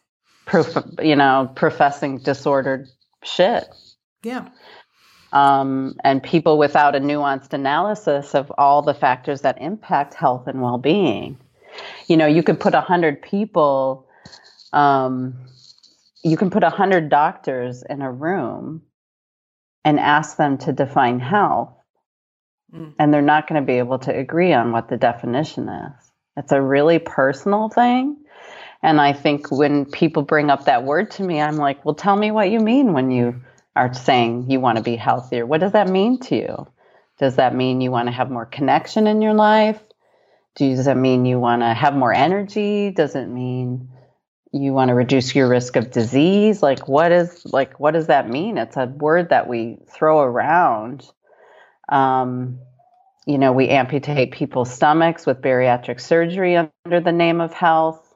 prof- 0.45 0.85
you 1.01 1.15
know, 1.15 1.51
professing 1.55 2.17
disordered 2.19 2.87
shit. 3.23 3.67
Yeah. 4.23 4.49
Um, 5.33 5.95
and 6.03 6.21
people 6.21 6.57
without 6.57 6.95
a 6.95 6.99
nuanced 6.99 7.53
analysis 7.53 8.35
of 8.35 8.51
all 8.57 8.81
the 8.81 8.93
factors 8.93 9.41
that 9.41 9.61
impact 9.61 10.13
health 10.13 10.47
and 10.47 10.61
well 10.61 10.77
being. 10.77 11.37
You 12.07 12.17
know, 12.17 12.25
you 12.27 12.43
could 12.43 12.59
put 12.59 12.73
100 12.73 13.21
people, 13.21 14.07
um, 14.73 15.35
you 16.23 16.37
can 16.37 16.49
put 16.49 16.63
100 16.63 17.09
doctors 17.09 17.83
in 17.89 18.01
a 18.01 18.11
room 18.11 18.83
and 19.85 19.99
ask 19.99 20.37
them 20.37 20.57
to 20.59 20.73
define 20.73 21.19
health, 21.19 21.73
Mm. 22.73 22.93
and 22.99 23.13
they're 23.13 23.21
not 23.21 23.47
going 23.47 23.61
to 23.61 23.65
be 23.65 23.79
able 23.79 23.99
to 23.99 24.15
agree 24.15 24.53
on 24.53 24.71
what 24.71 24.89
the 24.89 24.97
definition 24.97 25.67
is. 25.69 26.11
It's 26.37 26.51
a 26.53 26.61
really 26.61 26.99
personal 26.99 27.69
thing. 27.69 28.17
And 28.83 29.01
I 29.01 29.13
think 29.13 29.51
when 29.51 29.85
people 29.85 30.23
bring 30.23 30.49
up 30.49 30.65
that 30.65 30.83
word 30.83 31.11
to 31.11 31.23
me, 31.23 31.41
I'm 31.41 31.57
like, 31.57 31.83
well, 31.85 31.95
tell 31.95 32.15
me 32.15 32.31
what 32.31 32.49
you 32.49 32.59
mean 32.59 32.93
when 32.93 33.11
you 33.11 33.41
are 33.75 33.93
saying 33.93 34.49
you 34.49 34.59
want 34.59 34.77
to 34.77 34.83
be 34.83 34.95
healthier. 34.95 35.45
What 35.45 35.61
does 35.61 35.73
that 35.73 35.89
mean 35.89 36.19
to 36.21 36.35
you? 36.35 36.67
Does 37.19 37.37
that 37.37 37.55
mean 37.55 37.81
you 37.81 37.91
want 37.91 38.07
to 38.07 38.11
have 38.11 38.31
more 38.31 38.45
connection 38.45 39.07
in 39.07 39.21
your 39.21 39.33
life? 39.33 39.81
Does 40.55 40.85
that 40.85 40.97
mean 40.97 41.25
you 41.25 41.39
want 41.39 41.61
to 41.61 41.73
have 41.73 41.95
more 41.95 42.13
energy? 42.13 42.91
Does 42.91 43.15
it 43.15 43.27
mean 43.27 43.89
you 44.51 44.73
want 44.73 44.89
to 44.89 44.95
reduce 44.95 45.33
your 45.33 45.47
risk 45.47 45.75
of 45.77 45.91
disease? 45.91 46.61
Like 46.61 46.87
what 46.87 47.11
is 47.11 47.45
like 47.45 47.79
what 47.79 47.91
does 47.91 48.07
that 48.07 48.29
mean? 48.29 48.57
It's 48.57 48.77
a 48.77 48.85
word 48.87 49.29
that 49.29 49.47
we 49.47 49.77
throw 49.93 50.19
around. 50.21 51.05
Um, 51.89 52.59
you 53.25 53.37
know, 53.37 53.53
we 53.53 53.69
amputate 53.69 54.31
people's 54.31 54.73
stomachs 54.73 55.25
with 55.25 55.41
bariatric 55.41 56.01
surgery 56.01 56.57
under 56.57 56.99
the 56.99 57.11
name 57.13 57.39
of 57.41 57.53
health. 57.53 58.13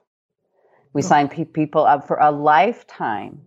We 0.94 1.02
Oh. 1.02 1.06
sign 1.06 1.30
pe- 1.30 1.46
people 1.46 1.86
up 1.86 2.08
for 2.08 2.18
a 2.18 2.32
lifetime, 2.32 3.42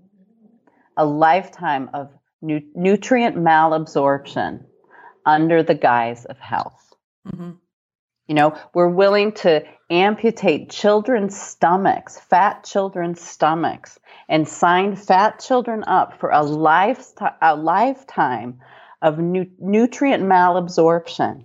a 0.98 1.06
lifetime 1.06 1.88
of 1.94 2.10
nu- 2.42 2.70
nutrient 2.74 3.36
malabsorption 3.36 4.64
under 5.24 5.62
the 5.62 5.74
guise 5.74 6.24
of 6.26 6.38
health. 6.38 6.92
hmm 7.24 7.52
You 8.26 8.34
know, 8.34 8.58
we're 8.74 8.88
willing 8.88 9.32
to 9.44 9.64
amputate 9.90 10.70
children's 10.70 11.40
stomachs, 11.40 12.18
fat 12.18 12.64
children's 12.64 13.20
stomachs, 13.22 13.98
and 14.28 14.46
sign 14.46 14.96
fat 14.96 15.40
children 15.40 15.84
up 15.86 16.20
for 16.20 16.30
a, 16.30 16.42
life, 16.42 17.12
a 17.40 17.56
lifetime 17.56 18.60
of 19.00 19.18
nu- 19.18 19.50
nutrient 19.58 20.24
malabsorption, 20.24 21.44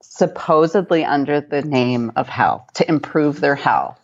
supposedly 0.00 1.04
under 1.04 1.40
the 1.40 1.62
name 1.62 2.12
of 2.16 2.28
health, 2.28 2.72
to 2.74 2.88
improve 2.88 3.40
their 3.40 3.56
health. 3.56 3.98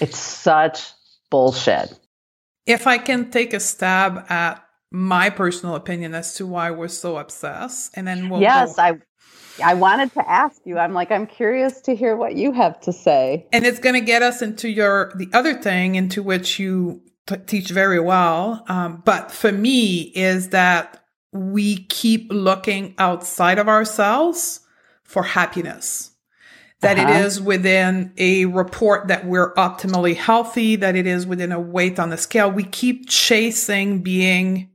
It's 0.00 0.18
such 0.18 0.92
bullshit. 1.30 1.98
If 2.66 2.86
I 2.86 2.98
can 2.98 3.30
take 3.30 3.52
a 3.52 3.60
stab 3.60 4.24
at 4.28 4.64
my 4.90 5.30
personal 5.30 5.74
opinion 5.74 6.14
as 6.14 6.34
to 6.34 6.46
why 6.46 6.70
we're 6.70 6.88
so 6.88 7.16
obsessed, 7.16 7.92
and 7.94 8.06
then 8.06 8.28
we'll 8.28 8.40
yes, 8.40 8.76
go. 8.76 8.82
I 8.82 8.92
I 9.62 9.74
wanted 9.74 10.12
to 10.14 10.30
ask 10.30 10.60
you. 10.64 10.78
I'm 10.78 10.94
like, 10.94 11.10
I'm 11.10 11.26
curious 11.26 11.80
to 11.82 11.94
hear 11.94 12.16
what 12.16 12.34
you 12.34 12.52
have 12.52 12.80
to 12.82 12.92
say. 12.92 13.46
And 13.52 13.66
it's 13.66 13.78
going 13.78 13.94
to 13.94 14.00
get 14.00 14.22
us 14.22 14.42
into 14.42 14.68
your 14.68 15.12
the 15.16 15.28
other 15.32 15.54
thing 15.54 15.94
into 15.94 16.22
which 16.22 16.58
you 16.58 17.02
t- 17.26 17.36
teach 17.46 17.70
very 17.70 18.00
well. 18.00 18.64
Um, 18.68 19.02
but 19.04 19.30
for 19.30 19.52
me, 19.52 20.12
is 20.14 20.50
that 20.50 21.04
we 21.32 21.84
keep 21.84 22.28
looking 22.30 22.94
outside 22.98 23.58
of 23.58 23.68
ourselves 23.68 24.60
for 25.02 25.22
happiness. 25.22 26.11
That 26.82 26.98
uh-huh. 26.98 27.08
it 27.08 27.24
is 27.24 27.40
within 27.40 28.12
a 28.18 28.44
report 28.46 29.08
that 29.08 29.24
we're 29.24 29.54
optimally 29.54 30.16
healthy, 30.16 30.76
that 30.76 30.96
it 30.96 31.06
is 31.06 31.26
within 31.26 31.52
a 31.52 31.60
weight 31.60 31.98
on 31.98 32.10
the 32.10 32.16
scale. 32.16 32.50
We 32.50 32.64
keep 32.64 33.08
chasing 33.08 34.02
being 34.02 34.68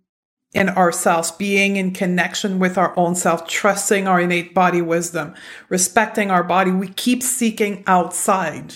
in 0.53 0.69
ourselves, 0.69 1.31
being 1.31 1.75
in 1.75 1.91
connection 1.91 2.59
with 2.59 2.77
our 2.77 2.97
own 2.97 3.13
self, 3.15 3.47
trusting 3.47 4.07
our 4.07 4.21
innate 4.21 4.53
body 4.53 4.81
wisdom, 4.81 5.35
respecting 5.69 6.31
our 6.31 6.43
body. 6.43 6.71
We 6.71 6.87
keep 6.87 7.21
seeking 7.21 7.83
outside. 7.85 8.75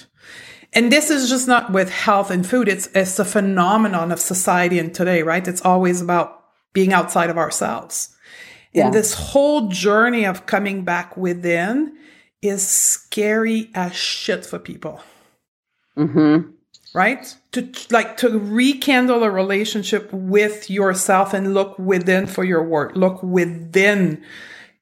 And 0.73 0.91
this 0.91 1.09
is 1.09 1.29
just 1.29 1.47
not 1.47 1.71
with 1.71 1.89
health 1.89 2.31
and 2.31 2.45
food. 2.45 2.67
It's, 2.67 2.87
it's 2.93 3.17
a 3.19 3.25
phenomenon 3.25 4.11
of 4.11 4.19
society 4.19 4.77
and 4.79 4.93
today, 4.93 5.23
right? 5.23 5.47
It's 5.47 5.61
always 5.61 6.01
about 6.01 6.43
being 6.73 6.93
outside 6.93 7.29
of 7.29 7.37
ourselves. 7.37 8.15
Yeah. 8.73 8.85
And 8.85 8.93
this 8.93 9.13
whole 9.13 9.69
journey 9.69 10.25
of 10.25 10.45
coming 10.45 10.83
back 10.83 11.17
within 11.17 11.97
is 12.41 12.67
scary 12.67 13.69
as 13.73 13.95
shit 13.95 14.45
for 14.45 14.59
people. 14.59 15.01
Mm-hmm 15.97 16.51
right? 16.93 17.35
To 17.53 17.71
like 17.89 18.17
to 18.17 18.37
rekindle 18.37 19.23
a 19.23 19.31
relationship 19.31 20.11
with 20.11 20.69
yourself 20.69 21.33
and 21.33 21.53
look 21.53 21.77
within 21.79 22.27
for 22.27 22.43
your 22.43 22.63
work, 22.63 22.95
look 22.95 23.21
within 23.23 24.23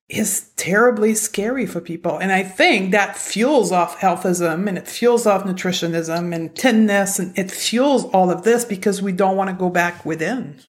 is 0.08 0.50
terribly 0.56 1.14
scary 1.14 1.68
for 1.68 1.80
people. 1.80 2.18
And 2.18 2.32
I 2.32 2.42
think 2.42 2.92
that 2.92 3.16
fuels 3.16 3.72
off 3.72 4.00
healthism 4.00 4.68
and 4.68 4.78
it 4.78 4.88
fuels 4.88 5.28
off 5.28 5.44
nutritionism 5.44 6.34
and 6.34 6.56
thinness 6.56 7.20
and 7.20 7.38
it 7.38 7.52
fuels 7.52 8.06
all 8.06 8.32
of 8.32 8.44
this 8.44 8.66
because 8.66 9.04
we 9.04 9.12
don't 9.12 9.38
want 9.38 9.52
to 9.52 9.56
go 9.56 9.70
back 9.70 10.04
within. 10.06 10.60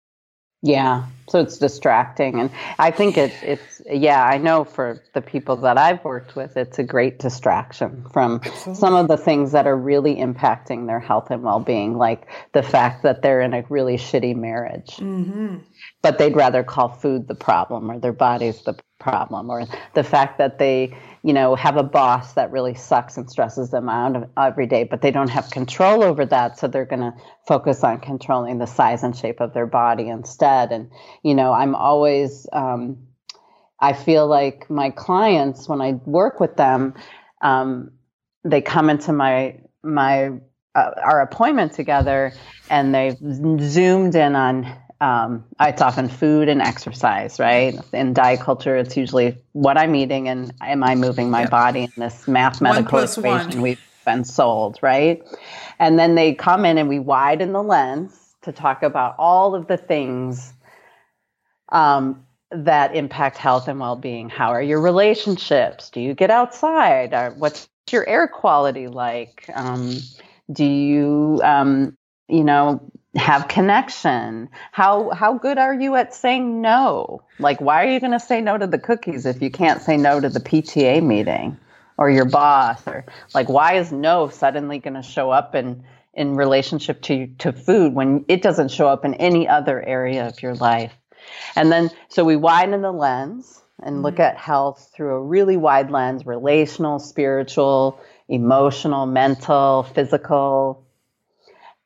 Yeah. 0.63 1.07
So 1.29 1.41
it's 1.41 1.59
distracting. 1.59 2.41
And 2.41 2.51
I 2.79 2.91
think 2.91 3.17
it, 3.17 3.33
it's, 3.43 3.81
yeah, 3.91 4.23
I 4.23 4.37
know 4.37 4.65
for 4.65 5.03
the 5.15 5.23
people 5.23 5.57
that 5.57 5.79
I've 5.79 6.05
worked 6.05 6.37
with, 6.37 6.57
it's 6.57 6.79
a 6.79 6.83
great 6.83 7.19
distraction 7.19 8.05
from 8.13 8.41
Absolutely. 8.45 8.75
some 8.75 8.95
of 8.95 9.09
the 9.09 9.17
things 9.17 9.53
that 9.53 9.67
are 9.67 9.77
really 9.77 10.17
impacting 10.17 10.87
their 10.87 11.01
health 11.01 11.31
and 11.31 11.43
well 11.43 11.61
being, 11.61 11.97
like 11.97 12.27
the 12.53 12.63
fact 12.63 13.05
that 13.05 13.23
they're 13.23 13.41
in 13.41 13.55
a 13.55 13.65
really 13.69 13.97
shitty 13.97 14.37
marriage. 14.37 14.97
Mm-hmm. 14.97 15.59
But 16.03 16.19
they'd 16.19 16.37
rather 16.37 16.63
call 16.63 16.89
food 16.89 17.29
the 17.29 17.35
problem 17.35 17.91
or 17.91 17.99
their 17.99 18.13
body's 18.13 18.63
the 18.63 18.75
problem, 18.99 19.49
or 19.51 19.65
the 19.95 20.05
fact 20.05 20.39
that 20.39 20.59
they, 20.59 20.97
you 21.23 21.33
know, 21.33 21.55
have 21.55 21.77
a 21.77 21.83
boss 21.83 22.33
that 22.35 22.51
really 22.51 22.75
sucks 22.75 23.17
and 23.17 23.31
stresses 23.31 23.71
them 23.71 23.89
out 23.89 24.31
every 24.39 24.67
day, 24.67 24.85
but 24.85 25.03
they 25.03 25.11
don't 25.11 25.29
have 25.29 25.51
control 25.51 26.03
over 26.03 26.25
that. 26.25 26.59
So 26.59 26.67
they're 26.67 26.87
going 26.87 27.01
to 27.01 27.15
focus 27.47 27.85
on 27.85 28.01
controlling 28.01 28.59
the 28.59 28.67
size 28.67 29.03
and 29.03 29.15
shape 29.15 29.41
of 29.41 29.53
their 29.53 29.67
body 29.67 30.09
instead. 30.09 30.73
And, 30.73 30.91
you 31.23 31.35
know, 31.35 31.53
I'm 31.53 31.75
always, 31.75 32.47
um, 32.53 33.07
I 33.79 33.93
feel 33.93 34.27
like 34.27 34.71
my 34.71 34.91
clients, 34.91 35.69
when 35.69 35.83
I 35.83 35.93
work 36.05 36.41
with 36.41 36.57
them, 36.57 36.95
um, 37.43 37.93
they 38.45 38.63
come 38.63 38.89
into 38.89 39.13
my, 39.13 39.61
my, 39.83 40.31
uh, 40.75 40.91
our 41.03 41.21
appointment 41.21 41.73
together 41.73 42.33
and 42.71 42.95
they've 42.95 43.19
zoomed 43.61 44.15
in 44.15 44.37
on 44.37 44.75
um, 45.01 45.45
it's 45.61 45.81
often 45.81 46.09
food 46.09 46.49
and 46.49 46.61
exercise, 46.61 47.39
right? 47.39 47.75
In 47.93 48.13
diet 48.13 48.41
culture, 48.41 48.77
it's 48.77 48.97
usually 48.97 49.37
what 49.53 49.79
I'm 49.79 49.95
eating 49.95 50.29
and 50.29 50.53
am 50.61 50.85
I 50.85 50.95
moving 50.95 51.31
my 51.31 51.47
body 51.47 51.85
in 51.85 51.93
this 51.97 52.29
mathematical 52.29 52.99
equation 53.01 53.53
one. 53.55 53.63
we've 53.63 53.81
been 54.05 54.25
sold, 54.25 54.79
right? 54.83 55.23
And 55.79 55.99
then 55.99 56.15
they 56.17 56.35
come 56.35 56.65
in 56.65 56.77
and 56.77 56.89
we 56.89 56.99
widen 56.99 57.53
the 57.53 57.63
lens 57.63 58.35
to 58.43 58.53
talk 58.53 58.83
about 58.83 59.15
all 59.19 59.55
of 59.55 59.69
the 59.69 59.77
things 59.79 60.53
um, 61.71 62.25
that 62.51 62.95
impact 62.95 63.39
health 63.39 63.69
and 63.69 63.81
well-being. 63.81 64.29
How 64.29 64.51
are 64.51 64.63
your 64.63 64.81
relationships? 64.81 65.89
Do 65.89 66.01
you 66.01 66.15
get 66.15 66.31
outside? 66.31 67.15
Or 67.15 67.35
what's 67.39 67.69
your 67.91 68.07
air 68.07 68.29
quality 68.29 68.89
like? 68.89 69.49
Um, 69.55 69.97
do 70.53 70.65
you, 70.65 71.41
um, 71.43 71.97
you 72.29 72.45
know, 72.45 72.91
have 73.17 73.49
connection. 73.49 74.49
How 74.73 75.11
how 75.11 75.39
good 75.39 75.59
are 75.59 75.75
you 75.75 75.97
at 75.97 76.15
saying 76.15 76.61
no? 76.61 77.23
Like 77.39 77.61
why 77.61 77.85
are 77.85 77.91
you 77.91 78.01
going 78.01 78.13
to 78.13 78.21
say 78.21 78.41
no 78.41 78.57
to 78.57 78.67
the 78.67 78.79
cookies 78.79 79.27
if 79.27 79.43
you 79.43 79.51
can't 79.51 79.83
say 79.83 79.97
no 79.97 80.21
to 80.21 80.29
the 80.29 80.41
pta 80.41 81.03
meeting 81.03 81.59
or 81.99 82.09
your 82.09 82.25
boss 82.25 82.87
or 82.87 83.05
like 83.35 83.49
why 83.49 83.75
is 83.75 83.91
no 83.91 84.29
suddenly 84.29 84.79
going 84.79 84.95
to 84.95 85.03
show 85.03 85.31
up 85.31 85.55
in 85.55 85.83
in 86.15 86.37
relationship 86.37 87.03
to 87.03 87.27
to 87.39 87.53
food 87.53 87.95
when 87.95 88.25
it 88.29 88.43
doesn't 88.43 88.71
show 88.71 88.89
up 88.89 89.05
in 89.05 89.15
any 89.15 89.49
other 89.49 89.83
area 89.83 90.29
of 90.29 90.41
your 90.41 90.55
life? 90.55 90.93
And 91.57 91.73
then 91.73 91.91
so 92.09 92.25
we 92.25 92.37
widen 92.37 92.81
the 92.81 92.93
lens 92.93 93.61
and 93.83 94.03
look 94.03 94.15
mm-hmm. 94.15 94.23
at 94.23 94.37
health 94.37 94.91
through 94.95 95.15
a 95.15 95.21
really 95.21 95.57
wide 95.57 95.91
lens 95.91 96.27
relational 96.27 97.01
spiritual 97.01 98.01
emotional 98.29 99.07
mental 99.07 99.83
physical 99.83 100.85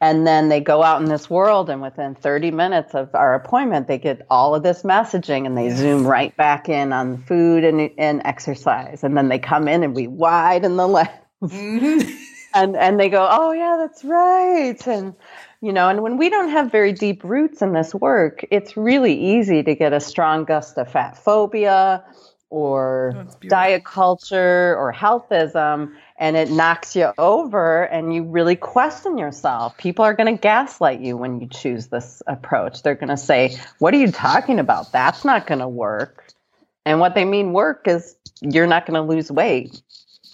and 0.01 0.27
then 0.27 0.49
they 0.49 0.61
go 0.61 0.83
out 0.83 1.01
in 1.01 1.09
this 1.09 1.31
world 1.31 1.71
and 1.71 1.81
within 1.81 2.15
30 2.15 2.51
minutes 2.51 2.95
of 2.95 3.15
our 3.15 3.35
appointment 3.35 3.87
they 3.87 3.99
get 3.99 4.27
all 4.29 4.55
of 4.55 4.63
this 4.63 4.83
messaging 4.83 5.47
and 5.47 5.57
they 5.57 5.71
zoom 5.71 6.07
right 6.07 6.37
back 6.37 6.69
in 6.69 6.93
on 6.93 7.19
food 7.19 7.65
and, 7.65 7.91
and 7.97 8.23
exercise. 8.25 9.05
And 9.05 9.17
then 9.17 9.29
they 9.29 9.39
come 9.39 9.69
in 9.69 9.83
and 9.83 9.95
we 9.95 10.07
widen 10.07 10.77
the 10.77 10.87
lens. 10.89 11.11
Mm-hmm. 11.43 12.11
and 12.55 12.77
and 12.77 12.99
they 12.99 13.09
go 13.09 13.27
oh 13.31 13.53
yeah 13.53 13.77
that's 13.79 14.05
right. 14.05 14.87
And 14.87 15.15
you 15.61 15.73
know 15.73 15.89
and 15.89 16.03
when 16.03 16.17
we 16.17 16.29
don't 16.29 16.51
have 16.51 16.71
very 16.71 16.93
deep 16.93 17.23
roots 17.25 17.63
in 17.63 17.73
this 17.73 17.95
work 17.95 18.45
it's 18.51 18.77
really 18.77 19.19
easy 19.39 19.63
to 19.63 19.75
get 19.75 19.93
a 19.93 20.01
strong 20.01 20.45
gust 20.45 20.77
of 20.79 20.91
fat 20.91 21.17
phobia 21.17 22.05
or 22.55 23.15
oh, 23.17 23.49
diet 23.49 23.85
culture 23.85 24.77
or 24.79 24.93
healthism 24.93 25.93
and 26.17 26.37
it 26.37 26.53
knocks 26.53 26.95
you 26.95 27.13
over 27.19 27.83
and 27.83 28.15
you 28.15 28.23
really 28.23 28.55
question 28.55 29.19
yourself. 29.19 29.77
People 29.77 30.05
are 30.05 30.15
going 30.15 30.33
to 30.33 30.41
gaslight 30.41 31.01
you 31.01 31.17
when 31.17 31.41
you 31.41 31.49
choose 31.49 31.89
this 31.89 32.23
approach. 32.29 32.85
They're 32.85 32.95
going 32.95 33.09
to 33.09 33.17
say, 33.17 33.59
What 33.81 33.93
are 33.93 33.97
you 33.97 34.13
talking 34.13 34.61
about? 34.61 34.93
That's 34.93 35.25
not 35.25 35.49
going 35.49 35.59
to 35.59 35.69
work. 35.69 36.33
And 36.87 37.01
what 37.01 37.17
they 37.17 37.25
mean 37.25 37.53
work 37.53 37.89
is 37.89 38.15
you're 38.41 38.69
not 38.69 38.87
going 38.87 38.95
to 38.95 39.15
lose 39.15 39.33
weight. 39.33 39.83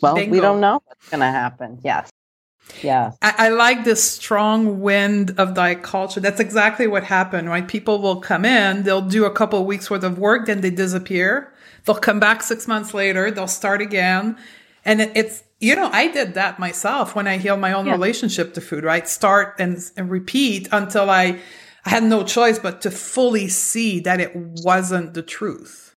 Well, 0.03 0.17
Bingo. 0.17 0.31
we 0.31 0.41
don't 0.41 0.61
know 0.61 0.83
what's 0.85 1.09
going 1.09 1.21
to 1.21 1.27
happen. 1.27 1.81
Yes. 1.83 2.11
Yeah. 2.83 3.13
I, 3.23 3.35
I, 3.39 3.49
like 3.49 3.85
this 3.85 4.03
strong 4.03 4.81
wind 4.81 5.35
of 5.39 5.55
diet 5.55 5.83
culture. 5.83 6.21
That's 6.21 6.41
exactly 6.41 6.87
what 6.87 7.05
happened, 7.05 7.49
right? 7.49 7.67
People 7.67 8.01
will 8.01 8.21
come 8.21 8.45
in, 8.45 8.83
they'll 8.83 9.01
do 9.01 9.25
a 9.25 9.31
couple 9.31 9.65
weeks 9.65 9.91
worth 9.91 10.05
of 10.05 10.19
work, 10.19 10.47
then 10.47 10.61
they 10.61 10.71
disappear. 10.71 11.50
They'll 11.85 11.97
come 11.97 12.21
back 12.21 12.43
six 12.43 12.69
months 12.69 12.95
later, 12.95 13.31
they'll 13.31 13.47
start 13.49 13.81
again. 13.81 14.37
And 14.85 15.01
it, 15.01 15.13
it's 15.15 15.43
you 15.61 15.77
know, 15.77 15.91
I 15.93 16.09
did 16.09 16.35
that 16.35 16.59
myself 16.59 17.15
when 17.15 17.27
I 17.27 17.37
healed 17.37 17.61
my 17.61 17.73
own 17.73 17.87
yeah. 17.87 17.93
relationship 17.93 18.55
to 18.55 18.61
food, 18.63 18.83
right? 18.83 19.07
Start 19.07 19.57
and, 19.59 19.79
and 19.97 20.11
repeat 20.11 20.69
until 20.73 21.11
I, 21.11 21.39
I 21.85 21.91
had 21.91 22.03
no 22.03 22.25
choice 22.25 22.59
but 22.59 22.81
to 22.83 22.91
fully 22.91 23.49
see 23.49 24.01
that 24.01 24.21
it 24.21 24.35
wasn't 24.35 25.13
the 25.13 25.23
truth. 25.23 25.95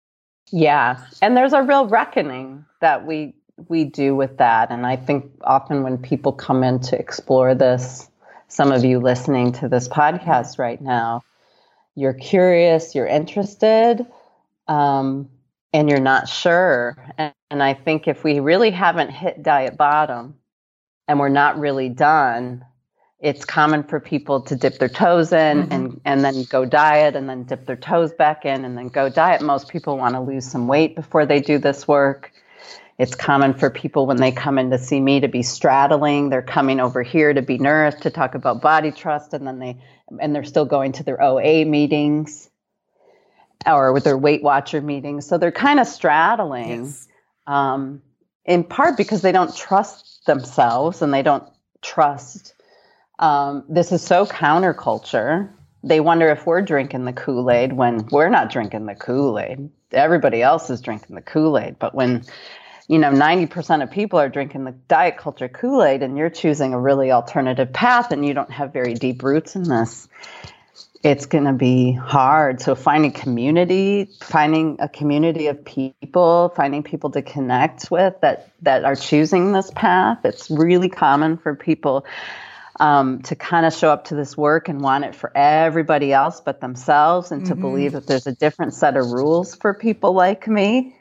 Yeah. 0.51 0.99
And 1.21 1.35
there's 1.37 1.53
a 1.53 1.63
real 1.63 1.87
reckoning 1.87 2.65
that 2.81 3.05
we 3.05 3.35
we 3.69 3.85
do 3.85 4.15
with 4.15 4.37
that. 4.37 4.71
And 4.71 4.85
I 4.85 4.95
think 4.95 5.31
often 5.41 5.83
when 5.83 5.97
people 5.97 6.33
come 6.33 6.63
in 6.63 6.79
to 6.81 6.99
explore 6.99 7.55
this, 7.55 8.09
some 8.47 8.71
of 8.71 8.83
you 8.83 8.99
listening 8.99 9.51
to 9.53 9.69
this 9.69 9.87
podcast 9.87 10.59
right 10.59 10.81
now, 10.81 11.21
you're 11.95 12.13
curious, 12.13 12.95
you're 12.95 13.07
interested, 13.07 14.05
um, 14.67 15.29
and 15.73 15.89
you're 15.89 15.99
not 15.99 16.29
sure. 16.29 16.95
And, 17.17 17.33
and 17.49 17.63
I 17.63 17.73
think 17.73 18.07
if 18.07 18.23
we 18.23 18.39
really 18.39 18.71
haven't 18.71 19.09
hit 19.09 19.43
diet 19.43 19.75
bottom 19.75 20.35
and 21.07 21.19
we're 21.19 21.29
not 21.29 21.59
really 21.59 21.89
done, 21.89 22.63
it's 23.19 23.45
common 23.45 23.83
for 23.83 23.99
people 23.99 24.41
to 24.41 24.55
dip 24.55 24.79
their 24.79 24.89
toes 24.89 25.31
in 25.31 25.63
mm-hmm. 25.63 25.71
and, 25.71 26.01
and 26.05 26.23
then 26.23 26.43
go 26.43 26.65
diet 26.65 27.15
and 27.15 27.27
then 27.27 27.43
dip 27.43 27.65
their 27.65 27.77
toes 27.77 28.13
back 28.13 28.45
in 28.45 28.65
and 28.65 28.77
then 28.77 28.89
go 28.89 29.09
diet. 29.09 29.41
Most 29.41 29.69
people 29.69 29.97
want 29.97 30.15
to 30.15 30.21
lose 30.21 30.45
some 30.45 30.67
weight 30.67 30.95
before 30.95 31.25
they 31.25 31.39
do 31.39 31.57
this 31.57 31.87
work. 31.87 32.31
It's 32.99 33.15
common 33.15 33.55
for 33.55 33.71
people 33.71 34.05
when 34.05 34.17
they 34.17 34.31
come 34.31 34.59
in 34.59 34.69
to 34.69 34.77
see 34.77 34.99
me 34.99 35.19
to 35.19 35.27
be 35.27 35.41
straddling. 35.41 36.29
They're 36.29 36.43
coming 36.43 36.79
over 36.79 37.01
here 37.01 37.33
to 37.33 37.41
be 37.41 37.57
nourished, 37.57 38.01
to 38.01 38.11
talk 38.11 38.35
about 38.35 38.61
body 38.61 38.91
trust, 38.91 39.33
and 39.33 39.47
then 39.47 39.57
they 39.57 39.77
and 40.21 40.35
they're 40.35 40.43
still 40.43 40.65
going 40.65 40.91
to 40.91 41.03
their 41.03 41.19
OA 41.19 41.65
meetings 41.65 42.51
or 43.65 43.93
with 43.93 44.03
their 44.03 44.17
Weight 44.17 44.43
Watcher 44.43 44.81
meetings. 44.81 45.27
So 45.27 45.37
they're 45.37 45.51
kind 45.51 45.79
of 45.79 45.87
straddling, 45.87 46.85
yes. 46.85 47.07
um, 47.47 48.01
in 48.45 48.63
part 48.63 48.97
because 48.97 49.21
they 49.21 49.31
don't 49.31 49.55
trust 49.55 50.25
themselves 50.25 51.01
and 51.01 51.13
they 51.13 51.21
don't 51.21 51.47
trust. 51.81 52.53
Um, 53.19 53.63
this 53.69 53.91
is 53.91 54.01
so 54.01 54.25
counterculture 54.25 55.49
they 55.83 55.99
wonder 55.99 56.29
if 56.29 56.45
we're 56.47 56.61
drinking 56.61 57.05
the 57.05 57.13
Kool 57.13 57.51
Aid 57.51 57.73
when 57.73 58.07
we're 58.07 58.29
not 58.29 58.49
drinking 58.49 58.85
the 58.85 58.95
Kool 58.95 59.37
Aid. 59.37 59.69
Everybody 59.91 60.41
else 60.41 60.69
is 60.69 60.81
drinking 60.81 61.15
the 61.15 61.21
Kool 61.21 61.59
Aid. 61.59 61.77
But 61.77 61.93
when, 61.93 62.23
you 62.87 62.97
know, 62.97 63.11
90% 63.11 63.83
of 63.83 63.91
people 63.91 64.17
are 64.17 64.29
drinking 64.29 64.63
the 64.63 64.71
diet 64.71 65.17
culture 65.17 65.49
Kool 65.49 65.83
Aid 65.83 66.01
and 66.01 66.17
you're 66.17 66.29
choosing 66.29 66.73
a 66.73 66.79
really 66.79 67.11
alternative 67.11 67.73
path 67.73 68.11
and 68.11 68.25
you 68.25 68.33
don't 68.33 68.51
have 68.51 68.71
very 68.71 68.93
deep 68.93 69.21
roots 69.23 69.55
in 69.55 69.63
this, 69.63 70.07
it's 71.03 71.25
going 71.25 71.43
to 71.43 71.53
be 71.53 71.91
hard. 71.91 72.61
So 72.61 72.75
finding 72.75 73.11
community, 73.11 74.09
finding 74.21 74.77
a 74.79 74.87
community 74.87 75.47
of 75.47 75.63
people, 75.63 76.53
finding 76.55 76.81
people 76.81 77.11
to 77.11 77.21
connect 77.21 77.91
with 77.91 78.15
that 78.21 78.49
that 78.61 78.85
are 78.85 78.95
choosing 78.95 79.51
this 79.51 79.69
path. 79.75 80.19
It's 80.23 80.49
really 80.49 80.87
common 80.87 81.37
for 81.37 81.55
people 81.55 82.05
um, 82.79 83.21
to 83.23 83.35
kind 83.35 83.65
of 83.65 83.73
show 83.73 83.91
up 83.91 84.05
to 84.05 84.15
this 84.15 84.37
work 84.37 84.69
and 84.69 84.79
want 84.81 85.03
it 85.03 85.13
for 85.13 85.31
everybody 85.35 86.13
else 86.13 86.39
but 86.39 86.61
themselves, 86.61 87.31
and 87.31 87.43
mm-hmm. 87.43 87.53
to 87.53 87.59
believe 87.59 87.91
that 87.91 88.07
there's 88.07 88.25
a 88.25 88.33
different 88.33 88.73
set 88.73 88.95
of 88.95 89.11
rules 89.11 89.55
for 89.55 89.73
people 89.73 90.13
like 90.13 90.47
me. 90.47 90.95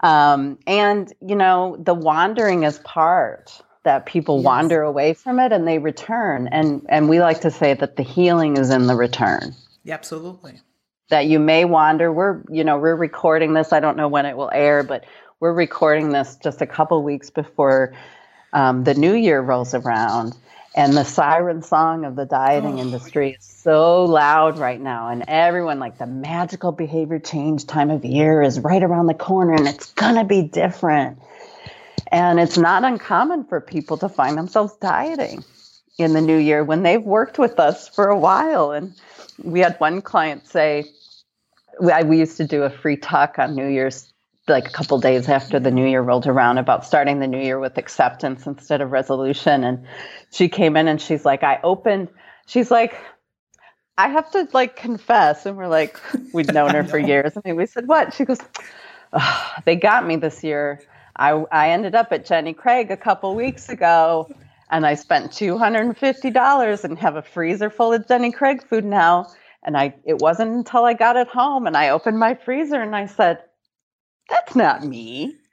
Um, 0.00 0.58
and 0.66 1.10
you 1.26 1.34
know, 1.34 1.76
the 1.78 1.94
wandering 1.94 2.64
is 2.64 2.78
part 2.78 3.62
that 3.82 4.06
people 4.06 4.38
yes. 4.38 4.44
wander 4.44 4.82
away 4.82 5.14
from 5.14 5.38
it 5.38 5.52
and 5.52 5.66
they 5.66 5.78
return. 5.78 6.48
And 6.48 6.84
and 6.88 7.08
we 7.08 7.20
like 7.20 7.40
to 7.42 7.50
say 7.50 7.74
that 7.74 7.96
the 7.96 8.02
healing 8.02 8.56
is 8.56 8.70
in 8.70 8.86
the 8.86 8.94
return. 8.94 9.54
Yeah, 9.84 9.94
absolutely. 9.94 10.60
That 11.08 11.26
you 11.26 11.38
may 11.38 11.64
wander. 11.64 12.12
We're 12.12 12.42
you 12.50 12.64
know 12.64 12.78
we're 12.78 12.96
recording 12.96 13.54
this. 13.54 13.72
I 13.72 13.80
don't 13.80 13.96
know 13.96 14.08
when 14.08 14.26
it 14.26 14.36
will 14.36 14.50
air 14.52 14.82
but 14.82 15.04
we're 15.40 15.54
recording 15.54 16.10
this 16.10 16.36
just 16.36 16.60
a 16.60 16.66
couple 16.66 17.02
weeks 17.02 17.30
before 17.30 17.94
um, 18.52 18.84
the 18.84 18.94
new 18.94 19.14
year 19.14 19.40
rolls 19.40 19.72
around. 19.74 20.36
And 20.76 20.92
the 20.92 21.04
siren 21.04 21.62
song 21.62 22.04
of 22.04 22.14
the 22.14 22.26
dieting 22.26 22.78
oh. 22.78 22.82
industry 22.82 23.32
is 23.32 23.44
so 23.44 24.04
loud 24.04 24.58
right 24.58 24.80
now. 24.80 25.08
And 25.08 25.24
everyone 25.26 25.80
like 25.80 25.98
the 25.98 26.06
magical 26.06 26.70
behavior 26.72 27.18
change 27.18 27.66
time 27.66 27.90
of 27.90 28.04
year 28.04 28.42
is 28.42 28.60
right 28.60 28.82
around 28.82 29.06
the 29.06 29.14
corner 29.14 29.54
and 29.54 29.66
it's 29.66 29.92
gonna 29.94 30.24
be 30.24 30.42
different 30.42 31.18
and 32.08 32.40
it's 32.40 32.58
not 32.58 32.84
uncommon 32.84 33.44
for 33.44 33.60
people 33.60 33.96
to 33.98 34.08
find 34.08 34.36
themselves 34.36 34.74
dieting 34.80 35.44
in 35.98 36.12
the 36.12 36.20
new 36.20 36.36
year 36.36 36.64
when 36.64 36.82
they've 36.82 37.02
worked 37.02 37.38
with 37.38 37.58
us 37.60 37.88
for 37.88 38.08
a 38.08 38.18
while. 38.18 38.72
And 38.72 38.94
we 39.42 39.60
had 39.60 39.78
one 39.78 40.02
client 40.02 40.46
say, 40.46 40.84
we, 41.80 42.18
used 42.18 42.36
to 42.38 42.46
do 42.46 42.62
a 42.62 42.70
free 42.70 42.96
talk 42.96 43.38
on 43.38 43.54
New 43.54 43.66
Year's, 43.66 44.12
like 44.48 44.66
a 44.66 44.70
couple 44.70 44.98
days 45.00 45.28
after 45.28 45.60
the 45.60 45.70
new 45.70 45.86
year 45.86 46.02
rolled 46.02 46.26
around, 46.26 46.58
about 46.58 46.84
starting 46.84 47.20
the 47.20 47.26
new 47.26 47.40
year 47.40 47.58
with 47.58 47.78
acceptance 47.78 48.46
instead 48.46 48.80
of 48.80 48.90
resolution. 48.90 49.64
And 49.64 49.86
she 50.30 50.48
came 50.48 50.76
in 50.76 50.88
and 50.88 51.00
she's 51.00 51.24
like, 51.24 51.42
I 51.42 51.60
opened, 51.62 52.08
she's 52.46 52.70
like, 52.70 52.96
I 53.96 54.08
have 54.08 54.30
to 54.32 54.48
like 54.52 54.76
confess. 54.76 55.46
And 55.46 55.56
we're 55.56 55.68
like, 55.68 56.00
we'd 56.32 56.52
known 56.52 56.70
her 56.74 56.84
for 56.84 56.98
years. 56.98 57.32
And 57.44 57.56
we 57.56 57.66
said, 57.66 57.86
What? 57.86 58.14
She 58.14 58.24
goes, 58.24 58.38
oh, 59.12 59.52
They 59.64 59.76
got 59.76 60.06
me 60.06 60.16
this 60.16 60.42
year. 60.42 60.82
I, 61.20 61.32
I 61.52 61.70
ended 61.70 61.94
up 61.94 62.12
at 62.12 62.24
Jenny 62.24 62.54
Craig 62.54 62.90
a 62.90 62.96
couple 62.96 63.34
weeks 63.34 63.68
ago 63.68 64.34
and 64.70 64.86
I 64.86 64.94
spent 64.94 65.32
$250 65.32 66.84
and 66.84 66.98
have 66.98 67.16
a 67.16 67.22
freezer 67.22 67.68
full 67.68 67.92
of 67.92 68.08
Jenny 68.08 68.32
Craig 68.32 68.66
food 68.66 68.86
now. 68.86 69.26
And 69.62 69.76
I 69.76 69.94
it 70.06 70.18
wasn't 70.18 70.52
until 70.52 70.86
I 70.86 70.94
got 70.94 71.16
it 71.16 71.28
home 71.28 71.66
and 71.66 71.76
I 71.76 71.90
opened 71.90 72.18
my 72.18 72.34
freezer 72.34 72.80
and 72.80 72.96
I 72.96 73.04
said, 73.04 73.40
That's 74.30 74.56
not 74.56 74.82
me. 74.82 75.36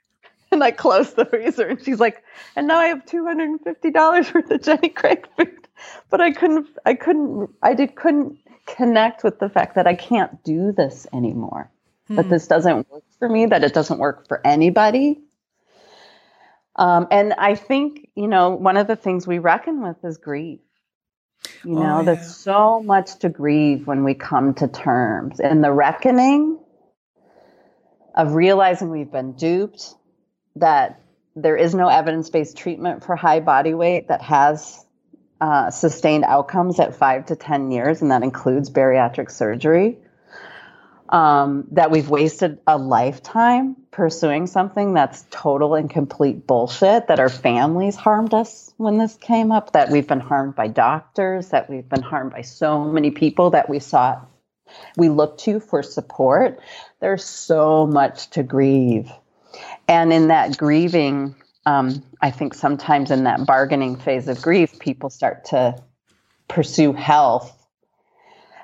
And 0.50 0.64
I 0.64 0.70
closed 0.70 1.14
the 1.14 1.26
freezer 1.26 1.66
and 1.66 1.84
she's 1.84 2.00
like, 2.00 2.24
and 2.56 2.66
now 2.66 2.78
I 2.78 2.86
have 2.86 3.04
$250 3.04 4.34
worth 4.34 4.50
of 4.50 4.62
Jenny 4.62 4.88
Craig 4.88 5.28
food. 5.36 5.54
But 6.10 6.22
I 6.22 6.32
couldn't 6.32 6.68
I 6.86 6.94
couldn't 6.94 7.50
I 7.62 7.74
did 7.74 7.94
couldn't 7.96 8.38
connect 8.64 9.22
with 9.22 9.40
the 9.40 9.50
fact 9.50 9.74
that 9.74 9.86
I 9.86 9.94
can't 9.94 10.42
do 10.42 10.72
this 10.72 11.06
anymore. 11.12 11.70
Hmm. 12.06 12.16
That 12.16 12.30
this 12.30 12.46
doesn't 12.46 12.90
work 12.90 13.04
for 13.18 13.28
me, 13.28 13.44
that 13.44 13.62
it 13.62 13.74
doesn't 13.74 13.98
work 13.98 14.26
for 14.26 14.40
anybody 14.44 15.20
um, 16.78 17.08
and 17.10 17.34
I 17.36 17.56
think, 17.56 18.08
you 18.14 18.28
know, 18.28 18.50
one 18.50 18.76
of 18.76 18.86
the 18.86 18.94
things 18.94 19.26
we 19.26 19.40
reckon 19.40 19.82
with 19.82 19.96
is 20.04 20.16
grief. 20.16 20.60
You 21.64 21.74
know, 21.74 21.80
oh, 21.80 21.98
yeah. 21.98 22.02
there's 22.02 22.36
so 22.36 22.80
much 22.80 23.18
to 23.20 23.28
grieve 23.28 23.86
when 23.86 24.04
we 24.04 24.14
come 24.14 24.54
to 24.54 24.68
terms. 24.68 25.40
And 25.40 25.62
the 25.62 25.72
reckoning 25.72 26.58
of 28.14 28.34
realizing 28.34 28.90
we've 28.90 29.10
been 29.10 29.32
duped, 29.32 29.94
that 30.56 31.00
there 31.34 31.56
is 31.56 31.74
no 31.74 31.88
evidence 31.88 32.30
based 32.30 32.56
treatment 32.56 33.04
for 33.04 33.16
high 33.16 33.40
body 33.40 33.74
weight 33.74 34.08
that 34.08 34.22
has 34.22 34.84
uh, 35.40 35.70
sustained 35.70 36.24
outcomes 36.24 36.78
at 36.78 36.94
five 36.94 37.26
to 37.26 37.36
10 37.36 37.72
years, 37.72 38.02
and 38.02 38.12
that 38.12 38.22
includes 38.22 38.70
bariatric 38.70 39.30
surgery 39.30 39.98
um, 41.08 41.66
that 41.72 41.90
we've 41.90 42.08
wasted 42.08 42.58
a 42.66 42.76
lifetime 42.76 43.76
pursuing 43.90 44.46
something 44.46 44.94
that's 44.94 45.24
total 45.30 45.74
and 45.74 45.90
complete 45.90 46.46
bullshit, 46.46 47.08
that 47.08 47.18
our 47.18 47.28
families 47.28 47.96
harmed 47.96 48.34
us 48.34 48.72
when 48.76 48.98
this 48.98 49.16
came 49.16 49.50
up, 49.50 49.72
that 49.72 49.90
we've 49.90 50.06
been 50.06 50.20
harmed 50.20 50.54
by 50.54 50.68
doctors, 50.68 51.48
that 51.48 51.68
we've 51.68 51.88
been 51.88 52.02
harmed 52.02 52.32
by 52.32 52.42
so 52.42 52.84
many 52.84 53.10
people 53.10 53.50
that 53.50 53.68
we 53.68 53.78
sought, 53.78 54.28
we 54.96 55.08
look 55.08 55.38
to 55.38 55.60
for 55.60 55.82
support. 55.82 56.60
There's 57.00 57.24
so 57.24 57.86
much 57.86 58.30
to 58.30 58.42
grieve. 58.42 59.10
And 59.88 60.12
in 60.12 60.28
that 60.28 60.58
grieving, 60.58 61.34
um, 61.64 62.04
I 62.20 62.30
think 62.30 62.54
sometimes 62.54 63.10
in 63.10 63.24
that 63.24 63.46
bargaining 63.46 63.96
phase 63.96 64.28
of 64.28 64.42
grief, 64.42 64.78
people 64.78 65.10
start 65.10 65.46
to 65.46 65.82
pursue 66.48 66.92
health 66.92 67.57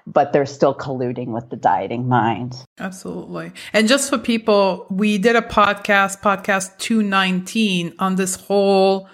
but 0.06 0.32
they're 0.32 0.46
still 0.46 0.74
colluding 0.74 1.28
with 1.28 1.48
the 1.50 1.56
dieting 1.56 2.08
mind. 2.08 2.54
Absolutely. 2.78 3.52
And 3.72 3.88
just 3.88 4.10
for 4.10 4.18
people, 4.18 4.86
we 4.90 5.18
did 5.18 5.36
a 5.36 5.40
podcast, 5.40 6.20
podcast 6.20 6.76
219, 6.78 7.94
on 7.98 8.16
this 8.16 8.36
whole 8.36 9.08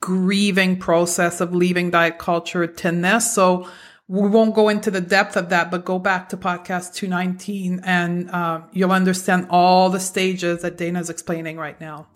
grieving 0.00 0.78
process 0.78 1.40
of 1.40 1.54
leaving 1.54 1.90
diet 1.90 2.18
culture 2.18 2.66
thinness. 2.66 3.34
So 3.34 3.66
we 4.06 4.28
won't 4.28 4.54
go 4.54 4.68
into 4.68 4.90
the 4.90 5.00
depth 5.00 5.34
of 5.36 5.48
that, 5.48 5.70
but 5.70 5.86
go 5.86 5.98
back 5.98 6.28
to 6.28 6.36
podcast 6.36 6.92
219 6.94 7.80
and 7.84 8.30
uh, 8.30 8.60
you'll 8.72 8.92
understand 8.92 9.46
all 9.48 9.88
the 9.88 10.00
stages 10.00 10.60
that 10.60 10.76
Dana's 10.76 11.08
explaining 11.08 11.56
right 11.56 11.80
now. 11.80 12.06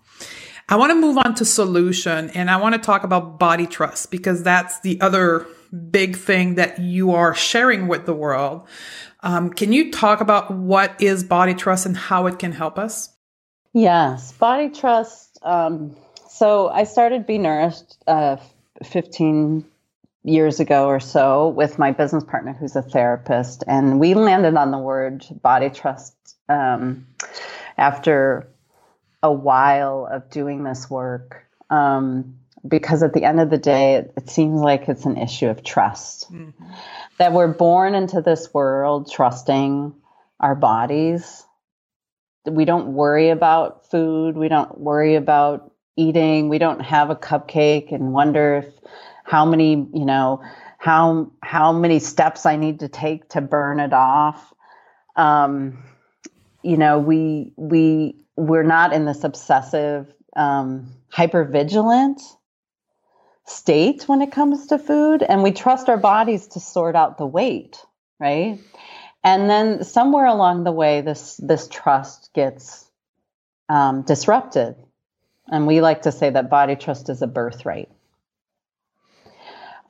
I 0.68 0.76
want 0.76 0.90
to 0.90 0.96
move 0.96 1.16
on 1.16 1.34
to 1.36 1.46
solution 1.46 2.28
and 2.30 2.50
I 2.50 2.58
want 2.58 2.74
to 2.74 2.80
talk 2.80 3.04
about 3.04 3.38
body 3.38 3.66
trust 3.66 4.10
because 4.10 4.42
that's 4.42 4.80
the 4.80 5.00
other 5.00 5.46
big 5.90 6.16
thing 6.16 6.56
that 6.56 6.78
you 6.78 7.12
are 7.12 7.34
sharing 7.34 7.88
with 7.88 8.06
the 8.06 8.14
world. 8.14 8.66
Um, 9.20 9.50
can 9.50 9.72
you 9.72 9.90
talk 9.90 10.20
about 10.20 10.50
what 10.50 11.00
is 11.00 11.24
body 11.24 11.54
trust 11.54 11.86
and 11.86 11.96
how 11.96 12.26
it 12.26 12.38
can 12.38 12.52
help 12.52 12.78
us? 12.78 13.10
Yes, 13.72 14.32
body 14.32 14.70
trust. 14.70 15.38
Um, 15.42 15.96
so 16.28 16.68
I 16.68 16.84
started 16.84 17.26
Be 17.26 17.38
Nourished 17.38 17.96
uh, 18.06 18.36
15 18.84 19.64
years 20.24 20.60
ago 20.60 20.86
or 20.86 21.00
so 21.00 21.48
with 21.48 21.78
my 21.78 21.92
business 21.92 22.24
partner 22.24 22.52
who's 22.52 22.76
a 22.76 22.82
therapist, 22.82 23.64
and 23.66 23.98
we 23.98 24.14
landed 24.14 24.56
on 24.56 24.70
the 24.70 24.78
word 24.78 25.24
body 25.42 25.70
trust 25.70 26.14
um, 26.48 27.06
after 27.76 28.48
a 29.22 29.32
while 29.32 30.08
of 30.10 30.30
doing 30.30 30.64
this 30.64 30.88
work. 30.88 31.44
Um, 31.70 32.38
because 32.68 33.02
at 33.02 33.12
the 33.12 33.24
end 33.24 33.40
of 33.40 33.50
the 33.50 33.58
day, 33.58 33.94
it, 33.94 34.12
it 34.16 34.30
seems 34.30 34.60
like 34.60 34.88
it's 34.88 35.04
an 35.04 35.16
issue 35.16 35.48
of 35.48 35.64
trust. 35.64 36.32
Mm-hmm. 36.32 36.64
That 37.18 37.32
we're 37.32 37.52
born 37.52 37.94
into 37.94 38.20
this 38.20 38.52
world 38.52 39.10
trusting 39.10 39.94
our 40.38 40.54
bodies. 40.54 41.44
We 42.46 42.64
don't 42.64 42.94
worry 42.94 43.30
about 43.30 43.90
food. 43.90 44.36
We 44.36 44.48
don't 44.48 44.78
worry 44.78 45.16
about 45.16 45.72
eating. 45.96 46.48
We 46.48 46.58
don't 46.58 46.80
have 46.80 47.10
a 47.10 47.16
cupcake 47.16 47.92
and 47.92 48.12
wonder 48.12 48.64
if 48.64 48.74
how 49.24 49.44
many, 49.44 49.72
you 49.72 50.04
know, 50.04 50.42
how 50.78 51.32
how 51.42 51.72
many 51.72 51.98
steps 51.98 52.46
I 52.46 52.56
need 52.56 52.80
to 52.80 52.88
take 52.88 53.28
to 53.30 53.40
burn 53.40 53.80
it 53.80 53.92
off. 53.92 54.54
Um, 55.16 55.82
you 56.62 56.76
know, 56.76 56.98
we 57.00 57.52
we 57.56 58.14
we're 58.36 58.62
not 58.62 58.92
in 58.92 59.04
this 59.04 59.24
obsessive 59.24 60.12
um, 60.36 60.94
hyper 61.10 61.44
vigilant 61.44 62.20
state 63.48 64.04
when 64.06 64.22
it 64.22 64.32
comes 64.32 64.66
to 64.68 64.78
food 64.78 65.22
and 65.22 65.42
we 65.42 65.52
trust 65.52 65.88
our 65.88 65.96
bodies 65.96 66.48
to 66.48 66.60
sort 66.60 66.94
out 66.94 67.18
the 67.18 67.26
weight 67.26 67.84
right? 68.18 68.58
And 69.24 69.50
then 69.50 69.84
somewhere 69.84 70.26
along 70.26 70.64
the 70.64 70.72
way 70.72 71.00
this 71.00 71.36
this 71.36 71.68
trust 71.68 72.30
gets 72.34 72.86
um, 73.68 74.02
disrupted. 74.02 74.76
And 75.50 75.66
we 75.66 75.80
like 75.80 76.02
to 76.02 76.12
say 76.12 76.30
that 76.30 76.50
body 76.50 76.76
trust 76.76 77.08
is 77.08 77.22
a 77.22 77.26
birthright. 77.26 77.88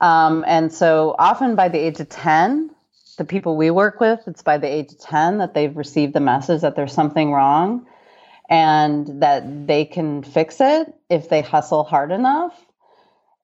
Um, 0.01 0.45
and 0.47 0.71
so 0.71 1.15
often 1.17 1.55
by 1.55 1.69
the 1.69 1.77
age 1.77 1.99
of 1.99 2.09
10 2.09 2.71
the 3.17 3.25
people 3.25 3.57
we 3.57 3.69
work 3.69 3.99
with 3.99 4.21
it's 4.27 4.43
by 4.43 4.57
the 4.57 4.67
age 4.67 4.93
of 4.93 4.99
10 5.01 5.39
that 5.39 5.53
they've 5.53 5.75
received 5.75 6.13
the 6.13 6.21
message 6.21 6.61
that 6.61 6.77
there's 6.77 6.93
something 6.93 7.33
wrong 7.33 7.85
and 8.49 9.21
that 9.21 9.67
they 9.67 9.83
can 9.83 10.23
fix 10.23 10.61
it 10.61 10.95
if 11.09 11.27
they 11.27 11.41
hustle 11.41 11.83
hard 11.83 12.13
enough 12.13 12.57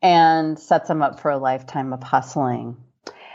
and 0.06 0.60
sets 0.60 0.88
them 0.88 1.01
up 1.01 1.20
for 1.20 1.32
a 1.32 1.38
lifetime 1.39 1.91
of 1.91 2.03
hustling. 2.03 2.78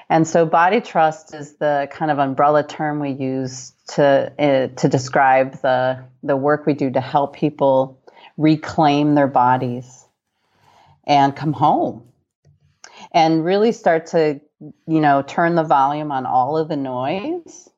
And 0.09 0.27
so, 0.27 0.47
body 0.47 0.81
trust 0.81 1.35
is 1.35 1.57
the 1.57 1.89
kind 1.91 2.13
of 2.13 2.21
umbrella 2.21 2.65
term 2.65 3.01
we 3.01 3.11
use 3.11 3.73
to 3.89 4.33
uh, 4.39 4.69
to 4.77 4.89
describe 4.89 5.61
the 5.63 6.05
the 6.23 6.37
work 6.37 6.67
we 6.67 6.75
do 6.75 6.89
to 6.89 7.01
help 7.01 7.35
people 7.35 8.01
reclaim 8.37 9.17
their 9.17 9.27
bodies 9.27 10.07
and 11.05 11.35
come 11.35 11.53
home 11.53 12.05
and 13.13 13.45
really 13.45 13.73
start 13.73 14.07
to 14.07 14.41
you 14.61 15.01
know 15.01 15.23
turn 15.23 15.57
the 15.57 15.65
volume 15.65 16.13
on 16.13 16.25
all 16.25 16.57
of 16.57 16.69
the 16.69 16.77
noise 16.77 17.69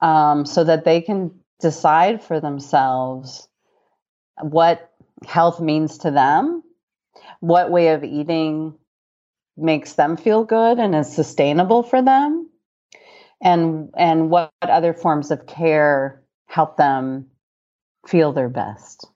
um, 0.00 0.44
so 0.44 0.64
that 0.64 0.84
they 0.84 1.00
can 1.00 1.30
decide 1.60 2.22
for 2.22 2.40
themselves 2.40 3.48
what 4.40 4.92
health 5.24 5.60
means 5.60 5.98
to 5.98 6.10
them 6.10 6.64
what 7.40 7.70
way 7.70 7.88
of 7.88 8.04
eating 8.04 8.74
makes 9.56 9.94
them 9.94 10.16
feel 10.16 10.44
good 10.44 10.78
and 10.78 10.94
is 10.94 11.14
sustainable 11.14 11.82
for 11.82 12.02
them? 12.02 12.50
And 13.40 13.90
and 13.96 14.30
what 14.30 14.50
other 14.62 14.92
forms 14.92 15.30
of 15.30 15.46
care 15.46 16.22
help 16.46 16.76
them 16.76 17.26
feel 18.06 18.32
their 18.32 18.48
best? 18.48 19.06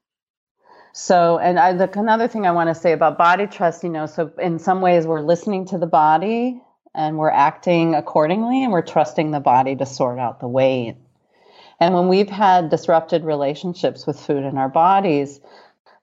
So 0.92 1.38
and 1.38 1.58
I, 1.58 1.72
the, 1.72 1.98
another 1.98 2.26
thing 2.26 2.46
i 2.46 2.50
want 2.50 2.68
to 2.68 2.74
say 2.74 2.92
about 2.92 3.16
body 3.16 3.46
trust 3.46 3.84
you 3.84 3.90
know 3.90 4.06
so 4.06 4.32
in 4.38 4.58
some 4.58 4.80
ways 4.80 5.06
we're 5.06 5.20
listening 5.20 5.66
to 5.66 5.78
the 5.78 5.86
body 5.86 6.60
and 6.94 7.18
we're 7.18 7.30
acting 7.30 7.94
accordingly 7.94 8.62
and 8.62 8.72
we're 8.72 8.82
trusting 8.82 9.30
the 9.30 9.40
body 9.40 9.76
to 9.76 9.86
sort 9.86 10.18
out 10.18 10.40
the 10.40 10.48
weight. 10.48 10.96
And 11.78 11.94
when 11.94 12.08
we've 12.08 12.28
had 12.28 12.68
disrupted 12.68 13.24
relationships 13.24 14.06
with 14.06 14.18
food 14.18 14.44
in 14.44 14.58
our 14.58 14.68
bodies 14.68 15.40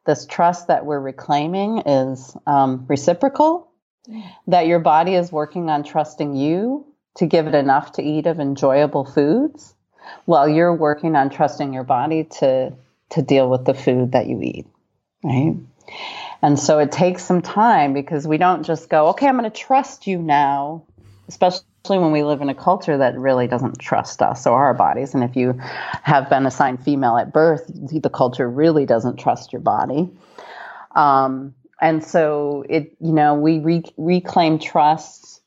this 0.08 0.26
trust 0.26 0.68
that 0.68 0.86
we're 0.86 1.00
reclaiming 1.00 1.80
is 1.86 2.36
um, 2.48 2.86
reciprocal 2.88 3.72
that 4.48 4.66
your 4.66 4.80
body 4.80 5.14
is 5.14 5.32
working 5.32 5.70
on 5.70 5.84
trusting 5.84 6.36
you 6.36 6.86
to 7.18 7.26
give 7.26 7.46
it 7.46 7.54
enough 7.54 7.92
to 7.94 8.02
eat 8.02 8.26
of 8.26 8.40
enjoyable 8.40 9.06
foods 9.06 9.76
while 10.26 10.48
you're 10.48 10.74
working 10.74 11.16
on 11.16 11.30
trusting 11.30 11.74
your 11.74 11.84
body 11.84 12.24
to 12.24 12.74
to 13.10 13.22
deal 13.22 13.50
with 13.50 13.66
the 13.66 13.74
food 13.74 14.14
that 14.14 14.28
you 14.28 14.42
eat 14.42 14.66
right? 15.24 15.56
And 16.42 16.60
so 16.60 16.80
it 16.80 16.92
takes 16.92 17.24
some 17.24 17.42
time 17.42 17.94
because 17.94 18.28
we 18.28 18.38
don't 18.38 18.64
just 18.64 18.90
go 18.90 19.10
okay 19.10 19.28
i'm 19.28 19.38
going 19.38 19.50
to 19.50 19.58
trust 19.58 20.08
you 20.08 20.18
now 20.20 20.84
especially 21.28 21.66
when 21.96 22.12
we 22.12 22.24
live 22.24 22.42
in 22.42 22.50
a 22.50 22.56
culture 22.56 22.98
that 22.98 23.18
really 23.18 23.48
doesn't 23.48 23.80
trust 23.80 24.22
us 24.22 24.46
or 24.46 24.62
our 24.64 24.74
bodies. 24.74 25.14
And 25.14 25.24
if 25.24 25.36
you 25.36 25.54
have 26.04 26.30
been 26.30 26.46
assigned 26.46 26.84
female 26.84 27.18
at 27.18 27.32
birth 27.32 27.64
the 27.68 28.10
culture 28.10 28.50
really 28.50 28.86
doesn't 28.86 29.18
trust 29.18 29.54
your 29.54 29.62
body. 29.62 30.10
Um, 30.96 31.54
and 31.80 32.04
so 32.04 32.66
it 32.70 32.96
you 33.00 33.14
know 33.14 33.36
we 33.36 33.60
re- 33.60 33.94
reclaim 33.98 34.60
trust 34.60 35.42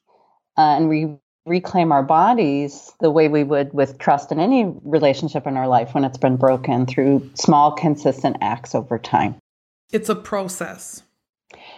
uh, 0.57 0.77
and 0.77 0.89
we 0.89 1.17
reclaim 1.47 1.91
our 1.91 2.03
bodies 2.03 2.93
the 3.01 3.11
way 3.11 3.29
we 3.29 3.43
would 3.43 3.73
with 3.73 3.99
trust 3.99 4.31
in 4.31 4.39
any 4.39 4.65
relationship 4.85 5.47
in 5.47 5.57
our 5.57 5.67
life 5.67 5.95
when 5.95 6.05
it's 6.05 6.19
been 6.19 6.37
broken 6.37 6.87
through 6.87 7.29
small 7.35 7.73
consistent 7.73 8.37
acts 8.41 8.75
over 8.75 8.99
time. 8.99 9.35
It's 9.91 10.09
a 10.09 10.15
process. 10.15 11.03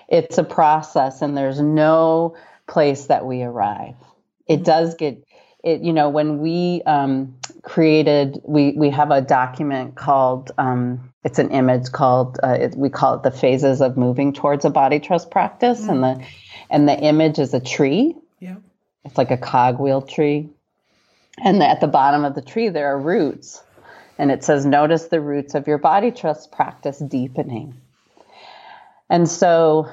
It's 0.09 0.37
a 0.37 0.45
process 0.45 1.23
and 1.23 1.37
there's 1.37 1.61
no 1.61 2.37
place 2.67 3.07
that 3.07 3.25
we 3.25 3.43
arrive 3.43 3.95
it 4.47 4.57
mm-hmm. 4.57 4.65
does 4.65 4.95
get 4.95 5.25
it 5.65 5.83
you 5.83 5.93
know 5.93 6.09
when 6.09 6.39
we 6.39 6.83
um, 6.87 7.35
created 7.63 8.41
we 8.45 8.73
we 8.73 8.91
have 8.91 9.11
a 9.11 9.21
document 9.21 9.95
called 9.95 10.51
um, 10.59 11.13
it's 11.25 11.39
an 11.39 11.51
image 11.51 11.93
called 11.93 12.39
uh, 12.43 12.57
it, 12.61 12.75
we 12.77 12.89
call 12.89 13.15
it 13.15 13.23
the 13.23 13.31
phases 13.31 13.81
of 13.81 13.97
moving 13.97 14.33
towards 14.33 14.65
a 14.65 14.71
body 14.71 14.99
trust 14.99 15.31
practice 15.31 15.83
mm. 15.83 15.91
and 15.91 16.03
the 16.03 16.27
and 16.73 16.89
the 16.89 16.99
image 16.99 17.39
is 17.39 17.55
a 17.55 17.61
tree. 17.61 18.17
Yeah. 18.41 18.57
It's 19.05 19.19
like 19.19 19.31
a 19.31 19.37
cogwheel 19.37 20.03
tree. 20.03 20.49
And 21.45 21.63
at 21.63 21.81
the 21.81 21.87
bottom 21.87 22.25
of 22.25 22.35
the 22.35 22.43
tree 22.43 22.71
there 22.71 22.89
are 22.89 22.99
roots. 22.99 23.63
And 24.19 24.31
it 24.31 24.43
says 24.43 24.67
notice 24.67 25.07
the 25.07 25.21
roots 25.21 25.55
of 25.55 25.67
your 25.69 25.79
body 25.79 26.11
trust 26.11 26.51
practice 26.51 26.99
deepening. 26.99 27.75
And 29.09 29.29
so 29.29 29.89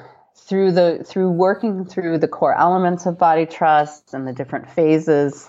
through 0.46 0.72
the 0.72 1.04
through 1.04 1.30
working 1.30 1.84
through 1.84 2.18
the 2.18 2.28
core 2.28 2.56
elements 2.58 3.06
of 3.06 3.18
body 3.18 3.46
trust 3.46 4.14
and 4.14 4.26
the 4.26 4.32
different 4.32 4.70
phases 4.70 5.48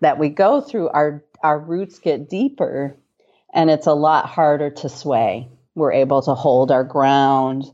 that 0.00 0.18
we 0.18 0.28
go 0.28 0.60
through 0.60 0.88
our 0.88 1.22
our 1.42 1.58
roots 1.58 1.98
get 1.98 2.28
deeper 2.28 2.96
and 3.52 3.70
it's 3.70 3.86
a 3.86 3.94
lot 3.94 4.26
harder 4.26 4.70
to 4.70 4.88
sway. 4.88 5.48
We're 5.74 5.92
able 5.92 6.22
to 6.22 6.34
hold 6.34 6.70
our 6.70 6.84
ground. 6.84 7.64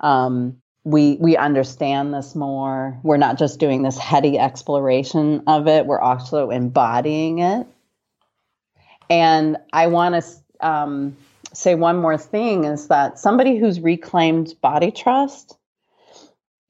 Um, 0.00 0.58
we 0.84 1.16
we 1.20 1.36
understand 1.36 2.12
this 2.12 2.34
more. 2.34 2.98
We're 3.02 3.16
not 3.16 3.38
just 3.38 3.60
doing 3.60 3.82
this 3.82 3.98
heady 3.98 4.38
exploration 4.38 5.44
of 5.46 5.68
it. 5.68 5.86
We're 5.86 6.00
also 6.00 6.50
embodying 6.50 7.38
it. 7.38 7.66
And 9.08 9.58
I 9.72 9.86
want 9.88 10.22
to 10.22 10.66
um, 10.66 11.16
say 11.52 11.74
one 11.74 11.96
more 11.96 12.18
thing: 12.18 12.64
is 12.64 12.88
that 12.88 13.18
somebody 13.18 13.58
who's 13.58 13.80
reclaimed 13.80 14.54
body 14.60 14.90
trust 14.90 15.56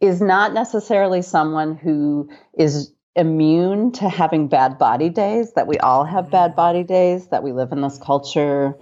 is 0.02 0.20
not 0.20 0.52
necessarily 0.52 1.22
someone 1.22 1.76
who 1.76 2.28
is 2.58 2.92
immune 3.14 3.92
to 3.92 4.08
having 4.08 4.48
bad 4.48 4.76
body 4.76 5.08
days, 5.08 5.52
that 5.52 5.68
we 5.68 5.78
all 5.78 6.04
have 6.04 6.30
bad 6.30 6.50
mm-hmm. 6.50 6.56
body 6.56 6.82
days, 6.82 7.28
that 7.28 7.44
we 7.44 7.52
live 7.52 7.70
in 7.70 7.80
this 7.80 7.98
culture. 7.98 8.74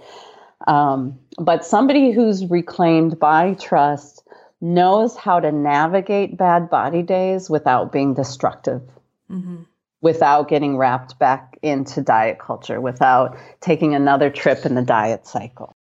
Um, 0.67 1.19
but 1.37 1.63
somebody 1.63 2.11
who's 2.11 2.49
reclaimed 2.49 3.19
body 3.19 3.55
trust 3.55 4.27
knows 4.61 5.15
how 5.15 5.39
to 5.39 5.51
navigate 5.51 6.37
bad 6.37 6.71
body 6.71 7.03
days 7.03 7.49
without 7.51 7.91
being 7.91 8.15
destructive, 8.15 8.81
mm-hmm. 9.29 9.57
without 10.01 10.49
getting 10.49 10.75
wrapped 10.75 11.19
back 11.19 11.59
into 11.61 12.01
diet 12.01 12.39
culture, 12.39 12.81
without 12.81 13.37
taking 13.59 13.93
another 13.93 14.31
trip 14.31 14.65
in 14.65 14.73
the 14.73 14.81
diet 14.81 15.27
cycle. 15.27 15.75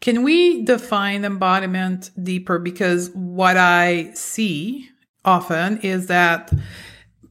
Can 0.00 0.22
we 0.22 0.64
define 0.64 1.24
embodiment 1.24 2.10
deeper? 2.22 2.58
Because 2.58 3.10
what 3.10 3.56
I 3.56 4.12
see 4.14 4.88
often 5.24 5.78
is 5.78 6.08
that 6.08 6.52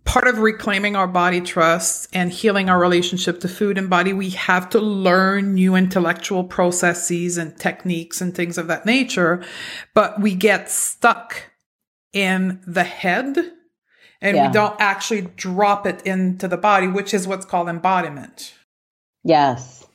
part 0.05 0.27
of 0.27 0.39
reclaiming 0.39 0.95
our 0.95 1.07
body 1.07 1.39
trust 1.39 2.09
and 2.13 2.31
healing 2.31 2.69
our 2.69 2.79
relationship 2.79 3.39
to 3.41 3.47
food 3.47 3.77
and 3.77 3.89
body, 3.89 4.11
we 4.11 4.31
have 4.31 4.69
to 4.69 4.79
learn 4.79 5.53
new 5.53 5.75
intellectual 5.75 6.43
processes 6.43 7.37
and 7.37 7.57
techniques 7.57 8.21
and 8.21 8.35
things 8.35 8.57
of 8.57 8.67
that 8.67 8.85
nature. 8.85 9.43
But 9.93 10.19
we 10.19 10.35
get 10.35 10.69
stuck 10.69 11.51
in 12.11 12.61
the 12.67 12.83
head 12.83 13.37
and 14.21 14.37
yeah. 14.37 14.47
we 14.47 14.53
don't 14.53 14.79
actually 14.79 15.21
drop 15.35 15.85
it 15.85 16.01
into 16.03 16.47
the 16.47 16.57
body, 16.57 16.87
which 16.87 17.13
is 17.13 17.27
what's 17.27 17.45
called 17.45 17.67
embodiment. 17.67 18.53
Yes. 19.23 19.85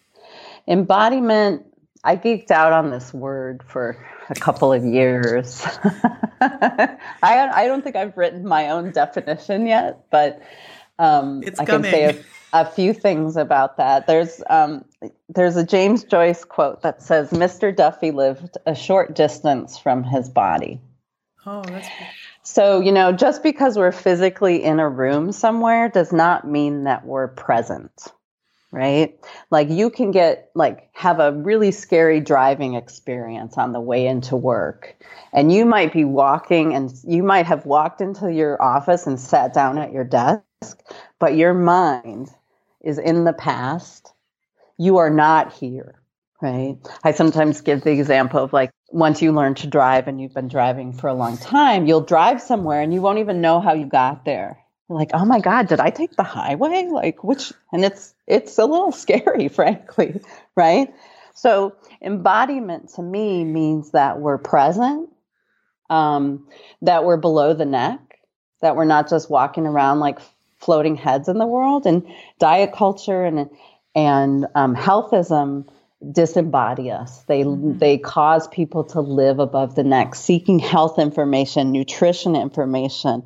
Embodiment, 0.67 1.65
I 2.09 2.17
geeked 2.17 2.51
out 2.51 2.73
on 2.73 2.89
this 2.89 3.13
word 3.13 3.63
for 3.67 4.03
a 4.31 4.35
couple 4.35 4.73
of 4.73 4.83
years. 4.83 5.63
I 6.41 6.97
I 7.23 7.67
don't 7.67 7.85
think 7.85 7.97
I've 7.97 8.17
written 8.17 8.49
my 8.49 8.71
own 8.71 8.93
definition 8.93 9.67
yet, 9.67 10.07
but 10.11 10.41
um, 10.99 11.43
I 11.59 11.67
can 11.67 11.83
say 11.83 12.05
a, 12.05 12.25
a, 12.63 12.65
few 12.65 12.95
things 12.95 13.37
about 13.37 13.77
that. 13.77 14.07
There's 14.07 14.43
um, 14.49 14.87
there's 15.29 15.57
a 15.57 15.67
James 15.67 16.03
Joyce 16.03 16.45
quote 16.45 16.81
that 16.81 17.03
says, 17.03 17.29
"Mr. 17.29 17.77
Duffy 17.77 18.11
lived 18.11 18.57
a 18.65 18.75
short 18.75 19.15
distance 19.15 19.77
from 19.77 20.03
his 20.03 20.31
body." 20.31 20.81
Oh, 21.45 21.63
that's. 21.65 21.89
Cool. 21.89 22.07
So 22.43 22.81
you 22.81 22.91
know, 22.91 23.13
just 23.13 23.43
because 23.43 23.77
we're 23.77 23.93
physically 23.93 24.65
in 24.65 24.81
a 24.81 24.89
room 24.89 25.31
somewhere 25.31 25.91
does 25.91 26.11
not 26.11 26.49
mean 26.49 26.85
that 26.85 27.05
we're 27.05 27.29
present 27.29 27.93
right? 28.71 29.19
Like 29.51 29.71
you 29.71 29.91
can 29.91 30.11
get 30.11 30.51
like 30.55 30.89
have 30.93 31.21
a 31.21 31.33
really 31.33 31.71
scary 31.71 32.21
driving 32.21 32.75
experience 32.75 33.57
on 33.57 33.73
the 33.73 33.81
way 33.81 34.07
into 34.07 34.37
work. 34.37 34.97
And 35.33 35.53
you 35.53 35.65
might 35.65 35.93
be 35.93 36.05
walking 36.05 36.75
and 36.75 36.93
you 37.05 37.23
might 37.23 37.47
have 37.47 37.67
walked 37.67 38.01
into 38.01 38.33
your 38.33 38.61
office 38.63 39.07
and 39.07 39.19
sat 39.19 39.55
down 39.55 39.79
at 39.79 39.93
your 39.93 40.05
desk, 40.05 40.43
but 41.19 41.37
your 41.37 41.55
mind 41.55 42.31
is 42.83 42.99
in 42.99 43.25
the 43.25 43.33
past. 43.33 44.13
You 44.77 44.99
are 44.99 45.11
not 45.11 45.53
here, 45.53 46.01
right? 46.41 46.77
I 47.03 47.13
sometimes 47.13 47.63
give 47.63 47.83
the 47.83 47.91
example 47.91 48.43
of 48.43 48.53
like 48.53 48.71
once 48.91 49.21
you 49.21 49.33
learn 49.33 49.55
to 49.57 49.67
drive 49.67 50.09
and 50.09 50.21
you've 50.21 50.35
been 50.35 50.49
driving 50.49 50.93
for 50.93 51.09
a 51.09 51.15
long 51.15 51.37
time, 51.37 51.87
you'll 51.87 52.01
drive 52.01 52.41
somewhere 52.41 52.81
and 52.81 52.93
you 52.93 53.01
won't 53.01 53.19
even 53.19 53.41
know 53.41 53.61
how 53.61 53.73
you 53.73 53.87
got 53.87 54.25
there 54.25 54.59
like 54.89 55.11
oh 55.13 55.25
my 55.25 55.41
god 55.41 55.69
did 55.69 55.81
i 55.81 55.91
take 55.91 56.17
the 56.17 56.23
highway? 56.23 56.89
Like 56.91 57.23
which 57.23 57.53
and 57.73 57.85
it's 57.85 58.15
it's 58.27 58.59
a 58.59 58.65
little 58.65 58.93
scary 59.05 59.49
frankly 59.49 60.21
right? 60.57 60.93
So 61.35 61.77
embodiment 62.03 62.91
to 62.95 63.03
me 63.03 63.45
means 63.45 63.93
that 63.93 64.19
we're 64.19 64.39
present 64.39 65.09
um, 65.89 66.49
that 66.83 67.05
we're 67.05 67.17
below 67.17 67.55
the 67.55 67.65
neck 67.65 68.09
that 68.61 68.77
we're 68.77 68.85
not 68.85 69.09
just 69.09 69.31
walking 69.31 69.67
around 69.67 70.01
like 70.01 70.19
floating 70.59 70.97
heads 70.97 71.29
in 71.29 71.39
the 71.39 71.47
world. 71.47 71.87
And 71.87 72.07
diet 72.39 72.73
culture 72.73 73.25
and 73.25 73.49
and 73.95 74.47
um, 74.55 74.77
healthism 74.77 75.69
disembody 76.03 76.93
us. 76.93 77.23
They 77.25 77.43
mm-hmm. 77.43 77.79
they 77.79 77.99
cause 77.99 78.47
people 78.49 78.85
to 78.85 79.01
live 79.01 79.39
above 79.39 79.75
the 79.75 79.85
neck 79.85 80.15
seeking 80.15 80.59
health 80.59 80.99
information 80.99 81.73
nutrition 81.73 82.37
information 82.37 83.25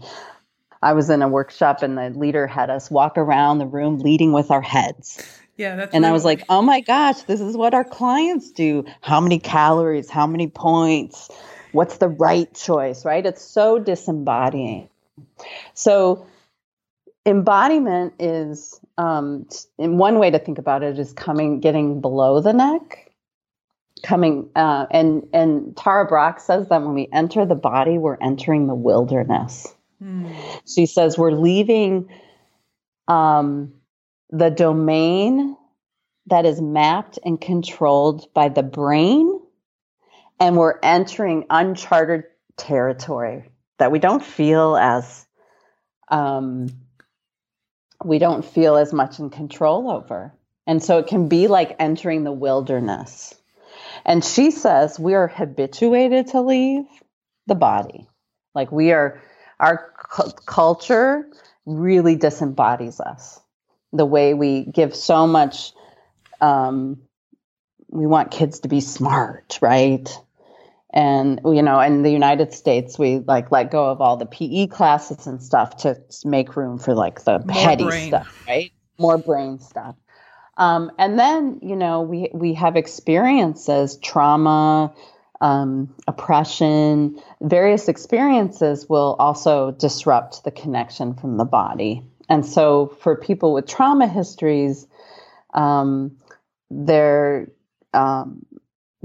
I 0.83 0.93
was 0.95 1.11
in 1.11 1.23
a 1.23 1.29
workshop 1.29 1.83
and 1.83 1.97
the 1.97 2.11
leader 2.11 2.47
had 2.47 2.71
us 2.71 2.91
walk 2.91 3.17
around 3.17 3.59
the 3.59 3.67
room 3.67 3.99
leading 3.99 4.33
with 4.33 4.51
our 4.51 4.61
heads. 4.61 5.23
Yeah, 5.57 5.77
that's 5.77 5.95
and 5.95 6.05
I 6.05 6.13
was 6.13 6.25
like, 6.25 6.43
oh 6.49 6.63
my 6.63 6.81
gosh, 6.81 7.23
this 7.23 7.41
is 7.41 7.57
what 7.57 7.75
our 7.75 7.85
clients 7.85 8.51
do. 8.51 8.85
How 9.01 9.21
many 9.21 9.39
calories? 9.39 10.11
How 10.11 10.27
many 10.27 10.49
points? 10.49 11.31
What's 11.73 11.99
the 11.99 12.09
right 12.09 12.53
choice, 12.55 13.05
right? 13.05 13.25
It's 13.25 13.43
so 13.43 13.79
disembodying. 13.79 14.89
So, 15.75 16.27
embodiment 17.25 18.15
is, 18.19 18.81
um, 18.99 19.47
in 19.79 19.99
one 19.99 20.19
way 20.19 20.31
to 20.31 20.39
think 20.39 20.59
about 20.59 20.83
it, 20.83 20.99
is 20.99 21.13
coming, 21.13 21.61
getting 21.61 22.01
below 22.01 22.41
the 22.41 22.53
neck 22.53 23.13
coming 24.03 24.51
uh, 24.57 24.87
and 24.91 25.29
and 25.33 25.77
Tara 25.77 26.07
Brach 26.07 26.41
says 26.41 26.69
that 26.69 26.83
when 26.83 26.95
we 26.95 27.09
enter 27.13 27.47
the 27.47 27.55
body, 27.55 27.99
we're 27.99 28.19
entering 28.21 28.67
the 28.67 28.75
wilderness. 28.75 29.73
Mm. 30.03 30.35
She 30.67 30.87
says 30.87 31.17
we're 31.17 31.33
leaving 31.33 32.09
um, 33.07 33.75
the 34.31 34.51
domain 34.51 35.57
that 36.27 36.47
is 36.47 36.61
mapped 36.61 37.19
and 37.25 37.41
controlled 37.41 38.33
by 38.33 38.49
the 38.49 38.63
brain, 38.63 39.41
and 40.41 40.57
we're 40.57 40.79
entering 40.83 41.47
uncharted 41.51 42.25
territory 42.57 43.51
that 43.79 43.93
we 43.93 43.99
don't 43.99 44.25
feel 44.25 44.77
as 44.77 45.27
um, 46.09 46.69
we 48.05 48.19
don't 48.19 48.45
feel 48.45 48.77
as 48.77 48.93
much 48.93 49.19
in 49.19 49.31
control 49.31 49.91
over. 49.91 50.33
And 50.67 50.83
so 50.83 50.99
it 50.99 51.07
can 51.07 51.29
be 51.29 51.49
like 51.49 51.77
entering 51.79 52.25
the 52.25 52.33
wilderness. 52.33 53.35
And 54.05 54.25
she 54.25 54.51
says 54.51 54.99
we 54.99 55.15
are 55.15 55.29
habituated 55.29 56.29
to 56.29 56.41
leave 56.41 56.85
the 57.47 57.55
body. 57.55 58.07
Like 58.55 58.71
we 58.71 58.93
are, 58.93 59.21
our 59.63 59.93
cu- 60.11 60.33
culture 60.47 61.29
really 61.67 62.17
disembodies 62.17 63.01
us. 63.01 63.41
The 63.93 64.07
way 64.07 64.35
we 64.35 64.65
give 64.65 64.95
so 64.97 65.27
much, 65.27 65.73
um, 66.41 67.03
we 67.89 68.07
want 68.07 68.31
kids 68.33 68.61
to 68.61 68.69
be 68.69 68.81
smart, 68.81 69.59
right? 69.63 70.09
And 70.93 71.41
you 71.45 71.63
know, 71.63 71.81
in 71.81 72.03
the 72.03 72.11
United 72.11 72.53
States, 72.53 72.99
we 72.99 73.21
like 73.21 73.53
let 73.53 73.71
go 73.71 73.91
of 73.91 74.01
all 74.03 74.19
the 74.19 74.27
PE 74.27 74.67
classes 74.69 75.27
and 75.27 75.43
stuff 75.43 75.79
to 75.79 75.99
make 76.25 76.57
room 76.57 76.79
for 76.79 76.95
like 76.95 77.25
the 77.25 77.45
More 77.45 77.55
heady 77.55 77.85
brain. 77.85 78.09
stuff, 78.09 78.29
right? 78.49 78.73
More 78.99 79.19
brain 79.19 79.61
stuff. 79.61 79.97
Um, 80.59 80.93
and 80.99 81.19
then, 81.19 81.61
you 81.63 81.77
know, 81.77 82.03
we, 82.03 82.31
we 82.35 82.55
have 82.55 82.77
experiences, 82.77 83.97
trauma, 83.99 84.95
um, 85.43 85.93
oppression, 86.07 87.21
various 87.41 87.89
experiences 87.89 88.89
will 88.89 89.17
also 89.19 89.73
disrupt 89.73 90.45
the 90.45 90.53
connection 90.53 91.15
from 91.15 91.37
the 91.37 91.45
body. 91.45 92.03
And 92.29 92.47
so, 92.47 92.97
for 93.01 93.17
people 93.17 93.53
with 93.53 93.67
trauma 93.67 94.07
histories, 94.07 94.87
um, 95.53 96.17
they're 96.71 97.51
um, 97.93 98.47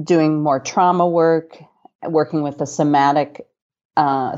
doing 0.01 0.41
more 0.41 0.59
trauma 0.59 1.07
work, 1.07 1.57
working 2.03 2.43
with 2.43 2.61
a 2.61 2.67
somatic 2.67 3.47
uh, 3.97 4.37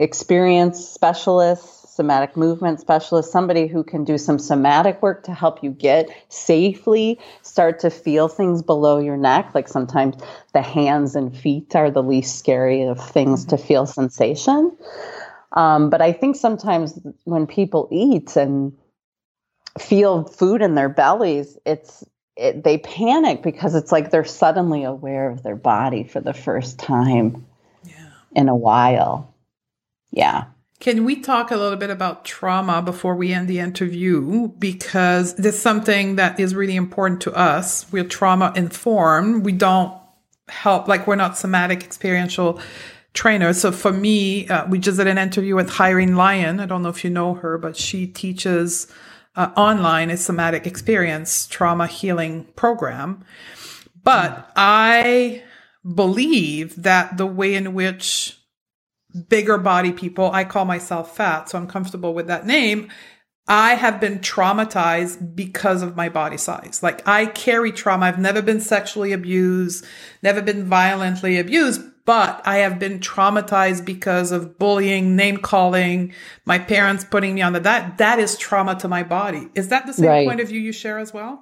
experience 0.00 0.84
specialist 0.88 1.77
somatic 1.98 2.36
movement 2.36 2.78
specialist, 2.78 3.32
somebody 3.32 3.66
who 3.66 3.82
can 3.82 4.04
do 4.04 4.16
some 4.16 4.38
somatic 4.38 5.02
work 5.02 5.24
to 5.24 5.34
help 5.34 5.64
you 5.64 5.72
get 5.72 6.08
safely 6.28 7.18
start 7.42 7.80
to 7.80 7.90
feel 7.90 8.28
things 8.28 8.62
below 8.62 9.00
your 9.00 9.16
neck. 9.16 9.50
Like 9.52 9.66
sometimes 9.66 10.14
the 10.54 10.62
hands 10.62 11.16
and 11.16 11.36
feet 11.36 11.74
are 11.74 11.90
the 11.90 12.04
least 12.04 12.38
scary 12.38 12.84
of 12.84 13.04
things 13.04 13.44
mm-hmm. 13.44 13.56
to 13.56 13.62
feel 13.64 13.84
sensation. 13.84 14.76
Um, 15.50 15.90
but 15.90 16.00
I 16.00 16.12
think 16.12 16.36
sometimes 16.36 16.96
when 17.24 17.48
people 17.48 17.88
eat 17.90 18.36
and 18.36 18.78
feel 19.76 20.22
food 20.22 20.62
in 20.62 20.76
their 20.76 20.88
bellies, 20.88 21.58
it's 21.66 22.04
it, 22.36 22.62
they 22.62 22.78
panic 22.78 23.42
because 23.42 23.74
it's 23.74 23.90
like 23.90 24.12
they're 24.12 24.24
suddenly 24.24 24.84
aware 24.84 25.30
of 25.30 25.42
their 25.42 25.56
body 25.56 26.04
for 26.04 26.20
the 26.20 26.32
first 26.32 26.78
time 26.78 27.44
yeah. 27.82 28.10
in 28.36 28.48
a 28.48 28.54
while. 28.54 29.34
Yeah. 30.12 30.44
Can 30.80 31.04
we 31.04 31.20
talk 31.20 31.50
a 31.50 31.56
little 31.56 31.76
bit 31.76 31.90
about 31.90 32.24
trauma 32.24 32.80
before 32.82 33.16
we 33.16 33.32
end 33.32 33.48
the 33.48 33.58
interview? 33.58 34.48
Because 34.58 35.34
this 35.34 35.56
is 35.56 35.62
something 35.62 36.16
that 36.16 36.38
is 36.38 36.54
really 36.54 36.76
important 36.76 37.20
to 37.22 37.32
us. 37.32 37.90
We're 37.90 38.04
trauma 38.04 38.52
informed. 38.54 39.44
We 39.44 39.52
don't 39.52 39.92
help, 40.48 40.86
like, 40.86 41.08
we're 41.08 41.16
not 41.16 41.36
somatic 41.36 41.82
experiential 41.82 42.60
trainers. 43.12 43.60
So 43.60 43.72
for 43.72 43.90
me, 43.90 44.46
uh, 44.48 44.68
we 44.68 44.78
just 44.78 44.98
did 44.98 45.08
an 45.08 45.18
interview 45.18 45.56
with 45.56 45.80
Irene 45.80 46.14
Lyon. 46.14 46.60
I 46.60 46.66
don't 46.66 46.84
know 46.84 46.90
if 46.90 47.02
you 47.02 47.10
know 47.10 47.34
her, 47.34 47.58
but 47.58 47.76
she 47.76 48.06
teaches 48.06 48.86
uh, 49.34 49.50
online 49.56 50.10
a 50.10 50.16
somatic 50.16 50.64
experience 50.64 51.48
trauma 51.48 51.88
healing 51.88 52.44
program. 52.54 53.24
But 54.04 54.52
I 54.54 55.42
believe 55.84 56.80
that 56.82 57.16
the 57.16 57.26
way 57.26 57.54
in 57.54 57.74
which 57.74 58.37
bigger 59.28 59.58
body 59.58 59.92
people. 59.92 60.30
I 60.32 60.44
call 60.44 60.64
myself 60.64 61.16
fat, 61.16 61.48
so 61.48 61.58
I'm 61.58 61.66
comfortable 61.66 62.14
with 62.14 62.26
that 62.26 62.46
name. 62.46 62.90
I 63.48 63.74
have 63.74 63.98
been 63.98 64.18
traumatized 64.18 65.34
because 65.34 65.82
of 65.82 65.96
my 65.96 66.10
body 66.10 66.36
size. 66.36 66.82
Like 66.82 67.06
I 67.08 67.26
carry 67.26 67.72
trauma. 67.72 68.06
I've 68.06 68.18
never 68.18 68.42
been 68.42 68.60
sexually 68.60 69.12
abused, 69.12 69.86
never 70.22 70.42
been 70.42 70.66
violently 70.66 71.38
abused, 71.38 71.80
but 72.04 72.42
I 72.44 72.58
have 72.58 72.78
been 72.78 73.00
traumatized 73.00 73.86
because 73.86 74.32
of 74.32 74.58
bullying, 74.58 75.16
name 75.16 75.38
calling, 75.38 76.12
my 76.44 76.58
parents 76.58 77.04
putting 77.04 77.34
me 77.34 77.42
on 77.42 77.54
the 77.54 77.60
that 77.60 77.98
that 77.98 78.18
is 78.18 78.36
trauma 78.36 78.74
to 78.76 78.88
my 78.88 79.02
body. 79.02 79.48
Is 79.54 79.68
that 79.68 79.86
the 79.86 79.94
same 79.94 80.08
right. 80.08 80.26
point 80.26 80.40
of 80.40 80.48
view 80.48 80.60
you 80.60 80.72
share 80.72 80.98
as 80.98 81.14
well? 81.14 81.40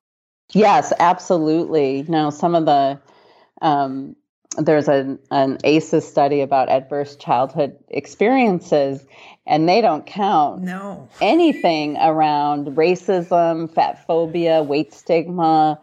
Yes, 0.53 0.93
absolutely. 1.01 2.05
Now 2.07 2.31
some 2.31 2.55
of 2.55 2.67
the 2.67 3.01
um, 3.61 4.15
there's 4.59 4.89
an, 4.89 5.19
an 5.31 5.59
ACEs 5.65 6.07
study 6.07 6.41
about 6.41 6.69
adverse 6.69 7.17
childhood 7.17 7.77
experiences, 7.89 9.05
and 9.47 9.69
they 9.69 9.81
don't 9.81 10.07
count 10.07 10.63
no 10.63 11.09
anything 11.21 11.97
around 11.97 12.77
racism, 12.77 13.73
fat 13.73 14.07
phobia, 14.07 14.63
weight 14.63 14.93
stigma, 14.93 15.79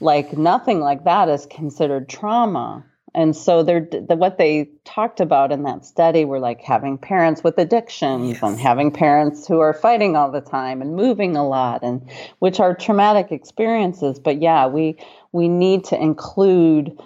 like 0.00 0.36
nothing 0.36 0.80
like 0.80 1.04
that 1.04 1.28
is 1.28 1.46
considered 1.46 2.08
trauma. 2.08 2.84
And 3.16 3.36
so 3.36 3.62
they're 3.62 3.86
the, 3.92 4.16
what 4.16 4.38
they 4.38 4.68
talked 4.84 5.20
about 5.20 5.52
in 5.52 5.62
that 5.62 5.84
study 5.84 6.24
were 6.24 6.40
like 6.40 6.60
having 6.60 6.98
parents 6.98 7.44
with 7.44 7.56
addictions 7.58 8.32
yes. 8.32 8.42
and 8.42 8.58
having 8.58 8.90
parents 8.90 9.46
who 9.46 9.60
are 9.60 9.72
fighting 9.72 10.16
all 10.16 10.32
the 10.32 10.40
time 10.40 10.82
and 10.82 10.96
moving 10.96 11.36
a 11.36 11.46
lot 11.46 11.84
and 11.84 12.02
which 12.40 12.58
are 12.58 12.74
traumatic 12.74 13.30
experiences. 13.30 14.18
But 14.18 14.42
yeah, 14.42 14.66
we 14.66 14.96
we 15.30 15.48
need 15.48 15.84
to 15.84 16.00
include 16.00 16.98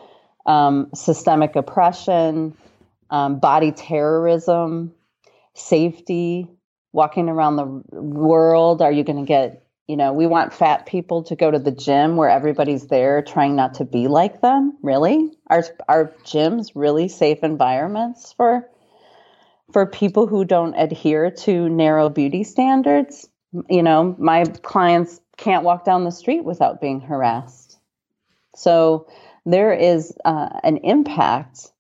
um, 0.49 0.89
systemic 0.95 1.55
oppression, 1.55 2.57
um, 3.11 3.39
body 3.39 3.71
terrorism, 3.71 4.93
safety, 5.55 6.49
walking 6.93 7.29
around 7.29 7.57
the 7.57 7.83
world. 7.93 8.83
Are 8.83 8.91
you 8.91 9.05
going 9.05 9.19
to 9.19 9.29
get, 9.29 9.67
you 9.87 9.97
know, 9.97 10.13
we 10.13 10.27
want 10.27 10.55
fat 10.55 10.87
people 10.87 11.23
to 11.25 11.37
go 11.37 11.51
to 11.51 11.59
the 11.59 11.71
gym 11.71 12.17
where 12.17 12.31
everybody's 12.31 12.87
there 12.87 13.23
trying 13.23 13.55
not 13.57 13.75
to 13.75 13.85
be 13.85 14.09
like 14.09 14.41
them. 14.41 14.77
Really? 14.83 15.31
Are, 15.49 15.65
are 15.87 16.13
gyms 16.25 16.73
really 16.75 17.09
safe 17.09 17.45
environments 17.45 18.33
for? 18.33 18.69
For 19.75 19.85
people 19.85 20.27
who 20.27 20.47
don't 20.47 20.75
adhere 20.75 21.31
to 21.31 21.69
narrow 21.69 22.09
beauty 22.09 22.43
standards, 22.43 23.29
you 23.69 23.83
know, 23.83 24.17
my 24.19 24.45
clients 24.63 25.21
can't 25.37 25.63
walk 25.63 25.85
down 25.85 26.05
the 26.05 26.11
street 26.11 26.43
without 26.43 26.81
being 26.81 27.03
harassed. 27.03 27.79
So, 28.57 29.07
there 29.53 29.73
is 29.73 30.15
uh, 30.25 30.49
an 30.63 30.77
impact 30.79 31.71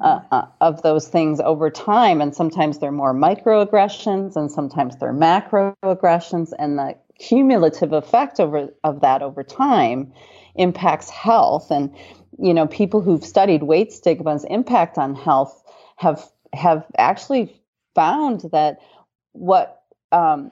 uh, 0.00 0.20
uh, 0.30 0.46
of 0.60 0.82
those 0.82 1.08
things 1.08 1.40
over 1.40 1.70
time. 1.70 2.20
And 2.20 2.34
sometimes 2.34 2.78
they're 2.78 2.92
more 2.92 3.14
microaggressions 3.14 4.36
and 4.36 4.50
sometimes 4.50 4.96
they're 4.96 5.14
macroaggressions. 5.14 6.52
And 6.58 6.78
the 6.78 6.96
cumulative 7.18 7.94
effect 7.94 8.38
over, 8.38 8.68
of 8.84 9.00
that 9.00 9.22
over 9.22 9.42
time 9.42 10.12
impacts 10.54 11.08
health. 11.08 11.70
And, 11.70 11.96
you 12.38 12.52
know, 12.52 12.66
people 12.66 13.00
who've 13.00 13.24
studied 13.24 13.62
weight 13.62 13.92
stigma's 13.92 14.44
impact 14.44 14.98
on 14.98 15.14
health 15.14 15.62
have, 15.96 16.30
have 16.52 16.84
actually 16.98 17.58
found 17.94 18.42
that 18.52 18.78
what 19.32 19.82
um, 20.12 20.50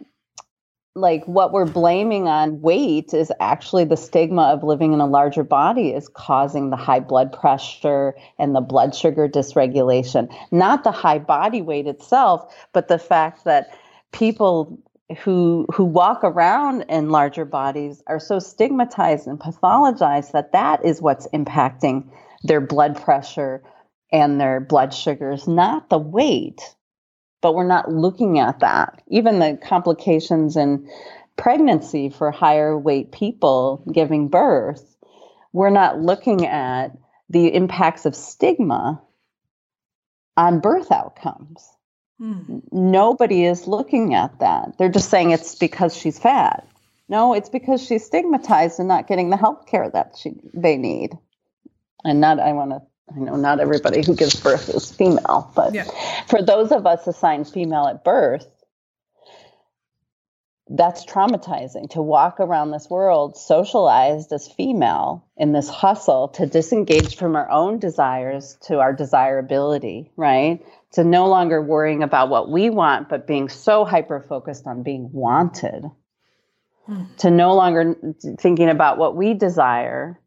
like 0.97 1.25
what 1.27 1.53
we're 1.53 1.67
blaming 1.67 2.29
on 2.29 2.61
weight 2.61 3.13
is 3.13 3.33
actually 3.41 3.85
the 3.85 3.97
stigma 3.97 4.43
of 4.43 4.63
living 4.63 4.93
in 4.93 5.01
a 5.01 5.07
larger 5.07 5.43
body 5.43 5.93
is 5.93 6.09
causing 6.09 6.71
the 6.71 6.77
high 6.77 7.01
blood 7.01 7.33
pressure 7.33 8.15
and 8.39 8.55
the 8.55 8.61
blood 8.61 8.95
sugar 8.95 9.29
dysregulation. 9.29 10.33
Not 10.53 10.85
the 10.85 10.93
high 10.93 11.19
body 11.19 11.63
weight 11.63 11.87
itself 11.89 12.55
but 12.73 12.89
the 12.89 12.99
fact 12.99 13.45
that 13.45 13.77
people 14.13 14.79
who 15.19 15.67
who 15.75 15.85
walk 15.85 16.23
around 16.23 16.83
in 16.89 17.11
larger 17.11 17.45
bodies 17.45 18.03
are 18.07 18.21
so 18.21 18.39
stigmatized 18.39 19.27
and 19.27 19.39
pathologized 19.39 20.33
that 20.33 20.53
that 20.53 20.85
is 20.85 21.03
what's 21.03 21.27
impacting 21.29 22.09
their 22.45 22.61
blood 22.61 23.01
pressure 23.01 23.63
and 24.13 24.41
their 24.41 24.61
blood 24.61 24.95
sugars 24.95 25.49
not 25.49 25.91
the 25.91 25.99
weight 25.99 26.75
but 27.45 27.55
we're 27.55 27.67
not 27.67 27.93
looking 27.93 28.39
at 28.39 28.61
that. 28.61 29.03
Even 29.09 29.39
the 29.39 29.59
complications 29.63 30.57
in 30.57 30.89
pregnancy 31.37 32.09
for 32.09 32.31
higher 32.31 32.79
weight 32.79 33.13
people 33.13 33.85
giving 33.93 34.29
birth, 34.29 34.97
we're 35.53 35.69
not 35.69 36.01
looking 36.01 36.47
at 36.47 36.97
the 37.29 37.55
impacts 37.55 38.07
of 38.07 38.17
stigma 38.17 39.03
on 40.39 40.61
birth 40.61 40.91
outcomes. 40.91 41.69
Hmm. 42.19 42.61
Nobody 42.73 43.45
is 43.45 43.67
looking 43.67 44.15
at 44.15 44.39
that. 44.41 44.79
They're 44.79 44.89
just 44.89 45.11
saying 45.11 45.33
it's 45.33 45.55
because 45.55 45.95
she's 45.95 46.19
fat. 46.19 46.67
No, 47.11 47.35
it's 47.35 47.51
because 47.51 47.83
she's 47.83 48.07
stigmatized 48.07 48.79
and 48.79 48.89
not 48.89 49.07
getting 49.07 49.29
the 49.29 49.37
health 49.37 49.67
care 49.67 49.91
that 49.91 50.17
she 50.17 50.33
they 50.55 50.79
need. 50.79 51.11
And 52.05 52.23
not 52.23 52.41
I 52.41 52.55
want 52.55 52.71
to 52.71 52.81
I 53.15 53.19
know 53.19 53.37
not 53.37 53.61
everybody 53.61 54.03
who 54.05 54.15
gives 54.17 54.41
birth 54.41 54.69
is 54.71 54.91
female, 54.91 55.51
but 55.55 55.75
yeah. 55.75 55.85
for 56.29 56.43
those 56.43 56.73
of 56.73 56.87
us 56.87 57.07
assigned 57.07 57.49
female 57.49 57.87
at 57.87 58.03
birth, 58.03 58.47
that's 60.69 61.05
traumatizing 61.05 61.91
to 61.91 62.01
walk 62.01 62.41
around 62.41 62.71
this 62.71 62.89
world 62.89 63.37
socialized 63.37 64.33
as 64.33 64.49
female 64.49 65.27
in 65.37 65.53
this 65.53 65.69
hustle 65.69 66.29
to 66.29 66.47
disengage 66.47 67.17
from 67.17 67.37
our 67.37 67.51
own 67.51 67.79
desires 67.79 68.57
to 68.63 68.79
our 68.79 68.95
desirability, 68.95 70.11
right? 70.17 70.65
To 70.93 71.05
no 71.05 71.27
longer 71.29 71.61
worrying 71.61 72.03
about 72.03 72.31
what 72.31 72.51
we 72.51 72.71
want, 72.71 73.11
but 73.11 73.27
being 73.27 73.51
so 73.51 73.85
hyper 73.85 74.21
focused 74.21 74.67
on 74.67 74.83
being 74.83 75.11
wanted. 75.13 75.85
Hmm. 76.87 77.05
To 77.19 77.31
no 77.31 77.55
longer 77.55 77.97
thinking 78.39 78.69
about 78.71 78.97
what 78.97 79.17
we 79.17 79.35
desire, 79.35 80.19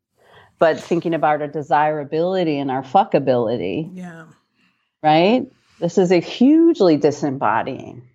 but 0.59 0.79
thinking 0.79 1.13
about 1.13 1.41
our 1.41 1.47
desirability 1.47 2.57
and 2.57 2.71
our 2.71 2.83
fuckability. 2.83 3.89
Yeah. 3.93 4.25
Right? 5.03 5.45
This 5.79 5.97
is 5.97 6.11
a 6.11 6.19
hugely 6.19 6.97
disembodying. 6.97 8.07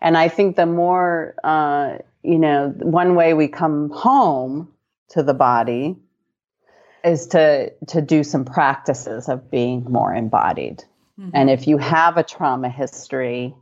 And 0.00 0.16
I 0.16 0.28
think 0.28 0.56
the 0.56 0.66
more, 0.66 1.34
uh, 1.42 1.98
you 2.22 2.38
know, 2.38 2.74
one 2.78 3.14
way 3.14 3.34
we 3.34 3.48
come 3.48 3.90
home 3.90 4.68
to 5.10 5.22
the 5.22 5.34
body 5.34 5.96
is 7.04 7.28
to 7.28 7.72
to 7.88 8.02
do 8.02 8.24
some 8.24 8.44
practices 8.44 9.28
of 9.28 9.50
being 9.50 9.84
more 9.84 10.12
embodied. 10.14 10.84
Mm-hmm. 11.18 11.30
And 11.32 11.50
if 11.50 11.66
you 11.66 11.78
have 11.78 12.16
a 12.16 12.22
trauma 12.22 12.68
history, 12.68 13.54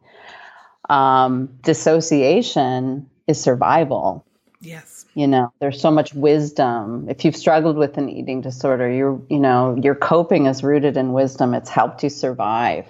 um, 0.88 1.58
dissociation 1.62 3.08
is 3.28 3.40
survival. 3.40 4.24
Yes. 4.60 4.93
You 5.14 5.28
know, 5.28 5.52
there's 5.60 5.80
so 5.80 5.90
much 5.90 6.12
wisdom. 6.12 7.08
If 7.08 7.24
you've 7.24 7.36
struggled 7.36 7.76
with 7.76 7.98
an 7.98 8.08
eating 8.08 8.40
disorder, 8.40 8.90
you're, 8.90 9.22
you 9.30 9.38
know, 9.38 9.76
your 9.80 9.94
coping 9.94 10.46
is 10.46 10.64
rooted 10.64 10.96
in 10.96 11.12
wisdom. 11.12 11.54
It's 11.54 11.70
helped 11.70 12.02
you 12.02 12.10
survive. 12.10 12.86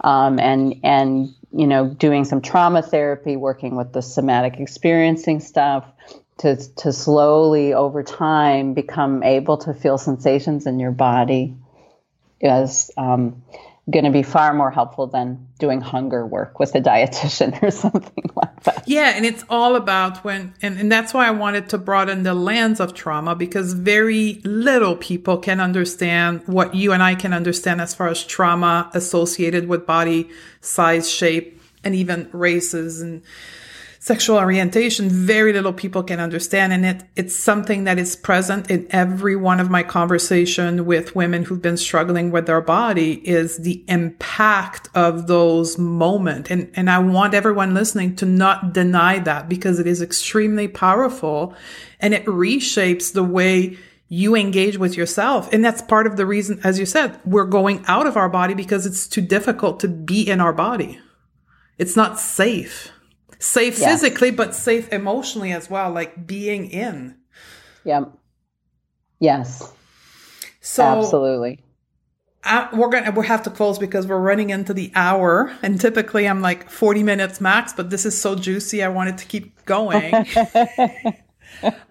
Um, 0.00 0.38
and 0.38 0.76
and 0.82 1.34
you 1.52 1.66
know, 1.66 1.88
doing 1.88 2.24
some 2.24 2.40
trauma 2.40 2.82
therapy, 2.82 3.36
working 3.36 3.76
with 3.76 3.92
the 3.92 4.02
somatic 4.02 4.60
experiencing 4.60 5.40
stuff 5.40 5.84
to, 6.38 6.56
to 6.76 6.92
slowly 6.92 7.74
over 7.74 8.02
time 8.02 8.74
become 8.74 9.22
able 9.22 9.58
to 9.58 9.74
feel 9.74 9.98
sensations 9.98 10.66
in 10.66 10.78
your 10.78 10.92
body 10.92 11.56
is 12.40 12.90
um, 12.96 13.42
going 13.90 14.04
to 14.04 14.10
be 14.10 14.22
far 14.22 14.52
more 14.52 14.70
helpful 14.70 15.06
than 15.06 15.46
doing 15.58 15.80
hunger 15.80 16.26
work 16.26 16.58
with 16.58 16.74
a 16.74 16.80
dietitian 16.80 17.60
or 17.62 17.70
something 17.70 18.30
like 18.34 18.62
that. 18.64 18.84
Yeah, 18.86 19.12
and 19.16 19.24
it's 19.24 19.44
all 19.48 19.76
about 19.76 20.24
when, 20.24 20.54
and, 20.60 20.78
and 20.78 20.92
that's 20.92 21.14
why 21.14 21.26
I 21.26 21.30
wanted 21.30 21.70
to 21.70 21.78
broaden 21.78 22.22
the 22.22 22.34
lens 22.34 22.80
of 22.80 22.92
trauma 22.92 23.34
because 23.34 23.72
very 23.72 24.40
little 24.44 24.96
people 24.96 25.38
can 25.38 25.60
understand 25.60 26.42
what 26.46 26.74
you 26.74 26.92
and 26.92 27.02
I 27.02 27.14
can 27.14 27.32
understand 27.32 27.80
as 27.80 27.94
far 27.94 28.08
as 28.08 28.22
trauma 28.24 28.90
associated 28.92 29.68
with 29.68 29.86
body 29.86 30.28
size, 30.60 31.10
shape, 31.10 31.60
and 31.82 31.94
even 31.94 32.28
races 32.32 33.00
and 33.00 33.22
sexual 34.00 34.36
orientation 34.36 35.08
very 35.08 35.52
little 35.52 35.72
people 35.72 36.02
can 36.02 36.20
understand 36.20 36.72
and 36.72 36.86
it 36.86 37.02
it's 37.16 37.34
something 37.34 37.84
that 37.84 37.98
is 37.98 38.14
present 38.14 38.70
in 38.70 38.86
every 38.90 39.34
one 39.34 39.58
of 39.60 39.70
my 39.70 39.82
conversation 39.82 40.86
with 40.86 41.16
women 41.16 41.44
who've 41.44 41.62
been 41.62 41.76
struggling 41.76 42.30
with 42.30 42.46
their 42.46 42.60
body 42.60 43.14
is 43.28 43.58
the 43.58 43.84
impact 43.88 44.88
of 44.94 45.26
those 45.26 45.78
moments 45.78 46.50
and 46.50 46.70
and 46.74 46.88
I 46.88 46.98
want 46.98 47.34
everyone 47.34 47.74
listening 47.74 48.14
to 48.16 48.26
not 48.26 48.72
deny 48.72 49.18
that 49.20 49.48
because 49.48 49.78
it 49.78 49.86
is 49.86 50.00
extremely 50.00 50.68
powerful 50.68 51.54
and 52.00 52.14
it 52.14 52.24
reshapes 52.26 53.12
the 53.12 53.24
way 53.24 53.76
you 54.08 54.34
engage 54.34 54.78
with 54.78 54.96
yourself. 54.96 55.52
And 55.52 55.62
that's 55.62 55.82
part 55.82 56.06
of 56.06 56.16
the 56.16 56.24
reason, 56.24 56.60
as 56.64 56.78
you 56.78 56.86
said, 56.86 57.20
we're 57.24 57.44
going 57.44 57.84
out 57.86 58.06
of 58.06 58.16
our 58.16 58.28
body 58.28 58.54
because 58.54 58.86
it's 58.86 59.06
too 59.06 59.20
difficult 59.20 59.80
to 59.80 59.88
be 59.88 60.28
in 60.28 60.40
our 60.40 60.52
body. 60.52 60.98
It's 61.76 61.94
not 61.94 62.18
safe 62.18 62.90
safe 63.38 63.78
physically, 63.78 64.30
but 64.30 64.54
safe 64.54 64.92
emotionally 64.92 65.52
as 65.52 65.70
well, 65.70 65.90
like 65.90 66.26
being 66.26 66.70
in. 66.70 67.16
Yep. 67.84 68.12
Yes. 69.20 69.72
So 70.60 70.84
absolutely. 70.84 71.60
Uh, 72.44 72.68
we're 72.72 72.88
gonna 72.88 73.10
we 73.10 73.26
have 73.26 73.42
to 73.42 73.50
close 73.50 73.78
because 73.78 74.06
we're 74.06 74.20
running 74.20 74.50
into 74.50 74.72
the 74.72 74.92
hour, 74.94 75.52
and 75.62 75.80
typically 75.80 76.26
I'm 76.26 76.40
like 76.40 76.70
40 76.70 77.02
minutes 77.02 77.40
max. 77.40 77.72
But 77.72 77.90
this 77.90 78.06
is 78.06 78.18
so 78.18 78.34
juicy, 78.34 78.82
I 78.82 78.88
wanted 78.88 79.18
to 79.18 79.26
keep 79.26 79.64
going. 79.64 80.12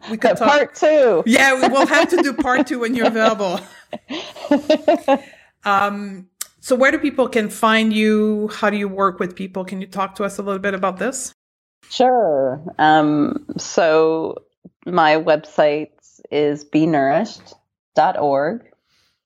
we 0.10 0.18
could 0.18 0.38
talk. 0.38 0.48
part 0.48 0.76
two. 0.76 1.24
Yeah, 1.26 1.62
we 1.62 1.68
will 1.68 1.86
have 1.86 2.10
to 2.10 2.22
do 2.22 2.34
part 2.34 2.68
two 2.68 2.80
when 2.80 2.96
you're 2.96 3.08
available. 3.08 3.60
um, 5.66 6.28
so 6.60 6.76
where 6.76 6.92
do 6.92 7.00
people 7.00 7.28
can 7.30 7.50
find 7.50 7.94
you? 7.94 8.50
How 8.54 8.70
do 8.70 8.78
you 8.78 8.88
work 8.88 9.20
with 9.20 9.36
people? 9.36 9.66
Can 9.66 9.82
you 9.82 9.88
talk 9.88 10.16
to 10.16 10.24
us 10.24 10.38
a 10.38 10.44
little 10.44 10.60
bit 10.60 10.74
about 10.74 10.98
this? 10.98 11.34
Sure. 11.90 12.62
Um, 12.78 13.46
so 13.58 14.44
my 14.86 15.16
website 15.16 15.92
is 16.32 16.64
be 16.64 16.86
benourished.org. 16.86 18.64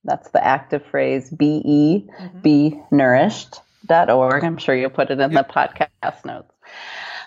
That's 0.03 0.30
the 0.32 0.43
active 0.43 0.84
phrase 0.86 1.30
B 1.30 1.62
E, 1.64 2.07
mm-hmm. 2.20 2.95
nourished.org. 2.95 4.43
I'm 4.43 4.57
sure 4.57 4.76
you'll 4.76 4.89
put 4.89 5.12
it 5.12 5.20
in 5.20 5.34
the 5.34 5.43
podcast 5.43 6.26
notes. 6.26 6.51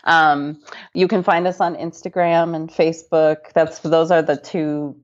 Um, 0.05 0.61
you 0.93 1.09
can 1.09 1.23
find 1.23 1.47
us 1.47 1.61
on 1.61 1.77
Instagram 1.77 2.55
and 2.55 2.69
Facebook. 2.69 3.53
That's 3.55 3.79
those 3.81 4.11
are 4.11 4.23
the 4.23 4.37
two 4.37 4.97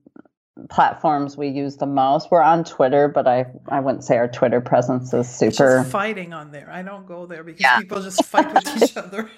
platforms 0.69 1.37
we 1.37 1.47
use 1.47 1.77
the 1.77 1.85
most. 1.85 2.29
We're 2.29 2.41
on 2.41 2.63
Twitter, 2.63 3.07
but 3.07 3.27
I 3.27 3.45
I 3.69 3.79
wouldn't 3.79 4.03
say 4.03 4.17
our 4.17 4.27
Twitter 4.27 4.61
presence 4.61 5.13
is 5.13 5.29
super 5.29 5.83
fighting 5.85 6.33
on 6.33 6.51
there. 6.51 6.69
I 6.71 6.81
don't 6.83 7.07
go 7.07 7.25
there 7.25 7.43
because 7.43 7.61
yeah. 7.61 7.79
people 7.79 8.01
just 8.01 8.23
fight 8.25 8.53
with 8.53 8.83
each 8.83 8.97
other. 8.97 9.29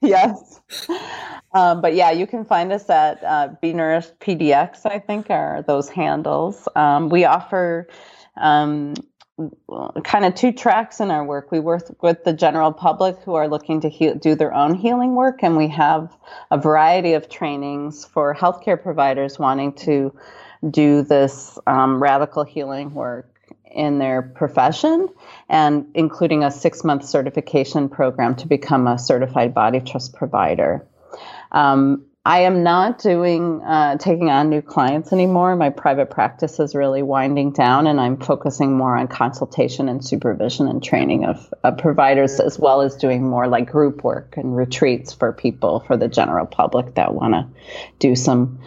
yes. 0.02 0.60
Um, 1.52 1.80
but 1.80 1.94
yeah, 1.94 2.10
you 2.10 2.26
can 2.26 2.44
find 2.44 2.72
us 2.72 2.88
at 2.88 3.22
uh, 3.22 3.48
Be 3.60 3.72
Nourished 3.72 4.18
PDX, 4.20 4.86
I 4.86 4.98
think 4.98 5.30
are 5.30 5.62
those 5.66 5.88
handles. 5.88 6.68
Um, 6.74 7.08
we 7.10 7.24
offer 7.24 7.88
um, 8.36 8.94
kind 10.04 10.24
of 10.24 10.34
two 10.34 10.52
tracks 10.52 11.00
in 11.00 11.10
our 11.10 11.24
work. 11.24 11.50
We 11.50 11.60
work 11.60 11.82
with 12.02 12.24
the 12.24 12.32
general 12.32 12.72
public 12.72 13.18
who 13.24 13.34
are 13.34 13.48
looking 13.48 13.80
to 13.82 13.88
heal, 13.88 14.14
do 14.14 14.34
their 14.34 14.54
own 14.54 14.74
healing 14.74 15.14
work, 15.14 15.42
and 15.42 15.56
we 15.56 15.68
have 15.68 16.16
a 16.50 16.58
variety 16.58 17.12
of 17.14 17.28
trainings 17.28 18.04
for 18.04 18.34
healthcare 18.34 18.80
providers 18.80 19.38
wanting 19.38 19.72
to 19.74 20.14
do 20.70 21.02
this 21.02 21.58
um, 21.66 22.02
radical 22.02 22.44
healing 22.44 22.94
work 22.94 23.29
in 23.70 23.98
their 23.98 24.22
profession 24.22 25.08
and 25.48 25.86
including 25.94 26.44
a 26.44 26.50
six 26.50 26.84
month 26.84 27.04
certification 27.04 27.88
program 27.88 28.34
to 28.36 28.46
become 28.46 28.86
a 28.86 28.98
certified 28.98 29.54
body 29.54 29.80
trust 29.80 30.14
provider. 30.14 30.86
Um, 31.52 32.06
I 32.24 32.40
am 32.40 32.62
not 32.62 32.98
doing 32.98 33.62
uh, 33.62 33.96
taking 33.96 34.28
on 34.28 34.50
new 34.50 34.60
clients 34.60 35.10
anymore. 35.10 35.56
My 35.56 35.70
private 35.70 36.10
practice 36.10 36.60
is 36.60 36.74
really 36.74 37.02
winding 37.02 37.52
down, 37.52 37.86
and 37.86 37.98
I'm 37.98 38.18
focusing 38.18 38.76
more 38.76 38.94
on 38.94 39.08
consultation 39.08 39.88
and 39.88 40.04
supervision 40.04 40.68
and 40.68 40.84
training 40.84 41.24
of, 41.24 41.52
of 41.64 41.78
providers, 41.78 42.38
as 42.38 42.58
well 42.58 42.82
as 42.82 42.96
doing 42.96 43.26
more 43.26 43.48
like 43.48 43.70
group 43.70 44.04
work 44.04 44.36
and 44.36 44.54
retreats 44.54 45.14
for 45.14 45.32
people 45.32 45.80
for 45.80 45.96
the 45.96 46.08
general 46.08 46.44
public 46.44 46.96
that 46.96 47.14
want 47.14 47.32
to 47.32 47.46
do 47.98 48.14
some 48.14 48.60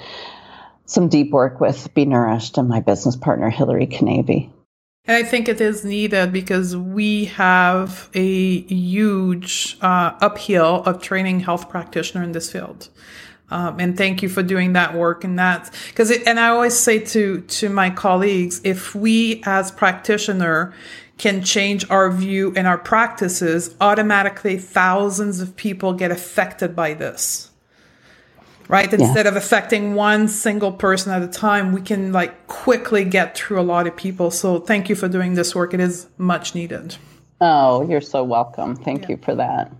some 0.86 1.08
deep 1.08 1.32
work 1.32 1.62
with 1.62 1.93
Be 1.93 2.06
Nourished 2.06 2.58
and 2.58 2.68
my 2.68 2.80
business 2.80 3.16
partner 3.16 3.49
Hilary 3.49 3.88
Kinavey. 3.88 4.51
And 5.06 5.18
I 5.18 5.28
think 5.28 5.49
it 5.49 5.60
is 5.60 5.84
needed 5.84 6.32
because 6.32 6.78
we 6.78 7.26
have 7.26 8.10
a 8.14 8.62
huge 8.62 9.78
uh, 9.82 10.14
uphill 10.22 10.82
of 10.86 11.01
training 11.01 11.41
health 11.41 11.70
practitioner 11.70 12.24
in 12.24 12.32
this 12.32 12.49
field. 12.49 12.88
Um, 13.51 13.82
and 13.82 13.97
thank 13.97 14.24
you 14.24 14.30
for 14.30 14.41
doing 14.41 14.74
that 14.74 14.95
work 14.95 15.26
and 15.26 15.38
that 15.38 15.70
because 15.89 16.10
and 16.10 16.39
I 16.39 16.47
always 16.47 16.74
say 16.74 16.99
to 16.99 17.41
to 17.41 17.70
my 17.70 17.89
colleagues 17.89 18.62
if 18.64 18.95
we 18.95 19.43
as 19.45 19.72
practitioner 19.72 20.74
can 21.18 21.43
change 21.43 21.88
our 21.89 22.10
view 22.10 22.54
and 22.56 22.66
our 22.66 22.78
practices 22.78 23.76
automatically 23.80 24.58
thousands 24.58 25.41
of 25.41 25.56
people 25.56 25.93
get 25.93 26.10
affected 26.10 26.76
by 26.76 26.93
this 26.95 27.51
right? 28.74 28.91
Instead 28.91 29.28
yeah. 29.28 29.30
of 29.30 29.36
affecting 29.36 29.93
one 29.93 30.28
single 30.28 30.71
person 30.71 31.11
at 31.13 31.21
a 31.21 31.28
time, 31.28 31.74
we 31.74 31.80
can 31.80 32.11
like 32.11 32.47
quickly 32.47 33.05
get 33.05 33.38
through 33.38 33.59
a 33.59 33.61
lot 33.61 33.86
of 33.86 33.95
people. 33.95 34.32
So 34.32 34.59
thank 34.59 34.89
you 34.89 34.95
for 34.95 35.07
doing 35.07 35.36
this 35.36 35.53
work. 35.53 35.76
It 35.76 35.80
is 35.80 36.07
much 36.17 36.55
needed. 36.55 36.95
Oh, 37.39 37.88
you're 37.88 38.01
so 38.01 38.24
welcome. 38.24 38.76
Thank 38.76 39.03
yeah. 39.03 39.09
you 39.09 39.17
for 39.17 39.36
that. 39.36 39.71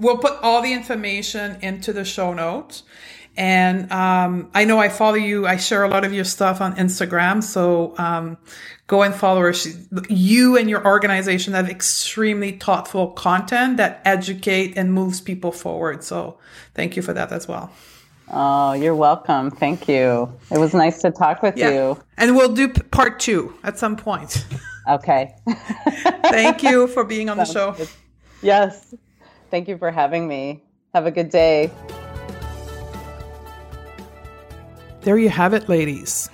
We'll 0.00 0.18
put 0.18 0.32
all 0.42 0.62
the 0.62 0.72
information 0.72 1.58
into 1.62 1.92
the 1.92 2.04
show 2.04 2.34
notes. 2.34 2.82
And 3.36 3.90
um, 3.92 4.50
I 4.52 4.64
know 4.64 4.80
I 4.80 4.88
follow 4.88 5.14
you. 5.14 5.46
I 5.46 5.56
share 5.56 5.84
a 5.84 5.88
lot 5.88 6.04
of 6.04 6.12
your 6.12 6.24
stuff 6.24 6.60
on 6.60 6.74
Instagram. 6.74 7.40
So 7.40 7.94
um, 7.98 8.36
go 8.88 9.02
and 9.04 9.14
follow 9.14 9.42
her. 9.42 9.52
She, 9.52 9.74
you 10.08 10.56
and 10.56 10.68
your 10.68 10.84
organization 10.84 11.52
have 11.52 11.70
extremely 11.70 12.50
thoughtful 12.58 13.12
content 13.12 13.76
that 13.76 14.02
educate 14.04 14.76
and 14.76 14.92
moves 14.92 15.20
people 15.20 15.52
forward. 15.52 16.02
So 16.02 16.38
thank 16.74 16.96
you 16.96 17.02
for 17.02 17.12
that 17.12 17.30
as 17.30 17.46
well. 17.46 17.70
Oh, 18.30 18.72
you're 18.72 18.94
welcome. 18.94 19.50
Thank 19.50 19.86
you. 19.88 20.32
It 20.50 20.58
was 20.58 20.74
nice 20.74 21.00
to 21.02 21.10
talk 21.10 21.42
with 21.42 21.56
yeah. 21.56 21.70
you. 21.70 22.02
And 22.16 22.34
we'll 22.36 22.54
do 22.54 22.68
part 22.68 23.20
two 23.20 23.54
at 23.62 23.78
some 23.78 23.96
point. 23.96 24.44
Okay. 24.88 25.34
Thank 26.24 26.62
you 26.62 26.86
for 26.88 27.04
being 27.04 27.28
on 27.30 27.36
the 27.36 27.44
show. 27.44 27.72
Good. 27.72 27.88
Yes. 28.42 28.94
Thank 29.50 29.68
you 29.68 29.78
for 29.78 29.90
having 29.90 30.26
me. 30.28 30.62
Have 30.94 31.06
a 31.06 31.10
good 31.10 31.30
day. 31.30 31.70
There 35.02 35.18
you 35.18 35.28
have 35.28 35.54
it, 35.54 35.68
ladies. 35.68 36.30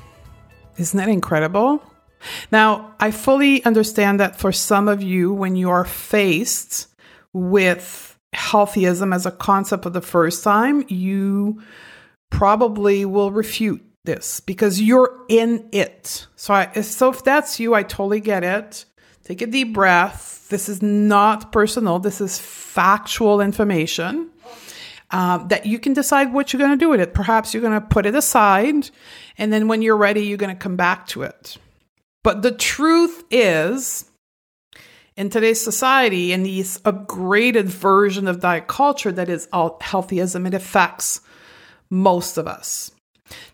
Isn't 0.76 0.97
that 0.97 1.09
incredible? 1.09 1.82
Now, 2.53 2.95
I 3.01 3.11
fully 3.11 3.64
understand 3.64 4.20
that 4.20 4.38
for 4.38 4.53
some 4.53 4.88
of 4.88 5.03
you, 5.03 5.32
when 5.32 5.57
you 5.57 5.70
are 5.70 5.84
faced 5.84 6.88
with 7.32 8.10
healthyism 8.35 9.14
as 9.14 9.26
a 9.26 9.31
concept 9.31 9.83
for 9.83 9.91
the 9.91 10.01
first 10.01 10.45
time, 10.45 10.85
you 10.89 11.62
probably 12.31 13.05
will 13.05 13.31
refute 13.31 13.83
this 14.05 14.41
because 14.41 14.81
you're 14.81 15.18
in 15.28 15.68
it. 15.72 16.26
So, 16.37 16.55
I, 16.55 16.81
so 16.81 17.11
if 17.11 17.24
that's 17.24 17.61
you, 17.61 17.74
I 17.74 17.83
totally 17.83 18.20
get 18.20 18.45
it. 18.45 18.85
Take 19.24 19.43
a 19.43 19.47
deep 19.47 19.74
breath. 19.74 20.49
This 20.49 20.68
is 20.68 20.83
not 20.83 21.53
personal. 21.53 21.99
This 21.99 22.20
is 22.20 22.39
factual 22.39 23.41
information 23.41 24.31
um, 25.11 25.49
that 25.49 25.66
you 25.66 25.78
can 25.78 25.93
decide 25.93 26.33
what 26.33 26.53
you're 26.53 26.59
going 26.59 26.70
to 26.70 26.76
do 26.76 26.89
with 26.89 27.01
it. 27.01 27.14
Perhaps 27.14 27.53
you're 27.53 27.61
going 27.61 27.81
to 27.81 27.87
put 27.87 28.07
it 28.07 28.14
aside, 28.14 28.91
and 29.39 29.53
then 29.53 29.68
when 29.68 29.83
you're 29.83 29.97
ready, 29.97 30.22
you're 30.22 30.39
going 30.39 30.55
to 30.55 30.61
come 30.61 30.76
back 30.76 31.07
to 31.09 31.22
it. 31.22 31.57
But 32.22 32.43
the 32.43 32.53
truth 32.53 33.24
is, 33.31 34.10
in 35.21 35.29
today's 35.29 35.62
society, 35.62 36.33
in 36.33 36.45
this 36.45 36.79
upgraded 36.79 37.66
version 37.66 38.27
of 38.27 38.41
diet 38.41 38.66
culture 38.68 39.12
that 39.12 39.29
is 39.29 39.47
healthyism, 39.53 40.47
it 40.47 40.55
affects 40.55 41.21
most 41.91 42.39
of 42.39 42.49
us. 42.49 42.91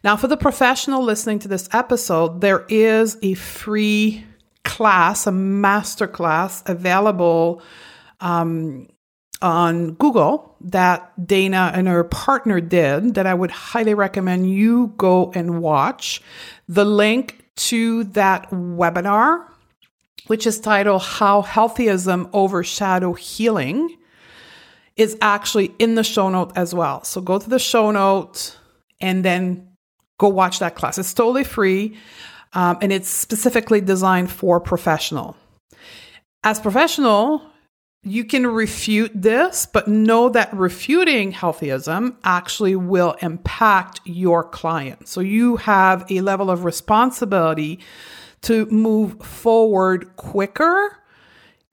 Now, 0.05 0.17
for 0.17 0.29
the 0.29 0.37
professional 0.37 1.03
listening 1.03 1.41
to 1.41 1.49
this 1.49 1.69
episode, 1.73 2.41
there 2.41 2.65
is 2.69 3.19
a 3.21 3.35
free 3.35 4.25
class, 4.63 5.27
a 5.27 5.33
master 5.33 6.07
class 6.07 6.63
available 6.67 7.61
um, 8.21 8.89
on 9.43 9.95
Google 9.95 10.55
that 10.61 11.27
Dana 11.27 11.73
and 11.75 11.89
her 11.89 12.05
partner 12.05 12.61
did 12.61 13.15
that 13.15 13.27
I 13.27 13.35
would 13.35 13.51
highly 13.51 13.95
recommend 13.95 14.49
you 14.49 14.95
go 14.99 15.33
and 15.35 15.61
watch. 15.61 16.23
The 16.69 16.85
link 16.85 17.45
to 17.57 18.05
that 18.05 18.51
webinar, 18.51 19.49
which 20.27 20.47
is 20.47 20.61
titled 20.61 21.03
How 21.03 21.43
Healthyism 21.43 22.31
Overshadow 22.33 23.15
Healing, 23.15 23.97
is 24.97 25.17
actually 25.21 25.75
in 25.79 25.95
the 25.95 26.05
show 26.05 26.29
note 26.31 26.53
as 26.57 26.75
well. 26.75 27.05
So 27.05 27.21
go 27.21 27.39
to 27.39 27.49
the 27.49 27.59
show 27.59 27.91
note 27.91 28.57
and 29.01 29.25
then 29.25 29.69
go 30.19 30.29
watch 30.29 30.59
that 30.61 30.75
class. 30.75 30.99
It's 30.99 31.13
totally 31.13 31.45
free 31.45 31.97
um, 32.55 32.79
and 32.81 32.93
it's 32.93 33.09
specifically 33.09 33.81
designed 33.81 34.31
for 34.31 34.59
professional. 34.59 35.37
As 36.43 36.59
professional, 36.59 37.43
you 38.03 38.25
can 38.25 38.47
refute 38.47 39.11
this, 39.15 39.67
but 39.67 39.89
know 39.89 40.29
that 40.31 40.55
refuting 40.55 41.33
healthyism 41.33 42.17
actually 42.25 42.77
will 42.77 43.17
impact 43.21 44.01
your 44.05 44.45
client. 44.45 45.09
So 45.09 45.21
you 45.21 45.57
have 45.57 46.11
a 46.11 46.21
level 46.21 46.51
of 46.51 46.65
responsibility 46.65 47.81
to 48.47 48.65
move 48.67 49.21
forward 49.25 50.15
quicker 50.15 50.97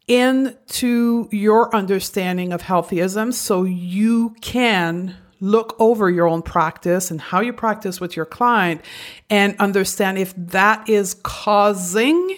into 0.08 1.30
your 1.32 1.74
understanding 1.76 2.52
of 2.52 2.64
healthyism 2.64 3.32
so 3.32 3.64
you 3.64 4.36
can 4.42 5.16
look 5.40 5.76
over 5.78 6.10
your 6.10 6.28
own 6.28 6.42
practice 6.42 7.12
and 7.12 7.22
how 7.22 7.42
you 7.42 7.54
practice 7.54 8.02
with 8.02 8.16
your 8.16 8.26
client 8.26 8.82
and 9.30 9.56
understand 9.60 10.18
if 10.18 10.34
that 10.36 10.90
is 10.90 11.14
causing 11.22 12.38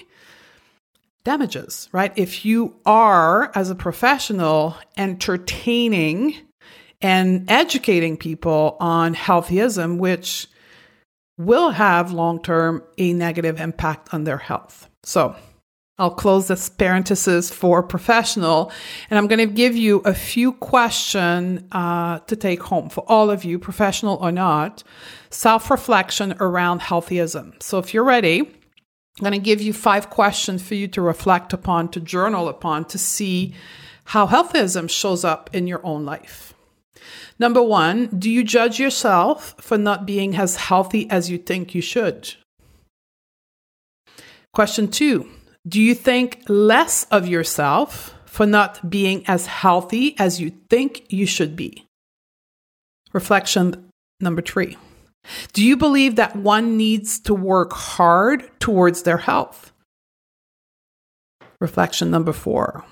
damages, 1.23 1.87
right? 1.93 2.11
If 2.17 2.43
you 2.43 2.75
are, 2.85 3.53
as 3.55 3.69
a 3.69 3.75
professional, 3.75 4.75
entertaining 4.97 6.35
and 7.01 7.49
educating 7.49 8.17
people 8.17 8.75
on 8.81 9.15
healthyism, 9.15 9.97
which 9.97 10.47
will 11.37 11.71
have 11.71 12.11
long 12.11 12.41
term 12.41 12.83
a 12.97 13.13
negative 13.13 13.59
impact 13.59 14.13
on 14.13 14.23
their 14.23 14.37
health. 14.37 14.89
So, 15.03 15.35
I'll 15.97 16.11
close 16.11 16.49
this 16.49 16.67
parenthesis 16.67 17.49
for 17.49 17.81
professional, 17.81 18.69
and 19.09 19.17
I'm 19.17 19.27
going 19.27 19.47
to 19.47 19.53
give 19.53 19.77
you 19.77 19.99
a 19.99 20.13
few 20.13 20.51
questions 20.51 21.63
uh, 21.71 22.19
to 22.19 22.35
take 22.35 22.61
home 22.63 22.89
for 22.89 23.05
all 23.07 23.31
of 23.31 23.45
you, 23.45 23.57
professional 23.57 24.17
or 24.17 24.31
not, 24.31 24.83
self 25.29 25.71
reflection 25.71 26.35
around 26.41 26.81
healthyism. 26.81 27.63
So 27.63 27.77
if 27.79 27.93
you're 27.93 28.03
ready, 28.03 28.41
I'm 28.41 29.21
going 29.21 29.31
to 29.31 29.39
give 29.39 29.61
you 29.61 29.71
five 29.71 30.09
questions 30.09 30.61
for 30.61 30.75
you 30.75 30.89
to 30.89 31.01
reflect 31.01 31.53
upon, 31.53 31.87
to 31.91 32.01
journal 32.01 32.49
upon, 32.49 32.83
to 32.85 32.97
see 32.97 33.55
how 34.03 34.27
healthyism 34.27 34.89
shows 34.89 35.23
up 35.23 35.49
in 35.53 35.65
your 35.65 35.79
own 35.85 36.03
life. 36.03 36.44
Number 37.39 37.61
one, 37.61 38.07
do 38.07 38.29
you 38.29 38.43
judge 38.43 38.79
yourself 38.79 39.55
for 39.59 39.77
not 39.77 40.05
being 40.05 40.35
as 40.35 40.55
healthy 40.55 41.09
as 41.09 41.29
you 41.29 41.37
think 41.37 41.75
you 41.75 41.81
should? 41.81 42.35
Question 44.53 44.87
two, 44.87 45.29
do 45.67 45.81
you 45.81 45.93
think 45.93 46.43
less 46.47 47.05
of 47.05 47.27
yourself 47.27 48.13
for 48.25 48.45
not 48.45 48.89
being 48.89 49.25
as 49.27 49.47
healthy 49.47 50.15
as 50.19 50.39
you 50.39 50.51
think 50.69 51.03
you 51.09 51.25
should 51.25 51.55
be? 51.55 51.87
Reflection 53.13 53.89
number 54.19 54.41
three. 54.41 54.77
Do 55.53 55.63
you 55.63 55.75
believe 55.75 56.15
that 56.15 56.35
one 56.35 56.77
needs 56.77 57.19
to 57.21 57.33
work 57.33 57.73
hard 57.73 58.49
towards 58.59 59.03
their 59.03 59.17
health? 59.17 59.71
Reflection 61.59 62.11
number 62.11 62.33
four. 62.33 62.85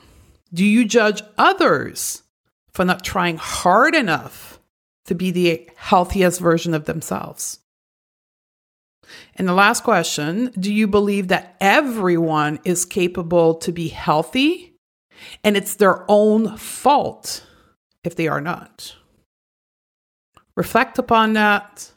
Do 0.53 0.65
you 0.65 0.85
judge 0.85 1.21
others 1.37 2.22
for 2.73 2.85
not 2.85 3.03
trying 3.03 3.37
hard 3.37 3.95
enough 3.95 4.59
to 5.05 5.15
be 5.15 5.31
the 5.31 5.69
healthiest 5.75 6.39
version 6.39 6.73
of 6.73 6.85
themselves? 6.85 7.59
And 9.35 9.47
the 9.47 9.53
last 9.53 9.83
question 9.83 10.51
Do 10.59 10.73
you 10.73 10.87
believe 10.87 11.27
that 11.27 11.55
everyone 11.59 12.59
is 12.63 12.85
capable 12.85 13.55
to 13.55 13.71
be 13.71 13.89
healthy 13.89 14.73
and 15.43 15.55
it's 15.55 15.75
their 15.75 16.03
own 16.09 16.57
fault 16.57 17.45
if 18.03 18.15
they 18.15 18.27
are 18.27 18.41
not? 18.41 18.95
Reflect 20.55 20.99
upon 20.99 21.33
that 21.33 21.93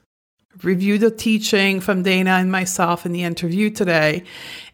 review 0.63 0.99
the 0.99 1.11
teaching 1.11 1.81
from 1.81 2.03
Dana 2.03 2.31
and 2.31 2.51
myself 2.51 3.05
in 3.07 3.13
the 3.13 3.25
interview 3.25 3.71
today, 3.71 4.25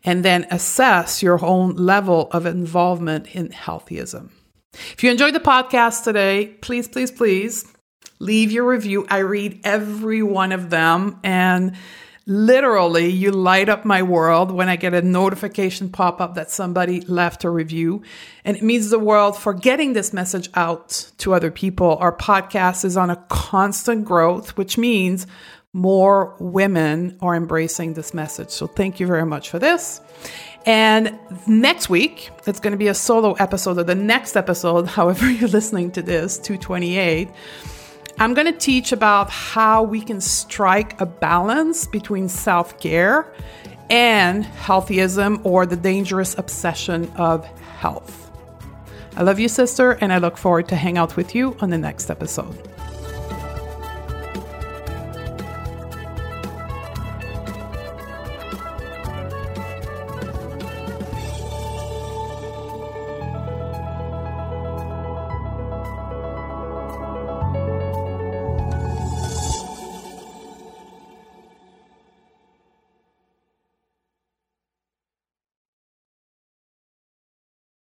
and 0.05 0.25
then 0.25 0.47
assess 0.51 1.23
your 1.23 1.45
own 1.45 1.77
level 1.77 2.29
of 2.31 2.47
involvement 2.47 3.35
in 3.35 3.49
healthyism. 3.49 4.31
If 4.73 5.03
you 5.03 5.11
enjoyed 5.11 5.35
the 5.35 5.41
podcast 5.41 6.05
today, 6.05 6.47
please, 6.61 6.89
please, 6.89 7.11
please 7.11 7.71
leave 8.19 8.51
your 8.51 8.67
review. 8.67 9.07
I 9.11 9.19
read 9.19 9.61
every 9.65 10.23
one 10.23 10.53
of 10.53 10.71
them 10.71 11.19
and 11.23 11.77
literally 12.27 13.09
you 13.09 13.33
light 13.33 13.69
up 13.69 13.85
my 13.85 14.03
world 14.03 14.53
when 14.53 14.69
I 14.69 14.77
get 14.77 14.95
a 14.95 15.03
notification 15.03 15.91
pop 15.91 16.21
up 16.21 16.37
that 16.37 16.51
somebody 16.51 17.01
left 17.03 17.45
a 17.45 17.51
review. 17.51 18.03
And 18.45 18.57
it 18.57 18.63
means 18.63 18.91
the 18.91 18.99
world 18.99 19.37
for 19.37 19.53
getting 19.53 19.93
this 19.93 20.13
message 20.13 20.49
out 20.55 21.11
to 21.19 21.35
other 21.35 21.51
people. 21.51 21.97
Our 21.97 22.17
podcast 22.17 22.85
is 22.85 22.97
on 22.97 23.11
a 23.11 23.17
constant 23.29 24.05
growth, 24.05 24.57
which 24.57 24.79
means 24.79 25.27
more 25.73 26.37
women 26.39 27.19
are 27.21 27.35
embracing 27.35 27.95
this 27.95 28.13
message. 28.13 28.51
So 28.51 28.67
thank 28.67 29.01
you 29.01 29.07
very 29.07 29.27
much 29.27 29.49
for 29.49 29.59
this. 29.59 30.01
And 30.65 31.19
next 31.47 31.89
week, 31.89 32.31
it's 32.47 32.61
going 32.61 32.73
to 32.73 32.77
be 32.79 32.89
a 32.89 32.95
solo 32.95 33.33
episode 33.35 33.79
of 33.79 33.87
the 33.87 33.95
next 33.95 34.37
episode, 34.37 34.87
however, 34.99 35.31
you're 35.31 35.49
listening 35.49 35.91
to 35.93 36.03
this, 36.03 36.39
228. 36.39 37.29
I'm 38.19 38.35
going 38.35 38.47
to 38.47 38.59
teach 38.59 38.93
about 38.93 39.31
how 39.31 39.83
we 39.83 40.01
can 40.01 40.21
strike 40.21 41.01
a 41.01 41.07
balance 41.07 41.87
between 41.87 42.29
self 42.29 42.79
care 42.79 43.33
and 43.91 44.45
healthyism 44.45 45.45
or 45.45 45.67
the 45.67 45.77
dangerous 45.77 46.37
obsession 46.39 47.11
of 47.17 47.45
health. 47.79 48.31
I 49.17 49.23
love 49.23 49.39
you, 49.39 49.49
sister, 49.49 49.93
and 49.93 50.13
I 50.13 50.19
look 50.19 50.39
forward 50.39 50.69
to 50.69 50.77
hang 50.77 50.97
out 50.97 51.17
with 51.17 51.35
you 51.35 51.57
on 51.61 51.71
the 51.71 51.79
next 51.79 52.11
episode. 52.11 52.57